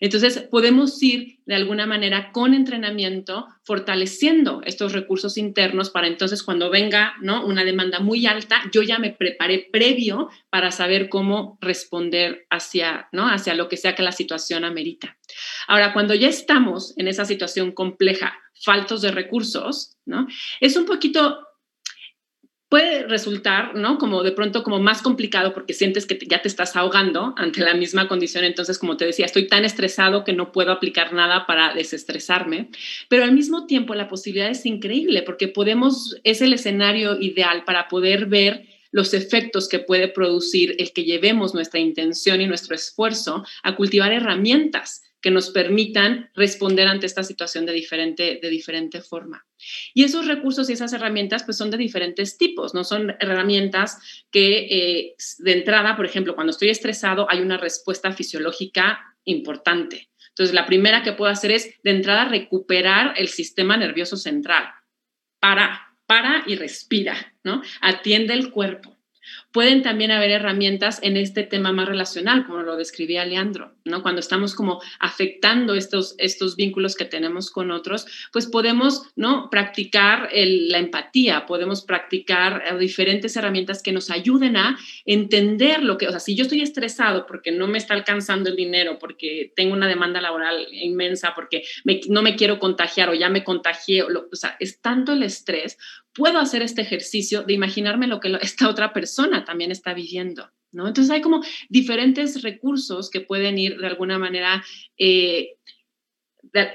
Entonces, 0.00 0.38
podemos 0.50 1.02
ir 1.02 1.38
de 1.46 1.54
alguna 1.54 1.86
manera 1.86 2.32
con 2.32 2.54
entrenamiento 2.54 3.46
fortaleciendo 3.62 4.62
estos 4.64 4.92
recursos 4.92 5.36
internos 5.36 5.90
para 5.90 6.06
entonces 6.06 6.42
cuando 6.42 6.70
venga 6.70 7.14
¿no? 7.20 7.44
una 7.44 7.64
demanda 7.64 8.00
muy 8.00 8.26
alta, 8.26 8.62
yo 8.72 8.82
ya 8.82 8.98
me 8.98 9.10
preparé 9.10 9.68
previo 9.70 10.30
para 10.50 10.70
saber 10.70 11.08
cómo 11.08 11.58
responder 11.60 12.46
hacia, 12.50 13.08
¿no? 13.12 13.28
hacia 13.28 13.54
lo 13.54 13.68
que 13.68 13.76
sea 13.76 13.94
que 13.94 14.02
la 14.02 14.12
situación 14.12 14.64
amerita. 14.64 15.16
Ahora, 15.66 15.92
cuando 15.92 16.14
ya 16.14 16.28
estamos 16.28 16.96
en 16.96 17.08
esa 17.08 17.24
situación 17.24 17.72
compleja, 17.72 18.38
faltos 18.62 19.02
de 19.02 19.10
recursos, 19.10 19.96
¿no? 20.06 20.26
Es 20.60 20.76
un 20.76 20.86
poquito 20.86 21.43
puede 22.74 23.04
resultar, 23.04 23.76
¿no? 23.76 23.98
Como 23.98 24.24
de 24.24 24.32
pronto 24.32 24.64
como 24.64 24.80
más 24.80 25.00
complicado 25.00 25.54
porque 25.54 25.72
sientes 25.74 26.06
que 26.06 26.18
ya 26.28 26.42
te 26.42 26.48
estás 26.48 26.74
ahogando 26.74 27.32
ante 27.36 27.60
la 27.60 27.72
misma 27.74 28.08
condición. 28.08 28.42
Entonces, 28.42 28.80
como 28.80 28.96
te 28.96 29.06
decía, 29.06 29.26
estoy 29.26 29.46
tan 29.46 29.64
estresado 29.64 30.24
que 30.24 30.32
no 30.32 30.50
puedo 30.50 30.72
aplicar 30.72 31.12
nada 31.12 31.46
para 31.46 31.72
desestresarme. 31.72 32.70
Pero 33.08 33.22
al 33.22 33.30
mismo 33.30 33.66
tiempo, 33.66 33.94
la 33.94 34.08
posibilidad 34.08 34.50
es 34.50 34.66
increíble 34.66 35.22
porque 35.22 35.46
podemos, 35.46 36.16
es 36.24 36.42
el 36.42 36.52
escenario 36.52 37.16
ideal 37.20 37.62
para 37.62 37.86
poder 37.86 38.26
ver 38.26 38.66
los 38.90 39.14
efectos 39.14 39.68
que 39.68 39.78
puede 39.78 40.08
producir 40.08 40.74
el 40.80 40.92
que 40.92 41.04
llevemos 41.04 41.54
nuestra 41.54 41.78
intención 41.78 42.40
y 42.40 42.48
nuestro 42.48 42.74
esfuerzo 42.74 43.44
a 43.62 43.76
cultivar 43.76 44.12
herramientas 44.12 45.13
que 45.24 45.30
nos 45.30 45.48
permitan 45.48 46.28
responder 46.34 46.86
ante 46.86 47.06
esta 47.06 47.22
situación 47.22 47.64
de 47.64 47.72
diferente, 47.72 48.38
de 48.42 48.50
diferente 48.50 49.00
forma. 49.00 49.46
Y 49.94 50.04
esos 50.04 50.26
recursos 50.26 50.68
y 50.68 50.74
esas 50.74 50.92
herramientas 50.92 51.44
pues 51.44 51.56
son 51.56 51.70
de 51.70 51.78
diferentes 51.78 52.36
tipos, 52.36 52.74
no 52.74 52.84
son 52.84 53.16
herramientas 53.20 53.96
que 54.30 54.66
eh, 54.70 55.14
de 55.38 55.52
entrada, 55.52 55.96
por 55.96 56.04
ejemplo, 56.04 56.34
cuando 56.34 56.50
estoy 56.50 56.68
estresado 56.68 57.26
hay 57.30 57.40
una 57.40 57.56
respuesta 57.56 58.12
fisiológica 58.12 59.16
importante. 59.24 60.10
Entonces, 60.28 60.54
la 60.54 60.66
primera 60.66 61.02
que 61.02 61.14
puedo 61.14 61.32
hacer 61.32 61.52
es 61.52 61.72
de 61.82 61.92
entrada 61.92 62.26
recuperar 62.26 63.14
el 63.16 63.28
sistema 63.28 63.78
nervioso 63.78 64.18
central. 64.18 64.66
Para, 65.40 65.96
para 66.04 66.44
y 66.46 66.56
respira, 66.56 67.34
¿no? 67.42 67.62
Atiende 67.80 68.34
el 68.34 68.50
cuerpo. 68.50 68.94
Pueden 69.52 69.82
también 69.82 70.10
haber 70.10 70.30
herramientas 70.30 70.98
en 71.02 71.16
este 71.16 71.42
tema 71.42 71.72
más 71.72 71.88
relacional, 71.88 72.46
como 72.46 72.62
lo 72.62 72.76
describía 72.76 73.24
Leandro, 73.24 73.74
¿no? 73.84 74.02
Cuando 74.02 74.20
estamos 74.20 74.54
como 74.54 74.80
afectando 74.98 75.74
estos, 75.74 76.14
estos 76.18 76.56
vínculos 76.56 76.96
que 76.96 77.04
tenemos 77.04 77.50
con 77.50 77.70
otros, 77.70 78.06
pues 78.32 78.46
podemos, 78.46 79.02
¿no? 79.16 79.48
Practicar 79.50 80.28
la 80.32 80.78
empatía, 80.78 81.46
podemos 81.46 81.82
practicar 81.82 82.62
eh, 82.66 82.78
diferentes 82.78 83.36
herramientas 83.36 83.82
que 83.82 83.92
nos 83.92 84.10
ayuden 84.10 84.56
a 84.56 84.76
entender 85.04 85.82
lo 85.82 85.98
que, 85.98 86.08
o 86.08 86.10
sea, 86.10 86.20
si 86.20 86.34
yo 86.34 86.42
estoy 86.42 86.62
estresado 86.62 87.26
porque 87.26 87.52
no 87.52 87.66
me 87.66 87.78
está 87.78 87.94
alcanzando 87.94 88.50
el 88.50 88.56
dinero, 88.56 88.98
porque 88.98 89.52
tengo 89.54 89.74
una 89.74 89.88
demanda 89.88 90.20
laboral 90.20 90.66
inmensa, 90.70 91.32
porque 91.34 91.62
no 92.08 92.22
me 92.22 92.36
quiero 92.36 92.58
contagiar 92.58 93.08
o 93.08 93.14
ya 93.14 93.28
me 93.28 93.44
contagié, 93.44 94.02
o 94.02 94.28
sea, 94.32 94.56
es 94.60 94.80
tanto 94.80 95.12
el 95.12 95.22
estrés, 95.22 95.78
puedo 96.14 96.38
hacer 96.38 96.62
este 96.62 96.82
ejercicio 96.82 97.42
de 97.42 97.54
imaginarme 97.54 98.06
lo 98.06 98.20
que 98.20 98.36
esta 98.42 98.68
otra 98.68 98.92
persona 98.92 99.44
también 99.44 99.70
está 99.70 99.94
viviendo. 99.94 100.50
¿no? 100.72 100.88
Entonces 100.88 101.10
hay 101.10 101.20
como 101.20 101.42
diferentes 101.68 102.42
recursos 102.42 103.10
que 103.10 103.20
pueden 103.20 103.58
ir 103.58 103.78
de 103.78 103.86
alguna 103.86 104.18
manera 104.18 104.64
eh, 104.98 105.56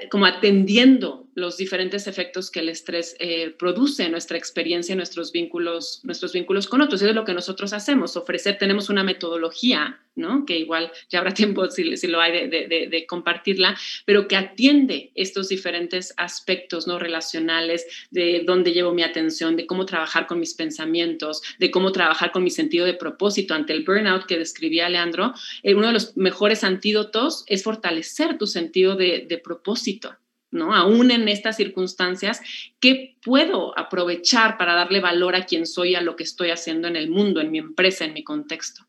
como 0.10 0.26
atendiendo 0.26 1.29
los 1.40 1.58
diferentes 1.58 2.08
efectos 2.08 2.52
que 2.52 2.60
el 2.60 2.70
estrés 2.70 3.16
eh, 3.20 3.56
produce 3.58 4.04
en 4.04 4.12
nuestra 4.12 4.38
experiencia, 4.38 4.96
nuestros 4.96 5.32
vínculos, 5.32 6.02
nuestros 6.04 6.34
vínculos 6.34 6.68
con 6.68 6.82
otros. 6.82 7.02
Eso 7.02 7.10
es 7.10 7.16
lo 7.16 7.26
que 7.26 7.34
nosotros 7.34 7.74
hacemos, 7.74 8.16
ofrecer, 8.18 8.58
tenemos 8.58 8.90
una 8.90 9.04
metodología, 9.04 10.00
¿no? 10.16 10.46
Que 10.46 10.58
igual 10.58 10.92
ya 11.10 11.20
habrá 11.20 11.34
tiempo 11.34 11.70
si, 11.70 11.84
lo 12.08 12.22
hay 12.22 12.50
de, 12.50 13.06
compartirla, 13.08 13.78
pero 14.06 14.28
que 14.28 14.36
atiende 14.36 15.12
estos 15.16 15.50
diferentes 15.50 16.14
aspectos, 16.18 16.88
¿no? 16.88 17.00
Relacionales, 17.00 17.86
de 18.12 18.44
dónde 18.46 18.74
llevo 18.74 18.94
mi 18.94 19.04
atención, 19.04 19.56
de 19.56 19.66
cómo 19.66 19.86
trabajar 19.86 20.28
con 20.28 20.40
mis 20.40 20.54
pensamientos, 20.54 21.42
de 21.58 21.72
cómo 21.72 21.92
trabajar 21.92 22.32
con 22.32 22.44
mi 22.44 22.52
sentido 22.52 22.86
de 22.86 22.94
propósito 22.94 23.54
ante 23.54 23.74
el 23.74 23.84
burnout 23.84 24.26
que 24.26 24.38
describía 24.38 24.90
Leandro. 24.90 25.34
Eh, 25.64 25.74
uno 25.74 25.88
de 25.88 25.94
los 25.94 26.18
mejores 26.18 26.64
antídotos 26.64 27.44
es 27.48 27.64
fortalecer 27.64 28.38
tu 28.38 28.48
sentido 28.48 28.96
de 28.96 29.42
propósito. 29.44 30.16
¿No? 30.52 30.74
Aún 30.76 31.12
en 31.12 31.28
estas 31.28 31.58
circunstancias, 31.58 32.42
¿qué 32.80 33.16
puedo 33.24 33.78
aprovechar 33.78 34.58
para 34.58 34.74
darle 34.74 35.00
valor 35.00 35.36
a 35.36 35.46
quien 35.46 35.66
soy, 35.66 35.96
a 35.96 36.02
lo 36.02 36.16
que 36.16 36.24
estoy 36.24 36.52
haciendo 36.52 36.88
en 36.88 36.96
el 36.96 37.10
mundo, 37.10 37.42
en 37.42 37.52
mi 37.52 37.60
empresa, 37.60 38.06
en 38.06 38.14
mi 38.14 38.24
contexto? 38.24 38.86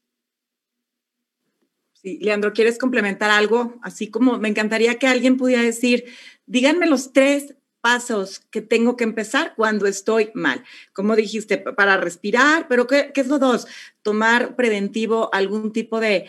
Sí, 1.93 2.19
Leandro, 2.23 2.53
¿quieres 2.53 2.79
complementar 2.79 3.31
algo? 3.31 3.79
Así 3.83 4.11
como 4.11 4.39
me 4.39 4.49
encantaría 4.49 4.99
que 4.99 5.07
alguien 5.07 5.37
pudiera 5.37 5.63
decir, 5.63 6.07
díganme 6.47 6.87
los 6.87 7.13
tres 7.13 7.55
pasos 7.83 8.41
que 8.51 8.63
tengo 8.63 8.97
que 8.97 9.05
empezar 9.05 9.55
cuando 9.57 9.87
estoy 9.87 10.31
mal. 10.35 10.65
Como 10.93 11.17
dijiste, 11.17 11.59
para 11.59 11.97
respirar, 11.97 12.69
pero 12.69 12.87
¿qué, 12.87 13.11
qué 13.13 13.21
es 13.21 13.27
lo 13.27 13.39
dos? 13.39 13.67
Tomar 14.03 14.57
preventivo 14.57 15.31
algún 15.33 15.73
tipo 15.73 16.01
de 16.01 16.29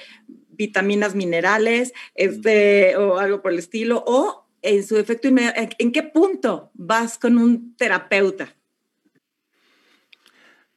vitaminas 0.50 1.16
minerales 1.16 1.94
este, 2.16 2.96
o 2.96 3.18
algo 3.18 3.42
por 3.42 3.52
el 3.52 3.60
estilo, 3.60 4.04
o 4.06 4.41
en 4.62 4.86
su 4.86 4.98
efecto 4.98 5.28
inmediato, 5.28 5.76
¿en 5.80 5.92
qué 5.92 6.04
punto 6.04 6.72
vas 6.74 7.18
con 7.18 7.38
un 7.38 7.76
terapeuta? 7.76 8.56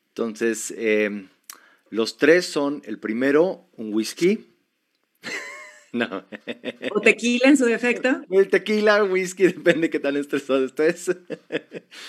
Entonces, 0.09 0.73
eh, 0.77 1.27
los 1.91 2.17
tres 2.17 2.47
son, 2.47 2.83
el 2.85 2.99
primero, 2.99 3.69
un 3.77 3.93
whisky. 3.93 4.47
no. 5.93 6.25
¿O 6.93 7.01
tequila 7.01 7.49
en 7.49 7.57
su 7.57 7.65
defecto? 7.67 8.23
El 8.31 8.49
tequila, 8.49 9.05
whisky, 9.05 9.45
depende 9.49 9.91
qué 9.91 9.99
tan 9.99 10.17
estresado 10.17 10.65
estés. 10.65 11.11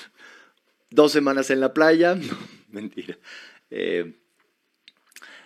Dos 0.91 1.11
semanas 1.11 1.49
en 1.49 1.59
la 1.59 1.73
playa. 1.73 2.15
No, 2.15 2.37
mentira. 2.69 3.17
Eh, 3.69 4.13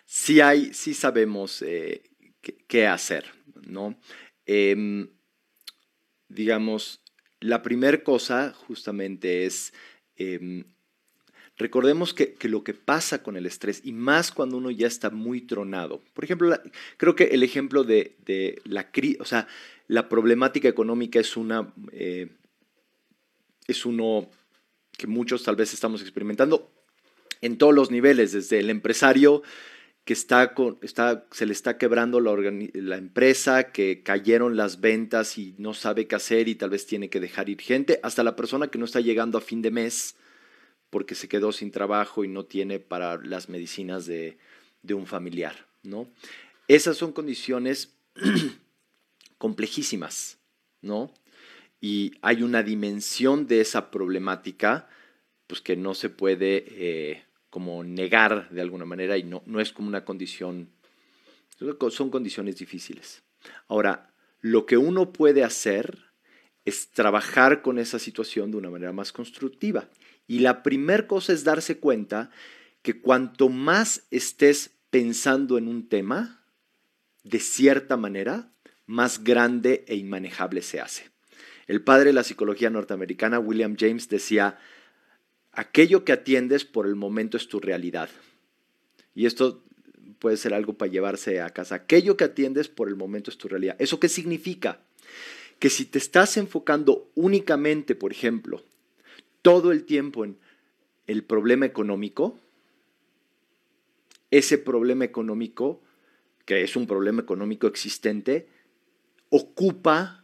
sí 0.05 0.41
hay, 0.41 0.73
sí 0.73 0.93
sabemos 0.93 1.61
eh, 1.61 2.03
qué, 2.67 2.87
hacer, 2.87 3.25
¿no? 3.67 3.97
Digamos, 6.29 7.01
la 7.39 7.61
primera 7.61 8.03
cosa 8.03 8.53
justamente 8.53 9.45
es, 9.45 9.73
em, 10.15 10.63
recordemos 11.57 12.13
que, 12.13 12.35
lo 12.43 12.63
que 12.63 12.73
pasa 12.73 13.23
con 13.23 13.35
el 13.35 13.45
estrés, 13.45 13.81
y 13.83 13.91
más 13.91 14.31
cuando 14.31 14.57
uno 14.57 14.71
ya 14.71 14.87
está 14.87 15.09
muy 15.09 15.41
tronado, 15.41 16.01
por 16.13 16.23
ejemplo, 16.23 16.57
creo 16.97 17.15
que 17.15 17.25
el 17.25 17.43
ejemplo 17.43 17.83
de, 17.83 18.61
la 18.65 18.91
crisis, 18.91 19.19
o 19.19 19.25
sea, 19.25 19.47
la 19.87 20.07
problemática 20.07 20.67
económica 20.67 21.19
es 21.19 21.35
una, 21.35 21.73
eh, 21.91 22.29
es 23.67 23.85
uno 23.85 24.29
que 24.97 25.07
muchos 25.07 25.43
tal 25.43 25.55
vez 25.55 25.73
estamos 25.73 26.01
experimentando 26.01 26.71
en 27.41 27.57
todos 27.57 27.73
los 27.73 27.89
niveles, 27.89 28.33
desde 28.33 28.59
el 28.59 28.69
empresario 28.69 29.43
que 30.09 30.13
está, 30.13 30.55
con, 30.55 30.79
está, 30.81 31.27
se 31.29 31.45
le 31.45 31.53
está 31.53 31.77
quebrando 31.77 32.19
la, 32.19 32.33
la, 32.73 32.97
empresa, 32.97 33.71
que 33.71 34.01
cayeron 34.01 34.57
las 34.57 34.81
ventas 34.81 35.37
y 35.37 35.53
no 35.59 35.75
sabe 35.75 36.07
qué 36.07 36.15
hacer 36.15 36.47
y 36.47 36.55
tal 36.55 36.71
vez 36.71 36.87
tiene 36.87 37.11
que 37.11 37.19
dejar 37.19 37.47
ir 37.47 37.61
gente, 37.61 37.99
hasta 38.01 38.23
la 38.23 38.35
persona 38.35 38.69
que 38.69 38.79
no 38.79 38.85
está 38.85 39.01
llegando 39.01 39.37
a 39.37 39.41
fin 39.41 39.61
de 39.61 39.69
mes 39.69 40.15
porque 40.89 41.13
se 41.13 41.27
quedó 41.27 41.51
sin 41.51 41.69
trabajo 41.69 42.23
y 42.23 42.27
no 42.27 42.45
tiene 42.45 42.79
para 42.79 43.17
las 43.17 43.49
medicinas 43.49 44.07
de, 44.07 44.39
de 44.81 44.95
un 44.95 45.05
familiar. 45.05 45.67
¿no? 45.83 46.07
Esas 46.67 46.97
son 46.97 47.13
condiciones 47.13 47.93
complejísimas, 49.37 50.39
¿no? 50.81 51.13
Y 51.81 52.13
hay 52.23 52.41
una 52.41 52.63
dimensión 52.63 53.45
de 53.45 53.61
esa 53.61 53.91
problemática 53.91 54.89
pues, 55.45 55.61
que 55.61 55.75
no 55.75 55.93
se 55.93 56.09
puede... 56.09 56.65
Eh, 56.67 57.28
como 57.49 57.83
negar 57.83 58.49
de 58.49 58.61
alguna 58.61 58.85
manera 58.85 59.17
y 59.17 59.23
no, 59.23 59.41
no 59.45 59.59
es 59.59 59.71
como 59.71 59.87
una 59.87 60.05
condición, 60.05 60.69
son 61.89 62.09
condiciones 62.09 62.57
difíciles. 62.57 63.23
Ahora, 63.67 64.13
lo 64.41 64.65
que 64.65 64.77
uno 64.77 65.11
puede 65.11 65.43
hacer 65.43 65.97
es 66.65 66.91
trabajar 66.91 67.61
con 67.61 67.79
esa 67.79 67.99
situación 67.99 68.51
de 68.51 68.57
una 68.57 68.69
manera 68.69 68.93
más 68.93 69.11
constructiva. 69.11 69.89
Y 70.27 70.39
la 70.39 70.63
primera 70.63 71.07
cosa 71.07 71.33
es 71.33 71.43
darse 71.43 71.79
cuenta 71.79 72.29
que 72.81 73.01
cuanto 73.01 73.49
más 73.49 74.03
estés 74.11 74.71
pensando 74.89 75.57
en 75.57 75.67
un 75.67 75.89
tema, 75.89 76.45
de 77.23 77.39
cierta 77.39 77.97
manera, 77.97 78.53
más 78.85 79.23
grande 79.23 79.85
e 79.87 79.95
inmanejable 79.95 80.61
se 80.61 80.79
hace. 80.79 81.09
El 81.67 81.83
padre 81.83 82.05
de 82.05 82.13
la 82.13 82.23
psicología 82.23 82.69
norteamericana, 82.69 83.39
William 83.39 83.75
James, 83.77 84.09
decía, 84.09 84.59
aquello 85.51 86.03
que 86.05 86.11
atiendes 86.11 86.65
por 86.65 86.87
el 86.87 86.95
momento 86.95 87.37
es 87.37 87.47
tu 87.47 87.59
realidad. 87.59 88.09
Y 89.15 89.25
esto 89.25 89.63
puede 90.19 90.37
ser 90.37 90.53
algo 90.53 90.73
para 90.73 90.91
llevarse 90.91 91.41
a 91.41 91.49
casa. 91.49 91.75
Aquello 91.75 92.17
que 92.17 92.25
atiendes 92.25 92.67
por 92.67 92.87
el 92.87 92.95
momento 92.95 93.31
es 93.31 93.37
tu 93.37 93.47
realidad. 93.47 93.75
¿Eso 93.79 93.99
qué 93.99 94.09
significa? 94.09 94.79
Que 95.59 95.69
si 95.69 95.85
te 95.85 95.97
estás 95.97 96.37
enfocando 96.37 97.09
únicamente, 97.15 97.95
por 97.95 98.11
ejemplo, 98.11 98.63
todo 99.41 99.71
el 99.71 99.83
tiempo 99.85 100.25
en 100.25 100.37
el 101.07 101.23
problema 101.23 101.65
económico, 101.65 102.37
ese 104.31 104.57
problema 104.57 105.05
económico, 105.05 105.81
que 106.45 106.63
es 106.63 106.75
un 106.75 106.85
problema 106.85 107.21
económico 107.21 107.67
existente, 107.67 108.47
ocupa 109.29 110.23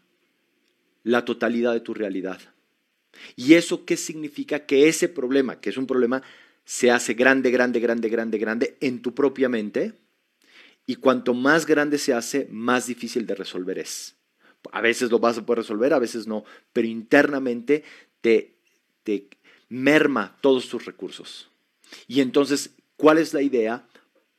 la 1.03 1.25
totalidad 1.25 1.73
de 1.73 1.79
tu 1.79 1.93
realidad. 1.93 2.39
¿Y 3.35 3.53
eso 3.53 3.85
qué 3.85 3.97
significa? 3.97 4.65
Que 4.65 4.87
ese 4.87 5.09
problema, 5.09 5.59
que 5.59 5.69
es 5.69 5.77
un 5.77 5.87
problema, 5.87 6.21
se 6.65 6.91
hace 6.91 7.13
grande, 7.13 7.51
grande, 7.51 7.79
grande, 7.79 8.09
grande, 8.09 8.37
grande 8.37 8.77
en 8.81 9.01
tu 9.01 9.13
propia 9.13 9.49
mente. 9.49 9.93
Y 10.87 10.95
cuanto 10.95 11.33
más 11.33 11.65
grande 11.65 11.97
se 11.97 12.13
hace, 12.13 12.47
más 12.51 12.87
difícil 12.87 13.25
de 13.25 13.35
resolver 13.35 13.79
es. 13.79 14.15
A 14.71 14.81
veces 14.81 15.11
lo 15.11 15.19
vas 15.19 15.37
a 15.37 15.45
poder 15.45 15.59
resolver, 15.59 15.93
a 15.93 15.99
veces 15.99 16.27
no, 16.27 16.43
pero 16.73 16.87
internamente 16.87 17.83
te, 18.21 18.55
te 19.03 19.29
merma 19.69 20.37
todos 20.41 20.67
tus 20.69 20.85
recursos. 20.85 21.49
Y 22.07 22.21
entonces, 22.21 22.71
¿cuál 22.97 23.17
es 23.17 23.33
la 23.33 23.41
idea? 23.41 23.87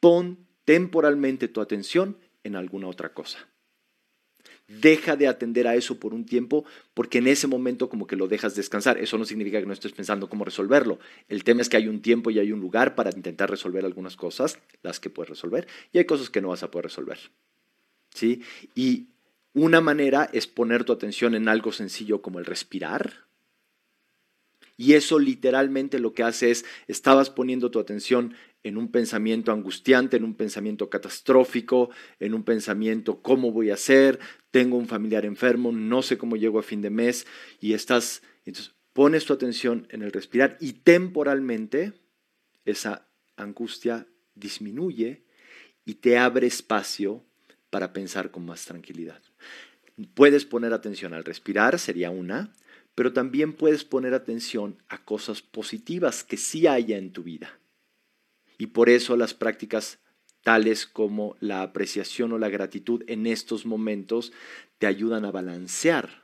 Pon 0.00 0.46
temporalmente 0.64 1.48
tu 1.48 1.60
atención 1.60 2.18
en 2.42 2.56
alguna 2.56 2.88
otra 2.88 3.12
cosa. 3.12 3.48
Deja 4.68 5.14
de 5.14 5.28
atender 5.28 5.68
a 5.68 5.76
eso 5.76 6.00
por 6.00 6.12
un 6.12 6.26
tiempo 6.26 6.64
porque 6.92 7.18
en 7.18 7.28
ese 7.28 7.46
momento 7.46 7.88
como 7.88 8.06
que 8.06 8.16
lo 8.16 8.26
dejas 8.26 8.56
descansar. 8.56 8.98
Eso 8.98 9.16
no 9.16 9.24
significa 9.24 9.60
que 9.60 9.66
no 9.66 9.72
estés 9.72 9.92
pensando 9.92 10.28
cómo 10.28 10.44
resolverlo. 10.44 10.98
El 11.28 11.44
tema 11.44 11.62
es 11.62 11.68
que 11.68 11.76
hay 11.76 11.86
un 11.86 12.02
tiempo 12.02 12.30
y 12.30 12.38
hay 12.38 12.50
un 12.50 12.60
lugar 12.60 12.94
para 12.94 13.10
intentar 13.10 13.48
resolver 13.48 13.84
algunas 13.84 14.16
cosas, 14.16 14.58
las 14.82 14.98
que 14.98 15.10
puedes 15.10 15.30
resolver, 15.30 15.68
y 15.92 15.98
hay 15.98 16.04
cosas 16.04 16.30
que 16.30 16.40
no 16.40 16.48
vas 16.48 16.62
a 16.62 16.70
poder 16.70 16.86
resolver. 16.86 17.18
¿Sí? 18.12 18.42
Y 18.74 19.08
una 19.52 19.80
manera 19.80 20.28
es 20.32 20.46
poner 20.46 20.84
tu 20.84 20.92
atención 20.92 21.34
en 21.34 21.48
algo 21.48 21.70
sencillo 21.70 22.20
como 22.20 22.38
el 22.38 22.44
respirar 22.44 23.26
y 24.76 24.92
eso 24.92 25.18
literalmente 25.18 25.98
lo 25.98 26.12
que 26.12 26.22
hace 26.22 26.50
es, 26.50 26.64
estabas 26.86 27.30
poniendo 27.30 27.70
tu 27.70 27.78
atención 27.78 28.34
en 28.62 28.76
un 28.76 28.90
pensamiento 28.90 29.52
angustiante, 29.52 30.16
en 30.16 30.24
un 30.24 30.34
pensamiento 30.34 30.90
catastrófico, 30.90 31.90
en 32.20 32.34
un 32.34 32.42
pensamiento, 32.42 33.22
¿cómo 33.22 33.52
voy 33.52 33.70
a 33.70 33.74
hacer? 33.74 34.18
Tengo 34.56 34.78
un 34.78 34.88
familiar 34.88 35.26
enfermo, 35.26 35.70
no 35.70 36.00
sé 36.00 36.16
cómo 36.16 36.34
llego 36.34 36.58
a 36.58 36.62
fin 36.62 36.80
de 36.80 36.88
mes, 36.88 37.26
y 37.60 37.74
estás, 37.74 38.22
entonces 38.46 38.74
pones 38.94 39.26
tu 39.26 39.34
atención 39.34 39.86
en 39.90 40.00
el 40.00 40.12
respirar 40.12 40.56
y 40.60 40.72
temporalmente 40.72 41.92
esa 42.64 43.06
angustia 43.36 44.06
disminuye 44.34 45.26
y 45.84 45.96
te 45.96 46.16
abre 46.16 46.46
espacio 46.46 47.22
para 47.68 47.92
pensar 47.92 48.30
con 48.30 48.46
más 48.46 48.64
tranquilidad. 48.64 49.20
Puedes 50.14 50.46
poner 50.46 50.72
atención 50.72 51.12
al 51.12 51.24
respirar, 51.24 51.78
sería 51.78 52.08
una, 52.08 52.54
pero 52.94 53.12
también 53.12 53.52
puedes 53.52 53.84
poner 53.84 54.14
atención 54.14 54.82
a 54.88 55.04
cosas 55.04 55.42
positivas 55.42 56.24
que 56.24 56.38
sí 56.38 56.66
haya 56.66 56.96
en 56.96 57.12
tu 57.12 57.22
vida. 57.22 57.60
Y 58.56 58.68
por 58.68 58.88
eso 58.88 59.18
las 59.18 59.34
prácticas 59.34 59.98
tales 60.46 60.86
como 60.86 61.36
la 61.40 61.62
apreciación 61.62 62.30
o 62.30 62.38
la 62.38 62.48
gratitud 62.48 63.02
en 63.08 63.26
estos 63.26 63.66
momentos 63.66 64.32
te 64.78 64.86
ayudan 64.86 65.24
a 65.24 65.32
balancear, 65.32 66.22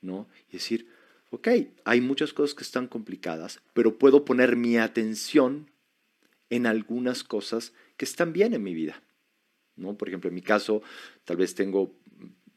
¿no? 0.00 0.26
Y 0.48 0.54
decir, 0.54 0.88
ok, 1.30 1.46
hay 1.84 2.00
muchas 2.00 2.32
cosas 2.32 2.56
que 2.56 2.64
están 2.64 2.88
complicadas, 2.88 3.60
pero 3.72 3.98
puedo 3.98 4.24
poner 4.24 4.56
mi 4.56 4.78
atención 4.78 5.70
en 6.48 6.66
algunas 6.66 7.22
cosas 7.22 7.72
que 7.96 8.04
están 8.04 8.32
bien 8.32 8.52
en 8.52 8.64
mi 8.64 8.74
vida, 8.74 9.00
¿no? 9.76 9.96
Por 9.96 10.08
ejemplo, 10.08 10.26
en 10.26 10.34
mi 10.34 10.42
caso, 10.42 10.82
tal 11.24 11.36
vez 11.36 11.54
tengo 11.54 11.94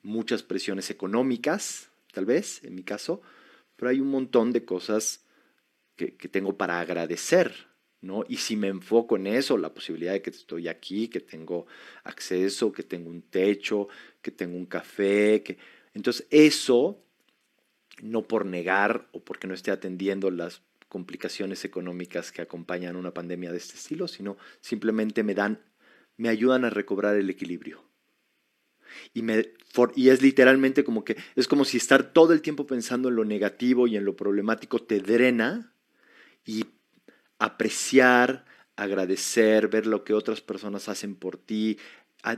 muchas 0.02 0.42
presiones 0.42 0.90
económicas, 0.90 1.92
tal 2.14 2.26
vez, 2.26 2.64
en 2.64 2.74
mi 2.74 2.82
caso, 2.82 3.22
pero 3.76 3.92
hay 3.92 4.00
un 4.00 4.10
montón 4.10 4.52
de 4.52 4.66
cosas 4.66 5.24
que, 5.96 6.08
tengo 6.08 6.58
para 6.58 6.80
agradecer, 6.80 7.68
¿no? 8.04 8.26
Y 8.28 8.38
si 8.38 8.58
me 8.58 8.68
enfoco 8.68 9.16
en 9.16 9.28
eso, 9.28 9.58
la 9.58 9.74
posibilidad 9.74 10.12
de 10.12 10.22
que 10.22 10.30
estoy 10.30 10.68
aquí, 10.68 11.08
que 11.08 11.22
tengo 11.22 11.66
acceso, 12.04 12.72
que 12.72 12.84
tengo 12.84 13.10
un 13.10 13.22
techo, 13.22 13.88
que 14.22 14.32
tengo 14.32 14.58
un 14.58 14.66
café, 14.66 15.42
que... 15.42 15.58
Entonces 15.94 16.28
eso, 16.30 17.02
no 18.02 18.24
por 18.24 18.46
negar 18.46 19.08
o 19.14 19.24
porque 19.24 19.48
no 19.48 19.54
esté 19.54 19.72
atendiendo 19.72 20.32
las 20.32 20.62
complicaciones 20.90 21.64
económicas 21.64 22.32
que 22.32 22.42
acompañan 22.42 22.98
una 22.98 23.14
pandemia 23.14 23.52
de 23.52 23.58
este 23.58 23.76
estilo, 23.76 24.08
sino 24.08 24.38
simplemente 24.60 25.24
me 25.24 25.34
dan, 25.34 25.62
me 26.18 26.30
ayudan 26.30 26.66
a 26.66 26.70
recobrar 26.70 27.16
el 27.16 27.30
equilibrio. 27.30 27.84
Y, 29.14 29.22
me, 29.22 29.54
y 29.96 30.10
es 30.10 30.22
literalmente 30.22 30.84
como 30.84 31.04
que 31.06 31.18
es 31.36 31.48
como 31.48 31.64
si 31.64 31.78
estar 31.78 32.12
todo 32.12 32.34
el 32.34 32.42
tiempo 32.42 32.68
pensando 32.68 33.10
en 33.10 33.16
lo 33.16 33.24
negativo 33.24 33.88
y 33.88 33.96
en 33.96 34.06
lo 34.06 34.16
problemático 34.16 34.80
te 34.80 35.00
drena 35.00 35.74
y 36.46 36.66
apreciar, 37.44 38.46
agradecer, 38.78 39.68
ver 39.68 39.86
lo 39.86 40.06
que 40.06 40.14
otras 40.14 40.40
personas 40.40 40.88
hacen 40.88 41.14
por 41.14 41.38
ti, 41.38 41.78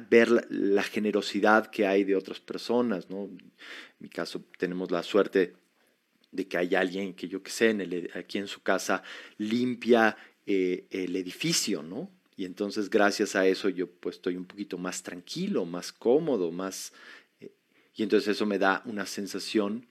ver 0.09 0.47
la, 0.49 0.81
generosidad 0.81 1.67
que 1.67 1.85
hay 1.85 2.03
de 2.03 2.15
otras 2.15 2.39
personas. 2.39 3.07
¿no? 3.07 3.25
En 3.25 3.53
mi 3.99 4.09
caso 4.09 4.43
tenemos 4.57 4.89
la 4.89 5.03
suerte 5.03 5.53
de 6.31 6.47
que 6.47 6.57
hay 6.57 6.73
alguien 6.73 7.13
que 7.13 7.27
yo 7.27 7.43
que 7.43 7.51
sé, 7.51 7.69
en 7.69 7.81
el, 7.81 8.09
aquí 8.15 8.39
en 8.39 8.47
su 8.47 8.63
casa 8.63 9.03
limpia 9.37 10.17
eh, 10.47 10.87
el 10.89 11.15
edificio, 11.15 11.83
¿no? 11.83 12.09
Y 12.35 12.45
entonces 12.45 12.89
gracias 12.89 13.35
a 13.35 13.45
eso 13.45 13.69
yo 13.69 13.87
pues 13.87 14.15
estoy 14.15 14.35
un 14.35 14.45
poquito 14.45 14.79
más 14.79 15.03
tranquilo, 15.03 15.65
más 15.65 15.93
cómodo, 15.93 16.51
más... 16.51 16.93
Eh, 17.39 17.51
y 17.93 18.01
entonces 18.01 18.29
eso 18.35 18.45
me 18.47 18.57
da 18.57 18.81
una 18.85 19.05
sensación 19.05 19.85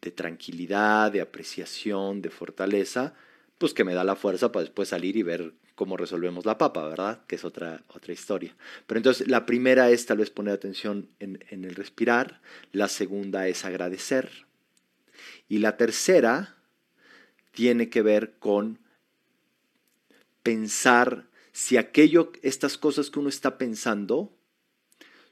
de 0.00 0.10
tranquilidad, 0.10 1.12
de 1.12 1.20
apreciación, 1.20 2.22
de 2.22 2.30
fortaleza, 2.30 3.14
pues 3.58 3.74
que 3.74 3.84
me 3.84 3.94
da 3.94 4.04
la 4.04 4.16
fuerza 4.16 4.52
para 4.52 4.64
después 4.64 4.88
salir 4.88 5.16
y 5.16 5.22
ver 5.22 5.54
cómo 5.74 5.96
resolvemos 5.96 6.44
la 6.44 6.58
papa, 6.58 6.86
¿verdad? 6.88 7.24
Que 7.26 7.36
es 7.36 7.44
otra, 7.44 7.82
otra 7.88 8.12
historia. 8.12 8.56
Pero 8.86 8.98
entonces 8.98 9.28
la 9.28 9.46
primera 9.46 9.90
es 9.90 10.06
tal 10.06 10.18
vez 10.18 10.30
poner 10.30 10.54
atención 10.54 11.08
en, 11.18 11.44
en 11.50 11.64
el 11.64 11.74
respirar, 11.74 12.40
la 12.72 12.88
segunda 12.88 13.48
es 13.48 13.64
agradecer 13.64 14.30
y 15.48 15.58
la 15.58 15.76
tercera 15.76 16.56
tiene 17.52 17.88
que 17.88 18.02
ver 18.02 18.34
con 18.38 18.78
pensar 20.42 21.28
si 21.52 21.76
aquello, 21.76 22.32
estas 22.42 22.76
cosas 22.76 23.10
que 23.10 23.20
uno 23.20 23.28
está 23.28 23.58
pensando 23.58 24.36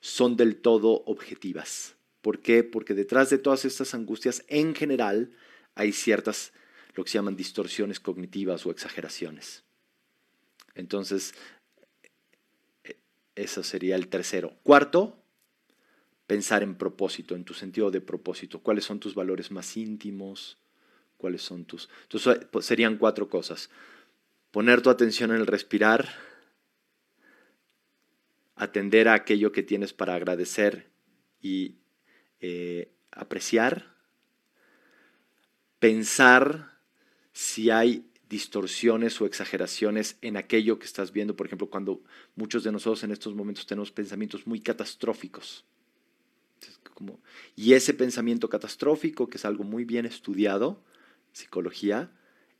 son 0.01 0.37
del 0.37 0.57
todo 0.57 1.03
objetivas. 1.07 1.97
¿Por 2.21 2.41
qué? 2.41 2.63
Porque 2.63 2.95
detrás 2.95 3.31
de 3.31 3.39
todas 3.39 3.65
estas 3.65 3.95
angustias, 3.95 4.45
en 4.47 4.75
general, 4.75 5.33
hay 5.75 5.93
ciertas, 5.93 6.53
lo 6.95 7.05
que 7.05 7.11
se 7.11 7.19
llaman 7.19 7.37
distorsiones 7.37 8.01
cognitivas 8.01 8.67
o 8.67 8.71
exageraciones. 8.71 9.65
Entonces, 10.75 11.35
eso 13.35 13.63
sería 13.63 13.97
el 13.97 14.09
tercero. 14.09 14.57
Cuarto, 14.63 15.19
pensar 16.27 16.63
en 16.63 16.77
propósito, 16.77 17.35
en 17.35 17.45
tu 17.45 17.55
sentido 17.55 17.91
de 17.91 18.01
propósito. 18.01 18.61
¿Cuáles 18.61 18.85
son 18.85 19.01
tus 19.01 19.15
valores 19.15 19.51
más 19.51 19.77
íntimos? 19.77 20.59
¿Cuáles 21.17 21.43
son 21.43 21.65
tus...? 21.65 21.89
Entonces, 22.03 22.47
pues, 22.51 22.67
serían 22.67 22.99
cuatro 22.99 23.29
cosas 23.29 23.71
poner 24.53 24.83
tu 24.83 24.91
atención 24.91 25.31
en 25.31 25.39
el 25.39 25.47
respirar, 25.47 26.09
atender 28.55 29.09
a 29.09 29.15
aquello 29.15 29.51
que 29.51 29.63
tienes 29.63 29.93
para 29.93 30.15
agradecer 30.15 30.91
y 31.41 31.79
eh, 32.39 32.93
apreciar, 33.11 33.97
pensar 35.79 36.72
si 37.33 37.71
hay 37.71 38.05
distorsiones 38.29 39.21
o 39.21 39.27
exageraciones 39.27 40.17
en 40.23 40.37
aquello 40.37 40.79
que 40.79 40.87
estás 40.87 41.13
viendo, 41.13 41.37
por 41.37 41.47
ejemplo, 41.47 41.69
cuando 41.69 42.03
muchos 42.35 42.65
de 42.65 42.73
nosotros 42.73 43.05
en 43.05 43.11
estos 43.11 43.35
momentos 43.35 43.67
tenemos 43.67 43.93
pensamientos 43.93 44.47
muy 44.47 44.61
catastróficos. 44.61 45.65
y 47.57 47.73
ese 47.73 47.95
pensamiento 47.95 48.49
catastrófico, 48.49 49.29
que 49.29 49.37
es 49.37 49.45
algo 49.45 49.65
muy 49.65 49.85
bien 49.85 50.07
estudiado, 50.07 50.83
psicología, 51.33 52.13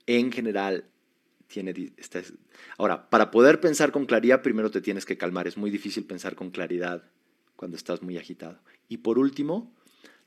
en 0.07 0.33
general 0.33 0.91
tiene... 1.47 1.75
Ahora, 2.79 3.09
para 3.09 3.31
poder 3.31 3.61
pensar 3.61 3.93
con 3.93 4.07
claridad, 4.07 4.43
primero 4.43 4.71
te 4.71 4.81
tienes 4.81 5.07
que 5.07 5.17
calmar. 5.17 5.47
Es 5.47 5.57
muy 5.57 5.71
difícil 5.71 6.05
pensar 6.05 6.35
con 6.35 6.51
claridad 6.51 7.05
cuando 7.57 7.77
estás 7.77 8.03
muy 8.03 8.19
agitado. 8.19 8.59
Y 8.89 8.99
por 8.99 9.19
último, 9.19 9.73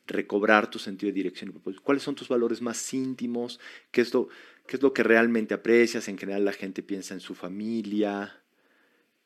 recobrar 0.07 0.69
tu 0.69 0.79
sentido 0.79 1.11
de 1.11 1.15
dirección 1.15 1.51
¿Cuáles 1.83 2.03
son 2.03 2.15
tus 2.15 2.27
valores 2.27 2.61
más 2.61 2.93
íntimos? 2.93 3.59
¿Qué 3.91 4.01
es, 4.01 4.13
lo, 4.13 4.27
¿Qué 4.67 4.77
es 4.77 4.83
lo 4.83 4.93
que 4.93 5.03
realmente 5.03 5.53
aprecias? 5.53 6.07
En 6.07 6.17
general 6.17 6.45
la 6.45 6.53
gente 6.53 6.83
piensa 6.83 7.13
en 7.13 7.19
su 7.19 7.35
familia, 7.35 8.41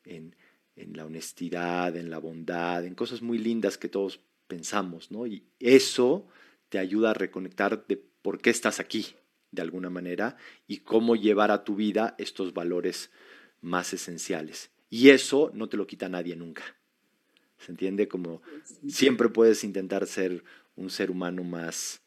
en, 0.04 0.34
en 0.76 0.96
la 0.96 1.04
honestidad, 1.04 1.96
en 1.96 2.10
la 2.10 2.18
bondad, 2.18 2.84
en 2.84 2.94
cosas 2.94 3.22
muy 3.22 3.38
lindas 3.38 3.78
que 3.78 3.88
todos 3.88 4.20
pensamos, 4.46 5.10
¿no? 5.10 5.26
Y 5.26 5.44
eso 5.58 6.26
te 6.68 6.78
ayuda 6.78 7.10
a 7.10 7.14
reconectar 7.14 7.86
de 7.86 7.96
por 7.96 8.40
qué 8.40 8.50
estás 8.50 8.80
aquí, 8.80 9.14
de 9.50 9.62
alguna 9.62 9.90
manera 9.90 10.36
y 10.66 10.78
cómo 10.78 11.16
llevar 11.16 11.50
a 11.50 11.64
tu 11.64 11.74
vida 11.76 12.14
estos 12.18 12.54
valores 12.54 13.10
más 13.60 13.92
esenciales. 13.92 14.70
Y 14.88 15.10
eso 15.10 15.50
no 15.54 15.68
te 15.68 15.76
lo 15.76 15.86
quita 15.86 16.08
nadie 16.08 16.36
nunca. 16.36 16.62
¿Se 17.58 17.72
entiende? 17.72 18.08
Como 18.08 18.40
siempre 18.88 19.28
puedes 19.28 19.64
intentar 19.64 20.06
ser 20.06 20.42
un 20.80 20.90
ser 20.90 21.10
humano 21.10 21.44
más, 21.44 22.00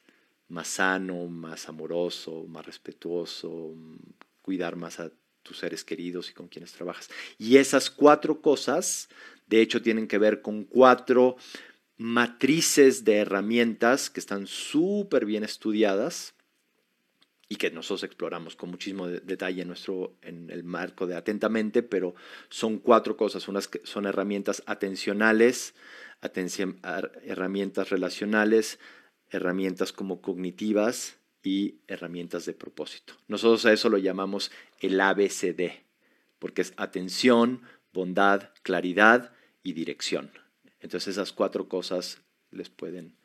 más 0.50 0.68
sano, 0.68 1.28
más 1.28 1.70
amoroso, 1.70 2.46
más 2.48 2.66
respetuoso, 2.66 3.74
cuidar 4.42 4.76
más 4.76 5.00
a 5.00 5.12
tus 5.44 5.60
seres 5.60 5.84
queridos 5.84 6.30
y 6.32 6.34
con 6.34 6.48
quienes 6.48 6.74
trabajas. 6.74 7.10
Y 7.38 7.58
esas 7.58 7.90
cuatro 7.90 8.42
cosas, 8.42 9.10
de 9.48 9.62
hecho, 9.62 9.82
tienen 9.82 10.08
que 10.08 10.18
ver 10.18 10.42
con 10.42 10.64
cuatro 10.64 11.36
matrices 11.98 13.04
de 13.06 13.18
herramientas 13.18 14.10
que 14.10 14.20
están 14.20 14.48
súper 14.48 15.26
bien 15.26 15.44
estudiadas 15.44 16.34
y 17.50 17.58
que 17.58 17.70
nosotros 17.70 18.04
exploramos 18.04 18.56
con 18.56 18.72
muchísimo 18.72 19.08
detalle 19.08 19.62
en, 19.62 19.68
nuestro, 19.68 20.18
en 20.24 20.50
el 20.50 20.64
marco 20.64 21.06
de 21.06 21.16
Atentamente, 21.16 21.84
pero 21.84 22.16
son 22.50 22.80
cuatro 22.80 23.16
cosas. 23.16 23.48
Unas 23.48 23.68
que 23.68 23.82
son 23.84 24.08
herramientas 24.08 24.64
atencionales, 24.66 25.76
herramientas 26.24 27.90
relacionales, 27.90 28.80
herramientas 29.30 29.92
como 29.92 30.22
cognitivas 30.22 31.18
y 31.44 31.80
herramientas 31.88 32.46
de 32.46 32.54
propósito. 32.54 33.16
Nosotros 33.28 33.66
a 33.66 33.74
eso 33.74 33.90
lo 33.90 33.98
llamamos 33.98 34.52
el 34.80 35.00
ABCD, 35.00 35.84
porque 36.40 36.62
es 36.62 36.74
atención, 36.78 37.62
bondad, 37.92 38.50
claridad 38.64 39.34
y 39.62 39.74
dirección. 39.74 40.32
Entonces 40.80 41.16
esas 41.16 41.34
cuatro 41.34 41.68
cosas 41.68 42.22
les 42.52 42.70
pueden 42.70 43.16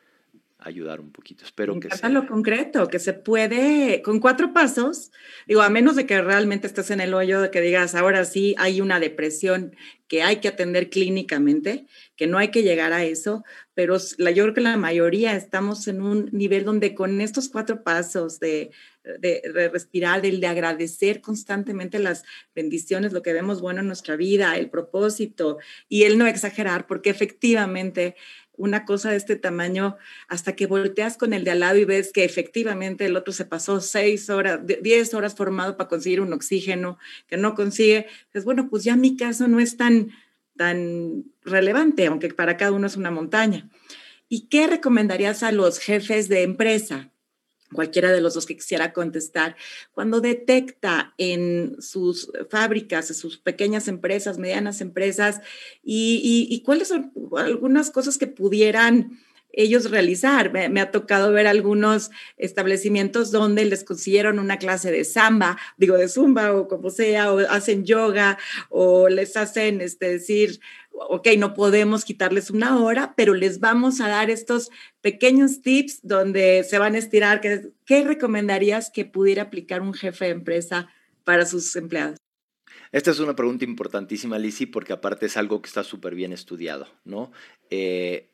ayudar 0.58 1.00
un 1.00 1.12
poquito. 1.12 1.44
Espero 1.44 1.78
que 1.78 1.88
sea. 1.88 2.08
lo 2.08 2.26
concreto, 2.26 2.88
que 2.88 2.98
se 2.98 3.12
puede, 3.12 4.02
con 4.02 4.18
cuatro 4.18 4.52
pasos, 4.52 5.12
digo, 5.46 5.62
a 5.62 5.70
menos 5.70 5.94
de 5.94 6.04
que 6.04 6.20
realmente 6.20 6.66
estés 6.66 6.90
en 6.90 7.00
el 7.00 7.14
hoyo, 7.14 7.40
de 7.40 7.50
que 7.50 7.60
digas, 7.60 7.94
ahora 7.94 8.24
sí 8.24 8.54
hay 8.58 8.80
una 8.80 8.98
depresión 8.98 9.76
que 10.08 10.22
hay 10.22 10.36
que 10.36 10.48
atender 10.48 10.90
clínicamente, 10.90 11.86
que 12.16 12.26
no 12.26 12.38
hay 12.38 12.48
que 12.48 12.62
llegar 12.62 12.92
a 12.92 13.04
eso, 13.04 13.44
pero 13.74 13.98
la, 14.16 14.30
yo 14.30 14.44
creo 14.44 14.54
que 14.54 14.60
la 14.62 14.76
mayoría 14.76 15.36
estamos 15.36 15.86
en 15.86 16.02
un 16.02 16.28
nivel 16.32 16.64
donde 16.64 16.94
con 16.94 17.20
estos 17.20 17.48
cuatro 17.48 17.84
pasos 17.84 18.40
de, 18.40 18.70
de, 19.04 19.42
de 19.54 19.68
respirar, 19.68 20.22
del 20.22 20.40
de 20.40 20.46
agradecer 20.46 21.20
constantemente 21.20 21.98
las 21.98 22.24
bendiciones, 22.54 23.12
lo 23.12 23.22
que 23.22 23.34
vemos 23.34 23.60
bueno 23.60 23.80
en 23.80 23.86
nuestra 23.86 24.16
vida, 24.16 24.56
el 24.56 24.70
propósito 24.70 25.58
y 25.88 26.04
el 26.04 26.18
no 26.18 26.26
exagerar, 26.26 26.86
porque 26.86 27.10
efectivamente 27.10 28.16
una 28.58 28.84
cosa 28.84 29.10
de 29.10 29.16
este 29.16 29.36
tamaño 29.36 29.96
hasta 30.28 30.54
que 30.54 30.66
volteas 30.66 31.16
con 31.16 31.32
el 31.32 31.44
de 31.44 31.52
al 31.52 31.60
lado 31.60 31.78
y 31.78 31.84
ves 31.84 32.12
que 32.12 32.24
efectivamente 32.24 33.06
el 33.06 33.16
otro 33.16 33.32
se 33.32 33.46
pasó 33.46 33.80
seis 33.80 34.28
horas, 34.28 34.60
diez 34.82 35.14
horas 35.14 35.34
formado 35.34 35.76
para 35.76 35.88
conseguir 35.88 36.20
un 36.20 36.32
oxígeno 36.32 36.98
que 37.26 37.38
no 37.38 37.54
consigue. 37.54 38.06
Es 38.34 38.44
bueno, 38.44 38.68
pues 38.68 38.84
ya 38.84 38.96
mi 38.96 39.16
caso 39.16 39.48
no 39.48 39.60
es 39.60 39.76
tan, 39.76 40.10
tan 40.56 41.24
relevante, 41.42 42.06
aunque 42.06 42.28
para 42.28 42.56
cada 42.56 42.72
uno 42.72 42.86
es 42.86 42.96
una 42.96 43.10
montaña. 43.10 43.68
¿Y 44.28 44.48
qué 44.48 44.66
recomendarías 44.66 45.42
a 45.42 45.52
los 45.52 45.78
jefes 45.78 46.28
de 46.28 46.42
empresa? 46.42 47.10
Cualquiera 47.72 48.12
de 48.12 48.20
los 48.20 48.34
dos 48.34 48.46
que 48.46 48.56
quisiera 48.56 48.92
contestar, 48.92 49.56
cuando 49.92 50.20
detecta 50.20 51.14
en 51.18 51.76
sus 51.80 52.30
fábricas, 52.50 53.10
en 53.10 53.16
sus 53.16 53.38
pequeñas 53.38 53.88
empresas, 53.88 54.38
medianas 54.38 54.80
empresas, 54.80 55.40
y, 55.82 56.62
cuáles 56.64 56.88
son 56.88 57.12
algunas 57.36 57.90
cosas 57.90 58.18
que 58.18 58.26
pudieran 58.26 59.18
ellos 59.52 59.90
realizar. 59.90 60.52
Me, 60.52 60.80
ha 60.80 60.90
tocado 60.90 61.32
ver 61.32 61.46
algunos 61.46 62.10
establecimientos 62.36 63.30
donde 63.30 63.64
les 63.64 63.84
consiguieron 63.84 64.38
una 64.38 64.58
clase 64.58 64.90
de 64.90 65.04
samba, 65.04 65.58
digo 65.76 65.96
de 65.96 66.08
zumba 66.08 66.54
o 66.54 66.68
como 66.68 66.90
sea, 66.90 67.32
o 67.32 67.38
hacen 67.38 67.84
yoga 67.84 68.38
o 68.68 69.08
les 69.08 69.36
hacen, 69.36 69.80
este, 69.80 70.10
decir, 70.10 70.60
ok, 71.08 71.28
no 71.38 71.54
podemos 71.54 72.04
quitarles 72.04 72.50
una 72.50 72.78
hora, 72.82 73.14
pero 73.16 73.34
les 73.34 73.60
vamos 73.60 74.00
a 74.00 74.08
dar 74.08 74.30
estos 74.30 74.70
pequeños 75.00 75.62
tips 75.62 76.00
donde 76.02 76.64
se 76.64 76.78
van 76.78 76.94
a 76.94 76.98
estirar. 76.98 77.40
¿Qué 77.40 78.04
recomendarías 78.04 78.90
que 78.90 79.04
pudiera 79.04 79.44
aplicar 79.44 79.82
un 79.82 79.94
jefe 79.94 80.26
de 80.26 80.30
empresa 80.32 80.88
para 81.24 81.46
sus 81.46 81.74
empleados? 81.76 82.18
Esta 82.92 83.10
es 83.10 83.20
una 83.20 83.36
pregunta 83.36 83.64
importantísima, 83.64 84.38
Lizzy, 84.38 84.66
porque 84.66 84.92
aparte 84.92 85.26
es 85.26 85.36
algo 85.36 85.60
que 85.60 85.68
está 85.68 85.84
súper 85.84 86.14
bien 86.14 86.32
estudiado, 86.32 86.88
¿no? 87.04 87.32
Eh, 87.70 88.30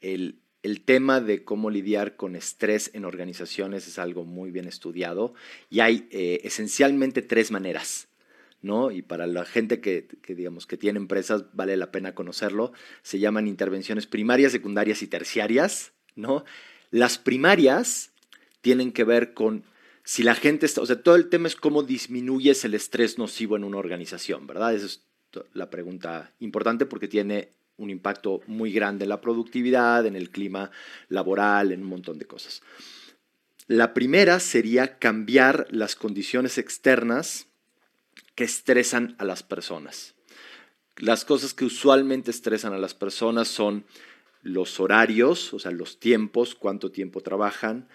el, 0.00 0.40
tema 0.84 1.20
de 1.20 1.44
cómo 1.44 1.70
lidiar 1.70 2.16
con 2.16 2.34
estrés 2.36 2.90
en 2.92 3.04
organizaciones 3.04 3.86
es 3.86 3.98
algo 3.98 4.24
muy 4.24 4.50
bien 4.50 4.66
estudiado 4.66 5.34
y 5.70 5.80
hay 5.80 6.08
eh, 6.10 6.40
esencialmente 6.42 7.22
tres 7.22 7.50
maneras. 7.50 8.08
¿No? 8.62 8.90
Y 8.90 9.02
para 9.02 9.26
la 9.26 9.44
gente 9.44 9.80
que, 9.80 10.08
digamos, 10.26 10.66
que 10.66 10.76
tiene 10.76 10.98
empresas, 10.98 11.44
vale 11.52 11.76
la 11.76 11.90
pena 11.92 12.14
conocerlo. 12.14 12.72
Se 13.02 13.18
llaman 13.18 13.46
intervenciones 13.46 14.06
primarias, 14.06 14.52
secundarias 14.52 15.02
y 15.02 15.06
terciarias, 15.06 15.92
¿no? 16.14 16.44
Las 16.90 17.18
primarias 17.18 18.12
tienen 18.60 18.92
que 18.92 19.04
ver 19.04 19.34
con 19.34 19.64
si 20.02 20.22
la 20.22 20.34
gente 20.34 20.66
está, 20.66 20.80
o 20.80 20.86
sea, 20.86 21.02
todo 21.02 21.16
el 21.16 21.28
tema 21.28 21.48
es 21.48 21.56
cómo 21.56 21.82
disminuyes 21.82 22.64
el 22.64 22.74
estrés 22.74 23.18
nocivo 23.18 23.56
en 23.56 23.64
una 23.64 23.78
organización, 23.78 24.46
¿verdad? 24.46 24.74
Esa 24.74 24.86
es 24.86 25.02
la 25.52 25.68
pregunta 25.68 26.32
importante 26.38 26.86
porque 26.86 27.08
tiene 27.08 27.52
un 27.76 27.90
impacto 27.90 28.40
muy 28.46 28.72
grande 28.72 29.04
en 29.04 29.10
la 29.10 29.20
productividad, 29.20 30.06
en 30.06 30.16
el 30.16 30.30
clima 30.30 30.70
laboral, 31.08 31.72
en 31.72 31.82
un 31.82 31.88
montón 31.88 32.18
de 32.18 32.26
cosas. 32.26 32.62
La 33.66 33.94
primera 33.94 34.38
sería 34.38 34.98
cambiar 34.98 35.66
las 35.70 35.96
condiciones 35.96 36.56
externas 36.56 37.48
que 38.36 38.44
estresan 38.44 39.16
a 39.18 39.24
las 39.24 39.42
personas. 39.42 40.14
Las 40.98 41.24
cosas 41.24 41.52
que 41.52 41.64
usualmente 41.64 42.30
estresan 42.30 42.72
a 42.72 42.78
las 42.78 42.94
personas 42.94 43.48
son 43.48 43.84
los 44.42 44.78
horarios, 44.78 45.52
o 45.52 45.58
sea, 45.58 45.72
los 45.72 45.98
tiempos, 45.98 46.54
cuánto 46.54 46.92
tiempo 46.92 47.20
trabajan, 47.20 47.88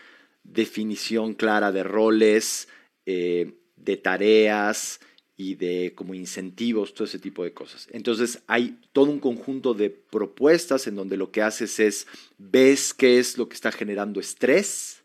definición 0.43 1.33
clara 1.33 1.71
de 1.71 1.83
roles, 1.83 2.67
eh, 3.05 3.53
de 3.77 3.97
tareas 3.97 4.99
y 5.37 5.55
de 5.55 5.93
como 5.95 6.13
incentivos, 6.13 6.93
todo 6.93 7.05
ese 7.05 7.19
tipo 7.19 7.43
de 7.43 7.53
cosas. 7.53 7.87
Entonces 7.91 8.43
hay 8.47 8.79
todo 8.91 9.09
un 9.09 9.19
conjunto 9.19 9.73
de 9.73 9.89
propuestas 9.89 10.87
en 10.87 10.95
donde 10.95 11.17
lo 11.17 11.31
que 11.31 11.41
haces 11.41 11.79
es, 11.79 12.07
ves 12.37 12.93
qué 12.93 13.19
es 13.19 13.37
lo 13.37 13.47
que 13.47 13.55
está 13.55 13.71
generando 13.71 14.19
estrés, 14.19 15.03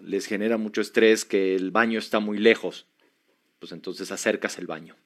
les 0.00 0.26
genera 0.26 0.56
mucho 0.56 0.80
estrés 0.80 1.24
que 1.24 1.54
el 1.54 1.70
baño 1.70 1.98
está 1.98 2.20
muy 2.20 2.38
lejos, 2.38 2.86
pues 3.58 3.72
entonces 3.72 4.10
acercas 4.10 4.58
el 4.58 4.66
baño. 4.66 4.96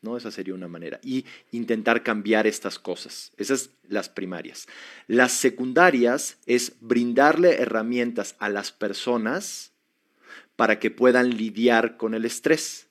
¿no? 0.00 0.16
Esa 0.16 0.30
sería 0.30 0.54
una 0.54 0.68
manera. 0.68 1.00
Y 1.02 1.24
intentar 1.50 2.02
cambiar 2.02 2.46
estas 2.46 2.78
cosas. 2.78 3.32
Esas 3.36 3.70
las 3.88 4.08
primarias. 4.08 4.66
Las 5.06 5.32
secundarias 5.32 6.38
es 6.46 6.74
brindarle 6.80 7.60
herramientas 7.60 8.36
a 8.38 8.48
las 8.48 8.72
personas 8.72 9.72
para 10.56 10.78
que 10.78 10.90
puedan 10.90 11.30
lidiar 11.30 11.96
con 11.96 12.14
el 12.14 12.24
estrés, 12.24 12.88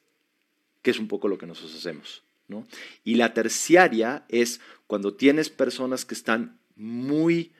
que 0.82 0.92
es 0.92 1.00
un 1.00 1.08
poco 1.08 1.28
lo 1.28 1.38
que 1.38 1.48
nosotros 1.48 1.76
hacemos. 1.76 2.24
¿no? 2.48 2.68
Y 3.04 3.16
la 3.16 3.34
terciaria 3.34 4.26
es 4.30 4.62
cuando 4.88 5.14
tienes 5.16 5.50
personas 5.50 6.06
que 6.06 6.14
están 6.14 6.60
muy 6.76 7.52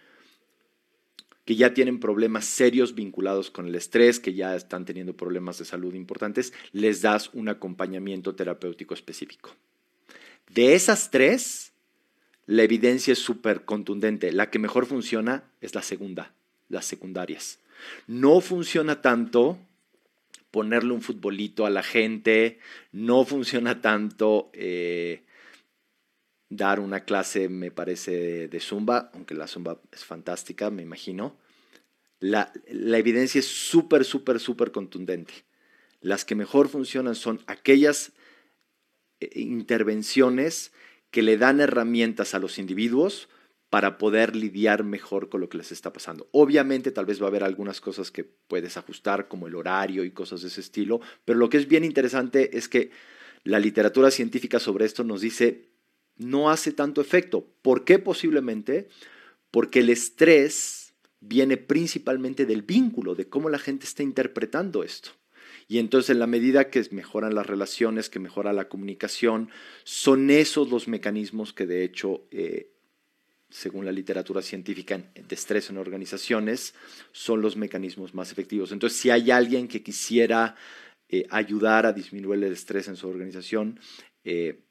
que 1.48 1.56
ya 1.56 1.74
tienen 1.74 2.02
problemas 2.02 2.44
serios 2.44 2.94
vinculados 2.94 3.50
con 3.50 3.68
el 3.68 3.76
estrés, 3.76 4.20
que 4.20 4.34
ya 4.34 4.54
están 4.54 4.84
teniendo 4.84 5.16
problemas 5.16 5.58
de 5.58 5.64
salud 5.64 5.94
importantes, 5.94 6.52
les 6.74 7.02
das 7.02 7.30
un 7.34 7.48
acompañamiento 7.48 8.36
terapéutico 8.36 8.94
específico. 8.94 9.56
De 10.50 10.76
esas 10.76 11.10
tres, 11.10 11.72
la 12.48 12.64
evidencia 12.64 13.14
es 13.14 13.20
súper 13.20 13.64
contundente. 13.64 14.34
La 14.34 14.50
que 14.50 14.60
mejor 14.60 14.88
funciona 14.88 15.46
es 15.62 15.74
la 15.74 15.84
segunda, 15.84 16.34
las 16.68 16.84
secundarias. 16.84 17.60
No 18.08 18.42
funciona 18.42 19.02
tanto 19.02 19.58
ponerle 20.52 20.92
un 20.92 21.02
futbolito 21.02 21.66
a 21.66 21.70
la 21.70 21.82
gente, 21.82 22.60
no 22.92 23.24
funciona 23.24 23.80
tanto 23.80 24.50
eh, 24.52 25.24
dar 26.50 26.80
una 26.80 27.02
clase, 27.02 27.50
me 27.50 27.72
parece, 27.72 28.48
de, 28.48 28.60
zumba, 28.60 29.12
aunque 29.14 29.36
la 29.36 29.48
zumba 29.48 29.82
es 29.92 30.06
fantástica, 30.06 30.70
me 30.70 30.82
imagino. 30.82 31.38
La, 32.20 32.52
evidencia 32.68 33.40
es 33.40 33.48
súper, 33.48 34.06
súper, 34.06 34.40
súper 34.40 34.72
contundente. 34.72 35.34
Las 36.02 36.26
que 36.26 36.36
mejor 36.36 36.70
funcionan 36.70 37.16
son 37.16 37.42
aquellas 37.48 38.14
eh, 39.20 39.30
intervenciones 39.36 40.72
que 41.12 41.22
le 41.22 41.38
dan 41.38 41.60
herramientas 41.60 42.34
a 42.34 42.40
los 42.40 42.60
individuos 42.60 43.30
para 43.70 43.98
poder 43.98 44.36
lidiar 44.36 44.84
mejor 44.84 45.28
con 45.28 45.42
lo 45.42 45.50
que 45.50 45.58
les 45.58 45.74
está 45.74 45.92
pasando. 45.92 46.30
Obviamente 46.32 46.92
tal 46.92 47.06
vez 47.06 47.22
va 47.22 47.26
a 47.26 47.30
haber 47.30 47.44
algunas 47.44 47.82
cosas 47.82 48.12
que 48.12 48.24
puedes 48.24 48.78
ajustar, 48.78 49.28
como 49.28 49.48
el 49.48 49.56
horario 49.56 50.06
y 50.06 50.12
cosas 50.12 50.42
de 50.42 50.48
ese 50.48 50.62
estilo, 50.62 51.02
pero 51.26 51.38
lo 51.38 51.50
que 51.50 51.58
es 51.58 51.68
bien 51.68 51.84
interesante 51.84 52.58
es 52.58 52.70
que 52.70 52.92
la 53.44 53.60
literatura 53.60 54.10
científica 54.10 54.60
sobre 54.60 54.86
esto 54.86 55.04
nos 55.04 55.20
dice 55.20 55.66
no 56.18 56.50
hace 56.50 56.72
tanto 56.72 57.02
efecto. 57.02 57.48
¿Por 57.62 57.84
qué 57.84 58.00
posiblemente? 58.00 58.90
Porque 59.52 59.80
el 59.80 59.90
estrés 59.90 60.94
viene 61.20 61.58
principalmente 61.58 62.46
del 62.46 62.62
vínculo, 62.62 63.16
de 63.16 63.28
cómo 63.28 63.50
la 63.50 63.60
gente 63.60 63.86
está 63.86 64.04
interpretando 64.04 64.84
esto. 64.84 65.12
Y 65.68 65.80
entonces 65.80 66.12
en 66.12 66.20
la 66.20 66.28
medida 66.28 66.70
que 66.70 66.86
mejoran 66.92 67.36
las 67.36 67.46
relaciones, 67.46 68.10
que 68.10 68.20
mejora 68.20 68.54
la 68.54 68.70
comunicación, 68.70 69.50
son 69.84 70.30
esos 70.30 70.70
los 70.70 70.88
mecanismos 70.88 71.52
que 71.52 71.66
de 71.66 71.84
hecho, 71.84 72.26
eh, 72.32 72.72
según 73.50 73.86
la 73.86 73.92
literatura 73.92 74.42
científica 74.42 74.98
de 74.98 75.36
estrés 75.36 75.70
en 75.70 75.78
organizaciones, 75.78 76.74
son 77.12 77.42
los 77.42 77.58
mecanismos 77.58 78.14
más 78.14 78.32
efectivos. 78.32 78.72
Entonces 78.72 78.98
si 78.98 79.10
hay 79.10 79.30
alguien 79.30 79.68
que 79.68 79.84
quisiera 79.84 80.56
eh, 81.10 81.26
ayudar 81.30 81.86
a 81.86 81.94
disminuir 81.94 82.44
el 82.44 82.54
estrés 82.54 82.88
en 82.88 82.96
su 82.96 83.10
organización, 83.10 83.80
eh, 84.24 84.62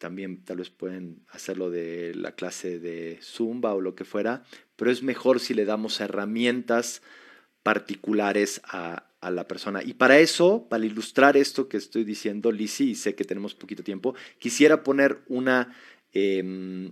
también 0.00 0.42
tal 0.42 0.56
vez 0.56 0.70
pueden 0.70 1.20
hacerlo 1.28 1.70
de 1.70 2.14
la 2.14 2.32
clase 2.32 2.80
de 2.80 3.20
Zumba 3.22 3.74
o 3.74 3.80
lo 3.80 3.94
que 3.94 4.04
fuera, 4.04 4.42
pero 4.74 4.90
es 4.90 5.02
mejor 5.02 5.38
si 5.38 5.54
le 5.54 5.66
damos 5.66 6.00
herramientas 6.00 7.02
particulares 7.62 8.62
a, 8.64 9.06
la 9.22 9.46
persona. 9.46 9.82
Y 9.82 9.92
para 9.92 10.18
eso, 10.18 10.66
para 10.70 10.86
ilustrar 10.86 11.36
esto 11.36 11.68
que 11.68 11.76
estoy 11.76 12.04
diciendo, 12.04 12.50
Lisi, 12.50 12.92
y 12.92 12.94
sé 12.94 13.14
que 13.14 13.26
tenemos 13.26 13.54
poquito 13.54 13.84
tiempo, 13.84 14.14
quisiera 14.38 14.82
poner 14.82 15.18
una, 15.28 15.76
em, 16.14 16.90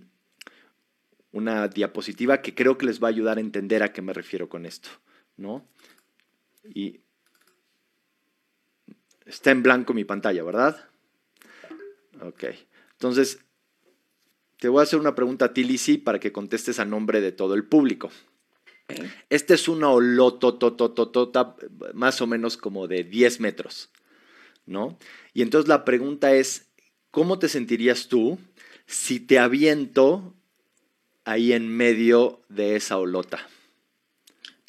una 1.33 1.69
diapositiva 1.69 2.43
que 2.43 2.55
creo 2.55 2.77
que 2.77 2.85
les 2.85 3.03
va 3.03 3.09
a 3.09 3.11
ayudar 3.13 3.39
a 3.39 3.41
entender 3.41 3.83
a 3.83 3.95
qué 3.95 4.03
me 4.03 4.13
refiero 4.13 4.51
con 4.51 4.67
esto. 4.67 4.91
¿no? 5.39 5.67
Y 6.75 7.01
está 9.25 9.51
en 9.51 9.63
blanco 9.63 9.95
mi 9.95 10.05
pantalla, 10.05 10.43
¿verdad? 10.43 10.89
Ok. 12.21 12.45
Entonces, 12.99 13.39
te 14.59 14.69
voy 14.69 14.81
a 14.81 14.83
hacer 14.83 14.99
una 14.99 15.15
pregunta 15.15 15.47
a 15.47 15.55
ti, 15.55 15.63
Lizzy, 15.63 15.99
para 15.99 16.19
que 16.19 16.33
contestes 16.33 16.81
a 16.81 16.85
nombre 16.85 17.21
de 17.21 17.31
todo 17.31 17.55
el 17.55 17.65
público. 17.65 18.11
Este 19.31 19.55
es 19.55 19.69
una 19.69 19.91
olototototota, 19.91 21.55
más 21.95 22.21
o 22.21 22.27
menos 22.27 22.57
como 22.57 22.89
de 22.89 23.05
10 23.05 23.39
metros, 23.39 23.91
¿no? 24.67 24.99
Y 25.33 25.43
entonces 25.43 25.69
la 25.69 25.85
pregunta 25.85 26.35
es, 26.35 26.67
¿cómo 27.13 27.39
te 27.39 27.49
sentirías 27.49 28.09
tú 28.09 28.39
si 28.87 29.21
te 29.21 29.39
aviento 29.39 30.35
ahí 31.25 31.53
en 31.53 31.69
medio 31.69 32.41
de 32.49 32.75
esa 32.75 32.99
olota? 32.99 33.47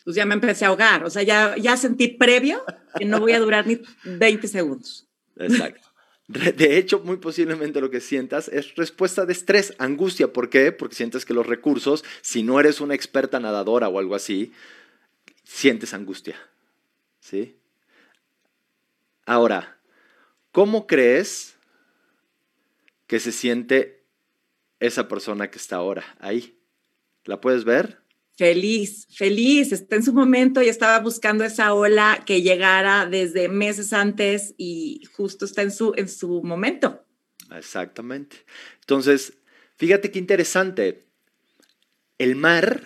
Pues 0.03 0.15
ya 0.15 0.25
me 0.25 0.35
empecé 0.35 0.65
a 0.65 0.67
ahogar, 0.67 1.03
o 1.03 1.09
sea, 1.09 1.23
ya, 1.23 1.55
ya 1.57 1.77
sentí 1.77 2.09
previo 2.09 2.63
que 2.95 3.05
no 3.05 3.19
voy 3.19 3.31
a 3.31 3.39
durar 3.39 3.65
ni 3.65 3.81
20 4.03 4.47
segundos. 4.47 5.07
Exacto. 5.35 5.88
De 6.29 6.77
hecho, 6.77 6.99
muy 6.99 7.17
posiblemente 7.17 7.81
lo 7.81 7.89
que 7.89 7.99
sientas 7.99 8.49
es 8.49 8.75
respuesta 8.75 9.25
de 9.25 9.33
estrés, 9.33 9.73
angustia. 9.79 10.31
¿Por 10.31 10.51
qué? 10.51 10.71
Porque 10.71 10.93
sientes 10.93 11.25
que 11.25 11.33
los 11.33 11.47
recursos, 11.47 12.05
si 12.21 12.43
no 12.43 12.59
eres 12.59 12.81
una 12.81 12.93
experta 12.93 13.39
nadadora 13.39 13.89
o 13.89 13.97
algo 13.97 14.13
así, 14.13 14.53
sientes 15.43 15.91
angustia. 15.95 16.35
¿Sí? 17.19 17.57
Ahora, 19.25 19.79
¿cómo 20.51 20.85
crees 20.85 21.57
que 23.07 23.19
se 23.19 23.31
siente 23.31 24.03
esa 24.79 25.07
persona 25.07 25.49
que 25.49 25.57
está 25.57 25.77
ahora 25.77 26.15
ahí? 26.19 26.59
¿La 27.25 27.41
puedes 27.41 27.63
ver? 27.63 28.01
Feliz, 28.39 29.05
feliz, 29.09 29.73
está 29.73 29.97
en 29.97 30.03
su 30.03 30.13
momento 30.13 30.61
y 30.61 30.69
estaba 30.69 30.97
buscando 31.01 31.43
esa 31.43 31.73
ola 31.73 32.23
que 32.25 32.41
llegara 32.41 33.05
desde 33.05 33.49
meses 33.49 33.91
antes 33.91 34.55
y 34.57 35.01
justo 35.11 35.43
está 35.43 35.61
en 35.61 35.71
su, 35.71 35.91
en 35.97 36.07
su 36.07 36.41
momento. 36.41 37.03
Exactamente. 37.53 38.37
Entonces, 38.79 39.33
fíjate 39.75 40.09
qué 40.09 40.19
interesante. 40.19 41.05
El 42.17 42.37
mar 42.37 42.83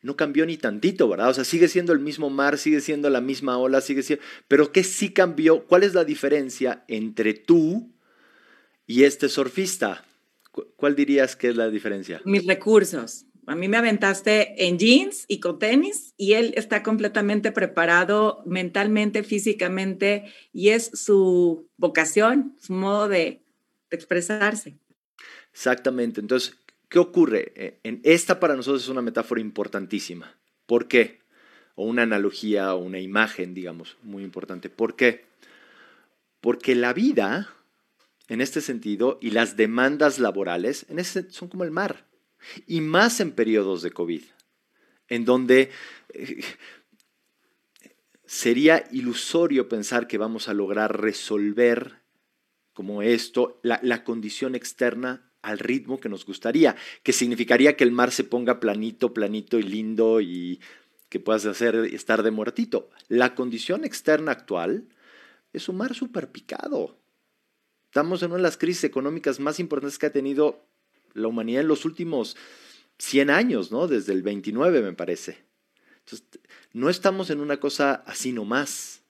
no 0.00 0.16
cambió 0.16 0.46
ni 0.46 0.56
tantito, 0.56 1.10
¿verdad? 1.10 1.28
O 1.28 1.34
sea, 1.34 1.44
sigue 1.44 1.68
siendo 1.68 1.92
el 1.92 1.98
mismo 1.98 2.30
mar, 2.30 2.56
sigue 2.56 2.80
siendo 2.80 3.10
la 3.10 3.20
misma 3.20 3.58
ola, 3.58 3.82
sigue 3.82 4.02
siendo... 4.02 4.24
Pero 4.48 4.72
¿qué 4.72 4.82
sí 4.82 5.12
cambió? 5.12 5.66
¿Cuál 5.66 5.82
es 5.82 5.92
la 5.92 6.04
diferencia 6.04 6.86
entre 6.88 7.34
tú 7.34 7.92
y 8.86 9.04
este 9.04 9.28
surfista? 9.28 10.06
¿Cuál 10.76 10.96
dirías 10.96 11.36
que 11.36 11.50
es 11.50 11.56
la 11.56 11.68
diferencia? 11.68 12.22
Mis 12.24 12.46
recursos. 12.46 13.26
A 13.46 13.54
mí 13.54 13.68
me 13.68 13.76
aventaste 13.76 14.66
en 14.66 14.78
jeans 14.78 15.26
y 15.28 15.40
con 15.40 15.58
tenis 15.58 16.14
y 16.16 16.32
él 16.32 16.54
está 16.56 16.82
completamente 16.82 17.52
preparado 17.52 18.42
mentalmente, 18.46 19.22
físicamente 19.22 20.32
y 20.52 20.70
es 20.70 20.90
su 20.94 21.68
vocación, 21.76 22.56
su 22.60 22.72
modo 22.72 23.08
de, 23.08 23.40
expresarse. 23.90 24.76
Exactamente. 25.52 26.20
Entonces, 26.20 26.56
¿qué 26.88 26.98
ocurre? 26.98 27.52
Eh, 27.54 27.78
en 27.84 28.00
esta 28.02 28.40
para 28.40 28.56
nosotros 28.56 28.82
es 28.82 28.88
una 28.88 29.02
metáfora 29.02 29.40
importantísima. 29.40 30.36
¿Por 30.66 30.88
qué? 30.88 31.20
O 31.76 31.84
una 31.84 32.02
analogía 32.02 32.74
o 32.74 32.78
una 32.78 32.98
imagen, 32.98 33.54
digamos, 33.54 33.96
muy 34.02 34.24
importante. 34.24 34.68
¿Por 34.68 34.96
qué? 34.96 35.26
Porque 36.40 36.74
la 36.74 36.92
vida, 36.92 37.54
en 38.26 38.40
este 38.40 38.60
sentido, 38.60 39.18
y 39.20 39.30
las 39.30 39.56
demandas 39.56 40.18
laborales, 40.18 40.86
en 40.88 40.98
ese, 40.98 41.30
son 41.30 41.48
como 41.48 41.62
el 41.62 41.70
mar 41.70 42.04
y 42.66 42.80
más 42.80 43.20
en 43.20 43.32
periodos 43.32 43.82
de 43.82 43.90
COVID, 43.90 44.22
en 45.08 45.24
donde 45.24 45.70
eh, 46.10 46.42
sería 48.26 48.84
ilusorio 48.92 49.68
pensar 49.68 50.06
que 50.06 50.18
vamos 50.18 50.48
a 50.48 50.54
lograr 50.54 51.00
resolver 51.00 52.02
como 52.72 53.02
esto 53.02 53.60
la, 53.62 53.78
la, 53.82 54.02
condición 54.02 54.54
externa 54.54 55.30
al 55.42 55.58
ritmo 55.58 56.00
que 56.00 56.08
nos 56.08 56.26
gustaría, 56.26 56.74
que 57.02 57.12
significaría 57.12 57.76
que 57.76 57.84
el 57.84 57.92
mar 57.92 58.10
se 58.10 58.24
ponga 58.24 58.58
planito, 58.58 59.14
planito 59.14 59.58
y 59.58 59.62
lindo 59.62 60.20
y 60.20 60.60
que 61.08 61.20
puedas 61.20 61.46
hacer 61.46 61.76
estar 61.76 62.24
de 62.24 62.32
muertito. 62.32 62.90
La 63.08 63.36
condición 63.36 63.84
externa 63.84 64.32
actual 64.32 64.88
es 65.52 65.68
un 65.68 65.76
mar 65.76 65.94
súper 65.94 66.32
picado. 66.32 66.98
Estamos 67.84 68.22
en 68.22 68.30
una 68.30 68.38
de 68.38 68.42
las 68.42 68.56
crisis 68.56 68.82
económicas 68.82 69.38
más 69.38 69.60
importantes 69.60 69.98
que 69.98 70.06
ha 70.06 70.12
tenido 70.12 70.66
la 71.14 71.28
humanidad 71.28 71.62
en 71.62 71.68
los 71.68 71.84
últimos 71.84 72.36
100 72.98 73.30
años, 73.30 73.72
¿no? 73.72 73.88
Desde 73.88 74.12
el 74.12 74.22
29, 74.22 74.82
me 74.82 74.92
parece. 74.92 75.44
Entonces, 76.00 76.26
no 76.72 76.90
estamos 76.90 77.30
en 77.30 77.40
una 77.40 77.58
cosa 77.58 77.94
así 78.06 78.32
nomás. 78.32 79.02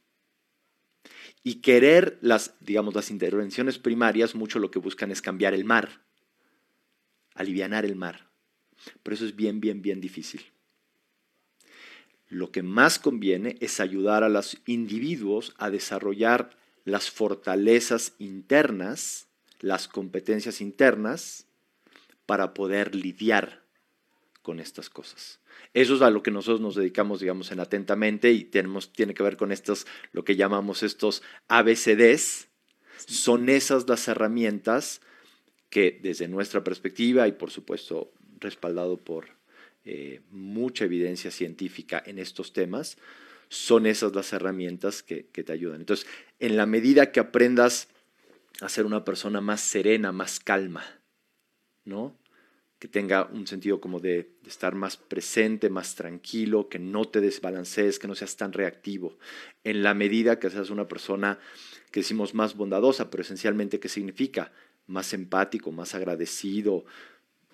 Y 1.43 1.57
querer 1.57 2.19
las, 2.23 2.55
digamos, 2.61 2.95
las 2.95 3.11
intervenciones 3.11 3.79
primarias, 3.79 4.35
mucho 4.35 4.59
lo 4.59 4.71
que 4.71 4.79
buscan 4.79 5.11
es 5.11 5.21
cambiar 5.21 5.53
el 5.53 5.65
mar, 5.65 6.03
alivianar 7.35 7.85
el 7.85 7.97
mar. 7.97 8.31
Pero 9.03 9.15
eso 9.15 9.27
es 9.27 9.37
bien, 9.37 9.61
bien, 9.61 9.83
bien 9.83 10.01
difícil. 10.01 10.43
Lo 12.29 12.51
que 12.51 12.63
más 12.63 12.99
conviene 12.99 13.57
es 13.61 13.81
ayudar 13.81 14.25
a 14.25 14.29
los 14.29 14.59
individuos 14.67 15.55
a 15.59 15.71
desarrollar 15.71 16.57
las 16.85 17.11
fortalezas 17.11 18.15
internas, 18.19 19.29
las 19.61 19.89
competencias 19.89 20.61
internas, 20.61 21.47
para 22.27 22.55
poder 22.55 22.95
lidiar 22.95 23.65
con 24.43 24.61
estas 24.61 24.91
cosas. 24.91 25.41
Eso 25.73 25.97
es 25.97 26.03
a 26.03 26.11
lo 26.11 26.23
que 26.23 26.31
nosotros 26.31 26.61
nos 26.61 26.75
dedicamos, 26.75 27.21
digamos, 27.21 27.51
en 27.51 27.61
atentamente 27.61 28.31
y 28.33 28.45
tenemos, 28.45 28.93
tiene 28.93 29.15
que 29.15 29.23
ver 29.23 29.37
con 29.37 29.53
estos, 29.53 29.87
lo 30.13 30.25
que 30.25 30.37
llamamos 30.37 30.83
estos 30.83 31.23
ABCDs. 31.49 32.49
Son 33.07 33.49
esas 33.49 33.89
las 33.89 34.07
herramientas 34.07 35.01
que 35.71 35.99
desde 36.01 36.29
nuestra 36.29 36.63
perspectiva 36.63 37.27
y 37.27 37.33
por 37.33 37.51
supuesto 37.51 38.13
respaldado 38.39 38.99
por 38.99 39.29
eh, 39.85 40.21
mucha 40.31 40.85
evidencia 40.85 41.31
científica 41.31 42.03
en 42.05 42.19
estos 42.19 42.53
temas, 42.53 42.97
son 43.49 43.87
esas 43.87 44.15
las 44.15 44.33
herramientas 44.33 45.03
que, 45.03 45.27
que 45.27 45.43
te 45.43 45.53
ayudan. 45.53 45.81
Entonces, 45.81 46.07
en 46.39 46.57
la 46.57 46.67
medida 46.67 47.13
que 47.13 47.21
aprendas 47.21 47.89
a 48.61 48.69
ser 48.69 48.87
una 48.87 49.05
persona 49.05 49.41
más 49.41 49.61
serena, 49.61 50.13
más 50.13 50.39
calma, 50.39 50.85
¿no? 51.85 52.17
Que 52.79 52.89
tenga 52.89 53.27
un 53.33 53.47
sentido 53.47 53.81
como 53.81 54.01
de, 54.01 54.31
estar 54.47 54.75
más 54.75 54.97
presente, 54.97 55.71
más 55.71 55.95
tranquilo, 55.95 56.69
que 56.69 56.79
no 56.79 57.05
te 57.05 57.21
desbalancees, 57.21 57.99
que 57.99 58.09
no 58.09 58.15
seas 58.15 58.37
tan 58.37 58.53
reactivo. 58.53 59.19
En 59.63 59.83
la 59.83 59.95
medida 59.95 60.39
que 60.39 60.51
seas 60.51 60.71
una 60.71 60.89
persona 60.89 61.39
que 61.91 62.01
decimos 62.01 62.35
más 62.35 62.57
bondadosa, 62.57 63.11
pero 63.11 63.23
esencialmente, 63.23 63.81
¿qué 63.81 63.89
significa? 63.89 64.53
Más 64.87 65.15
empático, 65.15 65.73
más 65.73 65.95
agradecido, 65.95 66.85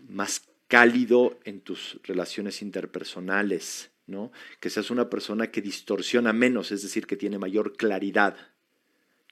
más 0.09 0.49
cálido 0.67 1.39
en 1.45 1.61
tus 1.61 1.99
relaciones 2.05 2.63
interpersonales, 2.63 3.91
¿no? 4.07 4.33
Que 4.61 4.71
seas 4.71 4.91
una 4.91 5.11
persona 5.11 5.51
que 5.51 5.61
distorsiona 5.61 6.33
menos, 6.33 6.73
es 6.73 6.83
decir, 6.83 7.07
que 7.07 7.17
tiene 7.17 7.39
mayor 7.39 7.77
claridad, 7.77 8.37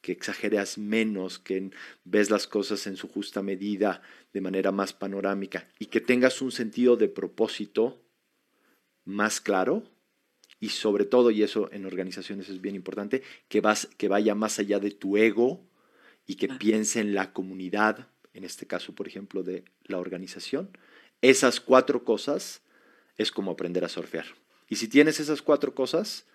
que 0.00 0.12
exageras 0.12 0.78
menos, 0.78 1.38
que 1.38 1.70
ves 2.04 2.30
las 2.30 2.46
cosas 2.46 2.86
en 2.86 2.96
su 2.96 3.08
justa 3.08 3.42
medida, 3.42 4.02
de 4.32 4.40
manera 4.40 4.72
más 4.72 4.92
panorámica, 4.92 5.68
y 5.78 5.86
que 5.86 6.00
tengas 6.00 6.42
un 6.42 6.52
sentido 6.52 6.96
de 6.96 7.08
propósito 7.08 8.00
más 9.04 9.40
claro, 9.40 9.84
y 10.60 10.70
sobre 10.70 11.04
todo, 11.04 11.30
y 11.30 11.42
eso 11.42 11.70
en 11.72 11.86
organizaciones 11.86 12.48
es 12.48 12.60
bien 12.60 12.74
importante, 12.74 13.22
que, 13.48 13.60
vas, 13.60 13.86
que 13.96 14.08
vaya 14.08 14.34
más 14.34 14.58
allá 14.58 14.80
de 14.80 14.90
tu 14.90 15.16
ego 15.16 15.64
y 16.26 16.34
que 16.34 16.48
piense 16.48 17.00
en 17.00 17.14
la 17.14 17.32
comunidad, 17.32 18.08
en 18.34 18.44
este 18.44 18.66
caso, 18.66 18.94
por 18.94 19.06
ejemplo, 19.06 19.42
de 19.42 19.64
la 19.84 19.98
organización. 19.98 20.70
Esas 21.22 21.60
cuatro 21.60 22.04
cosas 22.04 22.62
es 23.16 23.30
como 23.30 23.52
aprender 23.52 23.84
a 23.84 23.88
surfear. 23.88 24.26
Y 24.68 24.76
si 24.76 24.88
tienes 24.88 25.20
esas 25.20 25.42
cuatro 25.42 25.74
cosas, 25.74 26.26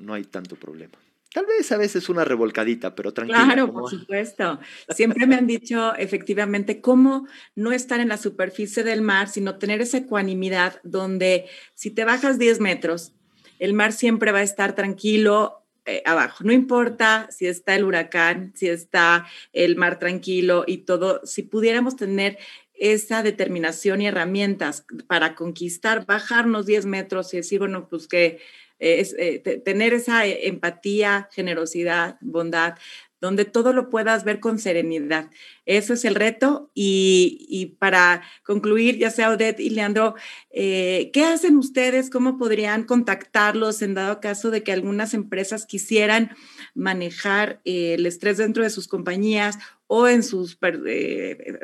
no, 0.00 0.14
hay 0.14 0.24
tanto 0.24 0.56
problema. 0.56 0.98
Tal 1.32 1.44
vez 1.44 1.70
a 1.72 1.76
veces 1.76 2.08
una 2.08 2.24
revolcadita, 2.24 2.94
pero 2.94 3.12
tranquila. 3.12 3.44
Claro, 3.44 3.70
por 3.70 3.90
supuesto. 3.90 4.58
Siempre 4.88 5.26
me 5.26 5.34
han 5.34 5.46
dicho 5.46 5.94
efectivamente 5.96 6.80
cómo 6.80 7.28
no 7.54 7.72
estar 7.72 8.00
en 8.00 8.08
la 8.08 8.16
superficie 8.16 8.82
del 8.82 9.02
mar, 9.02 9.28
sino 9.28 9.58
tener 9.58 9.82
esa 9.82 9.98
ecuanimidad 9.98 10.80
donde 10.84 11.46
si 11.74 11.90
te 11.90 12.04
bajas 12.04 12.38
10 12.38 12.60
metros, 12.60 13.12
el 13.58 13.74
mar 13.74 13.92
siempre 13.92 14.32
va 14.32 14.38
a 14.38 14.42
estar 14.42 14.74
tranquilo, 14.74 15.66
eh, 15.84 16.02
abajo. 16.04 16.44
No 16.44 16.52
importa 16.52 17.28
si 17.30 17.46
está 17.46 17.74
el 17.74 17.84
huracán, 17.84 18.52
si 18.54 18.68
está 18.68 19.26
el 19.54 19.76
mar 19.76 19.98
tranquilo 19.98 20.64
y 20.66 20.78
todo, 20.78 21.22
si 21.24 21.42
pudiéramos 21.42 21.96
tener 21.96 22.36
esa 22.74 23.22
determinación 23.22 24.02
y 24.02 24.06
herramientas 24.06 24.84
para 25.06 25.34
conquistar, 25.34 26.04
bajarnos 26.04 26.66
10 26.66 26.84
metros 26.84 27.32
y 27.32 27.38
decir, 27.38 27.60
bueno, 27.60 27.88
pues 27.88 28.06
que 28.06 28.38
es, 28.78 29.14
eh, 29.18 29.38
tener 29.64 29.94
esa 29.94 30.26
empatía, 30.26 31.28
generosidad, 31.32 32.16
bondad, 32.20 32.74
donde 33.20 33.44
todo 33.44 33.72
lo 33.72 33.90
puedas 33.90 34.24
ver 34.24 34.40
con 34.40 34.58
serenidad. 34.58 35.30
Eso 35.66 35.94
es 35.94 36.04
el 36.04 36.14
reto. 36.14 36.70
Y, 36.74 37.76
para 37.78 38.22
concluir, 38.44 38.98
ya 38.98 39.10
sea 39.10 39.30
Odette 39.30 39.60
y 39.60 39.70
Leandro, 39.70 40.14
eh, 40.50 41.10
¿qué 41.12 41.24
hacen 41.24 41.56
ustedes? 41.56 42.10
¿Cómo 42.10 42.38
podrían 42.38 42.84
contactarlos 42.84 43.82
en 43.82 43.94
dado 43.94 44.20
caso 44.20 44.50
de 44.50 44.62
que 44.62 44.72
algunas 44.72 45.14
empresas 45.14 45.66
quisieran 45.66 46.30
manejar 46.74 47.60
eh, 47.64 47.94
el 47.94 48.06
estrés 48.06 48.38
dentro 48.38 48.62
de 48.62 48.70
sus 48.70 48.86
compañías 48.86 49.58
o 49.88 50.06
en 50.06 50.22
sus 50.22 50.58
eh, 50.86 51.58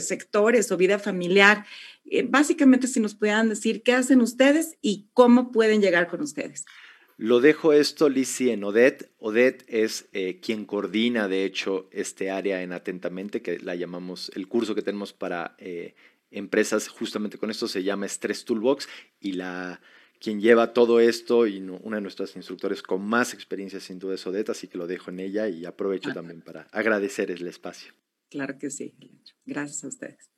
sectores 0.00 0.70
o 0.70 0.76
vida 0.76 0.98
familiar? 0.98 1.64
Básicamente, 2.28 2.86
si 2.86 3.00
nos 3.00 3.14
pudieran 3.14 3.48
decir 3.48 3.82
qué 3.82 3.92
hacen 3.92 4.20
ustedes 4.20 4.76
y 4.80 5.08
cómo 5.12 5.52
pueden 5.52 5.80
llegar 5.80 6.08
con 6.08 6.20
ustedes. 6.22 6.64
Lo 7.16 7.40
dejo 7.40 7.74
esto, 7.74 8.08
Lizzie, 8.08 8.54
en 8.54 8.64
Odette. 8.64 9.12
Odette 9.18 9.64
es 9.68 10.08
eh, 10.12 10.40
quien 10.40 10.64
coordina, 10.64 11.28
de 11.28 11.44
hecho, 11.44 11.86
este 11.92 12.30
área 12.30 12.62
en 12.62 12.72
Atentamente, 12.72 13.42
que 13.42 13.58
la 13.58 13.74
llamamos, 13.74 14.32
el 14.34 14.48
curso 14.48 14.74
que 14.74 14.80
tenemos 14.80 15.12
para 15.12 15.54
eh, 15.58 15.94
empresas, 16.30 16.88
justamente 16.88 17.36
con 17.36 17.50
esto 17.50 17.68
se 17.68 17.82
llama 17.82 18.08
Stress 18.08 18.46
Toolbox, 18.46 18.88
y 19.20 19.32
la 19.32 19.82
quien 20.18 20.40
lleva 20.40 20.72
todo 20.72 20.98
esto 20.98 21.46
y 21.46 21.60
una 21.60 21.96
de 21.96 22.02
nuestras 22.02 22.36
instructores 22.36 22.82
con 22.82 23.02
más 23.02 23.34
experiencia 23.34 23.80
sin 23.80 23.98
duda 23.98 24.14
es 24.14 24.26
Odette, 24.26 24.50
así 24.50 24.68
que 24.68 24.78
lo 24.78 24.86
dejo 24.86 25.10
en 25.10 25.20
ella 25.20 25.48
y 25.48 25.66
aprovecho 25.66 26.12
también 26.12 26.42
para 26.42 26.68
agradecer 26.72 27.30
el 27.30 27.46
espacio. 27.46 27.92
Claro 28.30 28.58
que 28.58 28.70
sí. 28.70 28.94
Gracias 29.44 29.84
a 29.84 29.88
ustedes. 29.88 30.30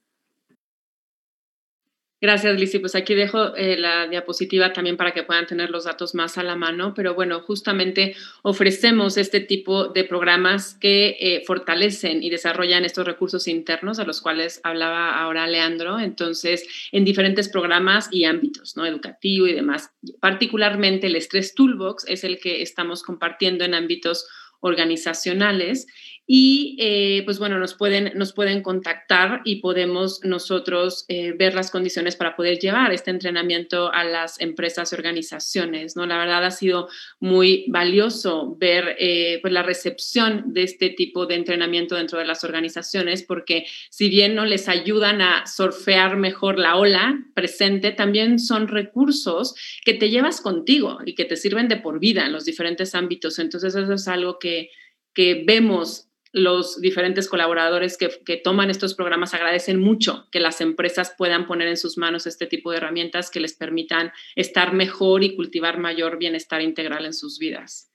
Gracias, 2.23 2.57
Lizzy. 2.57 2.79
Pues 2.79 2.95
aquí 2.95 3.16
dejo 3.16 3.57
eh, 3.57 3.77
la 3.77 4.07
diapositiva 4.07 4.73
también 4.73 4.97
para 4.97 5.11
que 5.11 5.25
puedan 5.25 5.49
tener 5.49 5.70
los 5.70 5.87
datos 5.87 6.14
más 6.14 6.39
a 6.39 6.45
la 6.45 6.55
mano, 6.55 6.95
pero 6.95 7.16
bueno, 7.16 7.41
justamente 7.41 8.14
ofrecemos 8.43 9.16
este 9.16 9.41
tipo 9.41 9.89
de 9.89 10.05
programas 10.05 10.75
que 10.75 11.16
eh, 11.18 11.43
fortalecen 11.45 12.23
y 12.23 12.31
desarrollan 12.31 12.85
estos 12.85 13.05
recursos 13.05 13.49
internos 13.49 13.99
a 13.99 14.05
los 14.05 14.20
cuales 14.20 14.61
hablaba 14.62 15.20
ahora 15.20 15.49
Leandro, 15.49 15.99
entonces, 15.99 16.64
en 16.93 17.05
diferentes 17.05 17.49
programas 17.49 18.09
y 18.12 18.25
ámbitos, 18.25 18.77
¿no? 18.77 18.87
Educativo 18.87 19.49
y 19.49 19.55
demás. 19.55 19.91
Particularmente 20.20 21.09
el 21.09 21.16
Stress 21.16 21.57
Toolbox 21.57 22.05
es 22.07 22.23
el 22.23 22.39
que 22.39 22.62
estamos 22.62 23.03
compartiendo 23.03 23.64
en 23.64 23.75
ámbitos 23.75 24.29
organizacionales 24.61 25.89
y 26.27 26.77
eh, 26.79 27.23
pues 27.25 27.39
bueno, 27.39 27.59
nos 27.59 27.75
pueden, 27.75 28.12
nos 28.14 28.33
pueden 28.33 28.62
contactar 28.62 29.41
y 29.45 29.57
podemos 29.57 30.20
nosotros 30.25 31.05
eh, 31.09 31.33
ver 31.37 31.55
las 31.55 31.70
condiciones 31.70 32.14
para 32.14 32.37
poder 32.37 32.59
llevar 32.59 32.93
este 32.93 33.11
entrenamiento 33.11 33.93
a 33.93 34.05
las 34.05 34.41
empresas 34.41 34.93
y 34.93 34.95
organizaciones, 34.95 35.97
¿no? 35.97 36.07
La 36.07 36.18
verdad 36.18 36.45
ha 36.45 36.53
sido 36.53 36.89
muy 37.18 37.64
valioso 37.68 38.57
ver 38.57 38.97
eh, 39.01 39.41
pues 39.43 39.53
la 39.53 39.64
recepción 39.64 40.55
de 40.55 40.62
este 40.62 40.91
tipo 40.91 41.27
de 41.27 41.35
entrenamiento 41.35 41.97
dentro 41.97 42.20
de 42.20 42.25
las 42.25 42.45
organizaciones, 42.45 43.25
porque 43.25 43.66
si 43.91 44.09
bien 44.09 44.37
no 44.37 44.45
les 44.45 44.68
ayudan 44.68 45.23
a 45.23 45.47
surfear 45.47 46.16
mejor 46.16 46.59
la 46.59 46.77
ola 46.77 47.18
presente, 47.35 47.91
también 47.91 48.39
son 48.39 48.68
recursos 48.68 49.57
que 49.85 49.95
te 49.95 50.09
llevas 50.09 50.41
contigo 50.41 50.99
y 51.05 51.16
que 51.16 51.25
te 51.25 51.37
sirven 51.37 51.66
de 51.66 51.77
por 51.77 51.99
vida 51.99 52.25
en 52.27 52.33
los 52.33 52.45
diferentes 52.45 52.95
ámbitos. 52.95 53.41
Entonces 53.41 53.75
eso 53.75 53.93
es 53.93 54.07
algo 54.07 54.39
que, 54.39 54.70
que 55.12 55.43
vemos 55.45 56.11
los 56.33 56.80
diferentes 56.80 57.28
colaboradores 57.28 57.99
que, 57.99 58.37
toman 58.39 58.70
estos 58.70 58.95
programas 58.95 59.35
agradecen 59.35 59.78
mucho 59.78 60.28
que 60.33 60.41
las 60.41 60.61
empresas 60.61 61.14
puedan 61.16 61.47
poner 61.47 61.68
en 61.68 61.76
sus 61.76 61.99
manos 61.99 62.26
este 62.26 62.47
tipo 62.47 62.70
de 62.70 62.78
herramientas 62.78 63.30
que 63.30 63.41
les 63.41 63.55
permitan 63.55 64.12
estar 64.35 64.72
mejor 64.72 65.22
y 65.24 65.37
cultivar 65.37 65.78
mayor 65.78 66.18
bienestar 66.18 66.62
integral 66.62 67.05
en 67.05 67.12
sus 67.12 67.39
vidas. 67.39 67.93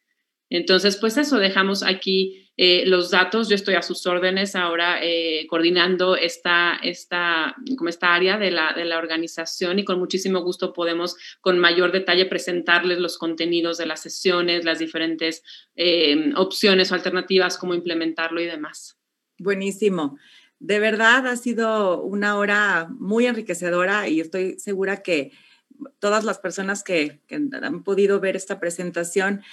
Entonces, 0.50 0.98
pues 0.98 1.18
eso, 1.18 1.40
dejamos 1.40 1.84
aquí 1.84 2.47
eh, 2.58 2.84
los 2.88 3.12
datos. 3.12 3.50
Yo 3.50 3.56
estoy 3.56 3.76
a 3.76 3.84
sus 3.84 4.06
órdenes 4.08 4.56
ahora 4.56 5.00
eh, 5.02 5.46
coordinando 5.48 6.16
esta, 6.16 6.80
esta, 6.84 7.56
como 7.78 7.90
esta 7.90 8.16
área 8.16 8.40
de 8.40 8.50
la, 8.50 8.74
de 8.74 8.84
la 8.86 8.98
organización 8.98 9.78
y 9.78 9.86
con 9.86 10.00
muchísimo 10.00 10.42
gusto 10.42 10.74
podemos 10.74 11.16
con 11.40 11.60
mayor 11.60 11.92
detalle 11.92 12.26
presentarles 12.26 12.98
los 12.98 13.20
contenidos 13.20 13.78
de 13.78 13.86
las 13.86 14.02
sesiones, 14.02 14.66
las 14.66 14.80
diferentes 14.80 15.44
eh, 15.76 16.34
opciones 16.36 16.92
o 16.92 16.96
alternativas, 16.96 17.58
cómo 17.58 17.76
implementarlo 17.76 18.42
y 18.42 18.46
demás. 18.46 18.98
Buenísimo. 19.38 20.18
De 20.60 20.80
verdad 20.80 21.28
ha 21.28 21.38
sido 21.38 22.02
una 22.02 22.38
hora 22.38 22.88
muy 22.90 23.28
enriquecedora 23.28 24.08
y 24.08 24.20
estoy 24.20 24.58
segura 24.58 25.04
que 25.04 25.32
todas 26.00 26.24
las 26.24 26.40
personas 26.40 26.84
que, 26.84 27.22
han 27.30 27.84
podido 27.84 28.20
ver 28.20 28.36
esta 28.36 28.60
presentación 28.60 29.44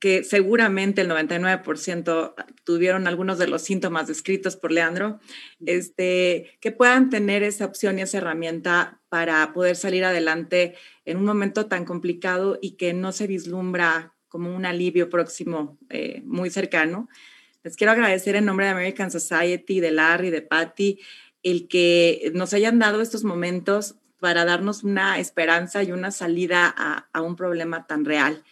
que 0.00 0.24
seguramente 0.24 1.02
el 1.02 1.10
99% 1.10 2.34
tuvieron 2.64 3.06
algunos 3.06 3.38
de 3.38 3.46
los 3.46 3.62
síntomas 3.62 4.06
descritos 4.06 4.56
por 4.56 4.72
Leandro, 4.72 5.20
este, 5.66 6.58
que 6.60 6.72
puedan 6.72 7.10
tener 7.10 7.42
esa 7.42 7.66
opción 7.66 7.98
y 7.98 8.02
esa 8.02 8.18
herramienta 8.18 8.98
para 9.10 9.52
poder 9.52 9.76
salir 9.76 10.04
adelante 10.04 10.74
en 11.04 11.18
un 11.18 11.26
momento 11.26 11.66
tan 11.66 11.84
complicado 11.84 12.58
y 12.62 12.72
que 12.72 12.94
no 12.94 13.12
se 13.12 13.26
vislumbra 13.26 14.14
como 14.28 14.56
un 14.56 14.64
alivio 14.64 15.10
próximo 15.10 15.78
eh, 15.90 16.22
muy 16.24 16.48
cercano. 16.48 17.08
Les 17.62 17.76
quiero 17.76 17.92
agradecer 17.92 18.36
en 18.36 18.46
nombre 18.46 18.64
de 18.64 18.72
American 18.72 19.10
Society, 19.10 19.80
de 19.80 19.90
Larry, 19.90 20.30
de 20.30 20.40
Patty, 20.40 20.98
el 21.42 21.68
que 21.68 22.32
nos 22.34 22.54
hayan 22.54 22.78
dado 22.78 23.02
estos 23.02 23.22
momentos 23.22 23.96
para 24.18 24.46
darnos 24.46 24.82
una 24.82 25.18
esperanza 25.18 25.82
y 25.82 25.92
una 25.92 26.10
salida 26.10 26.72
a, 26.74 27.08
a 27.12 27.20
un 27.20 27.36
problema 27.36 27.86
tan 27.86 28.06
real. 28.06 28.44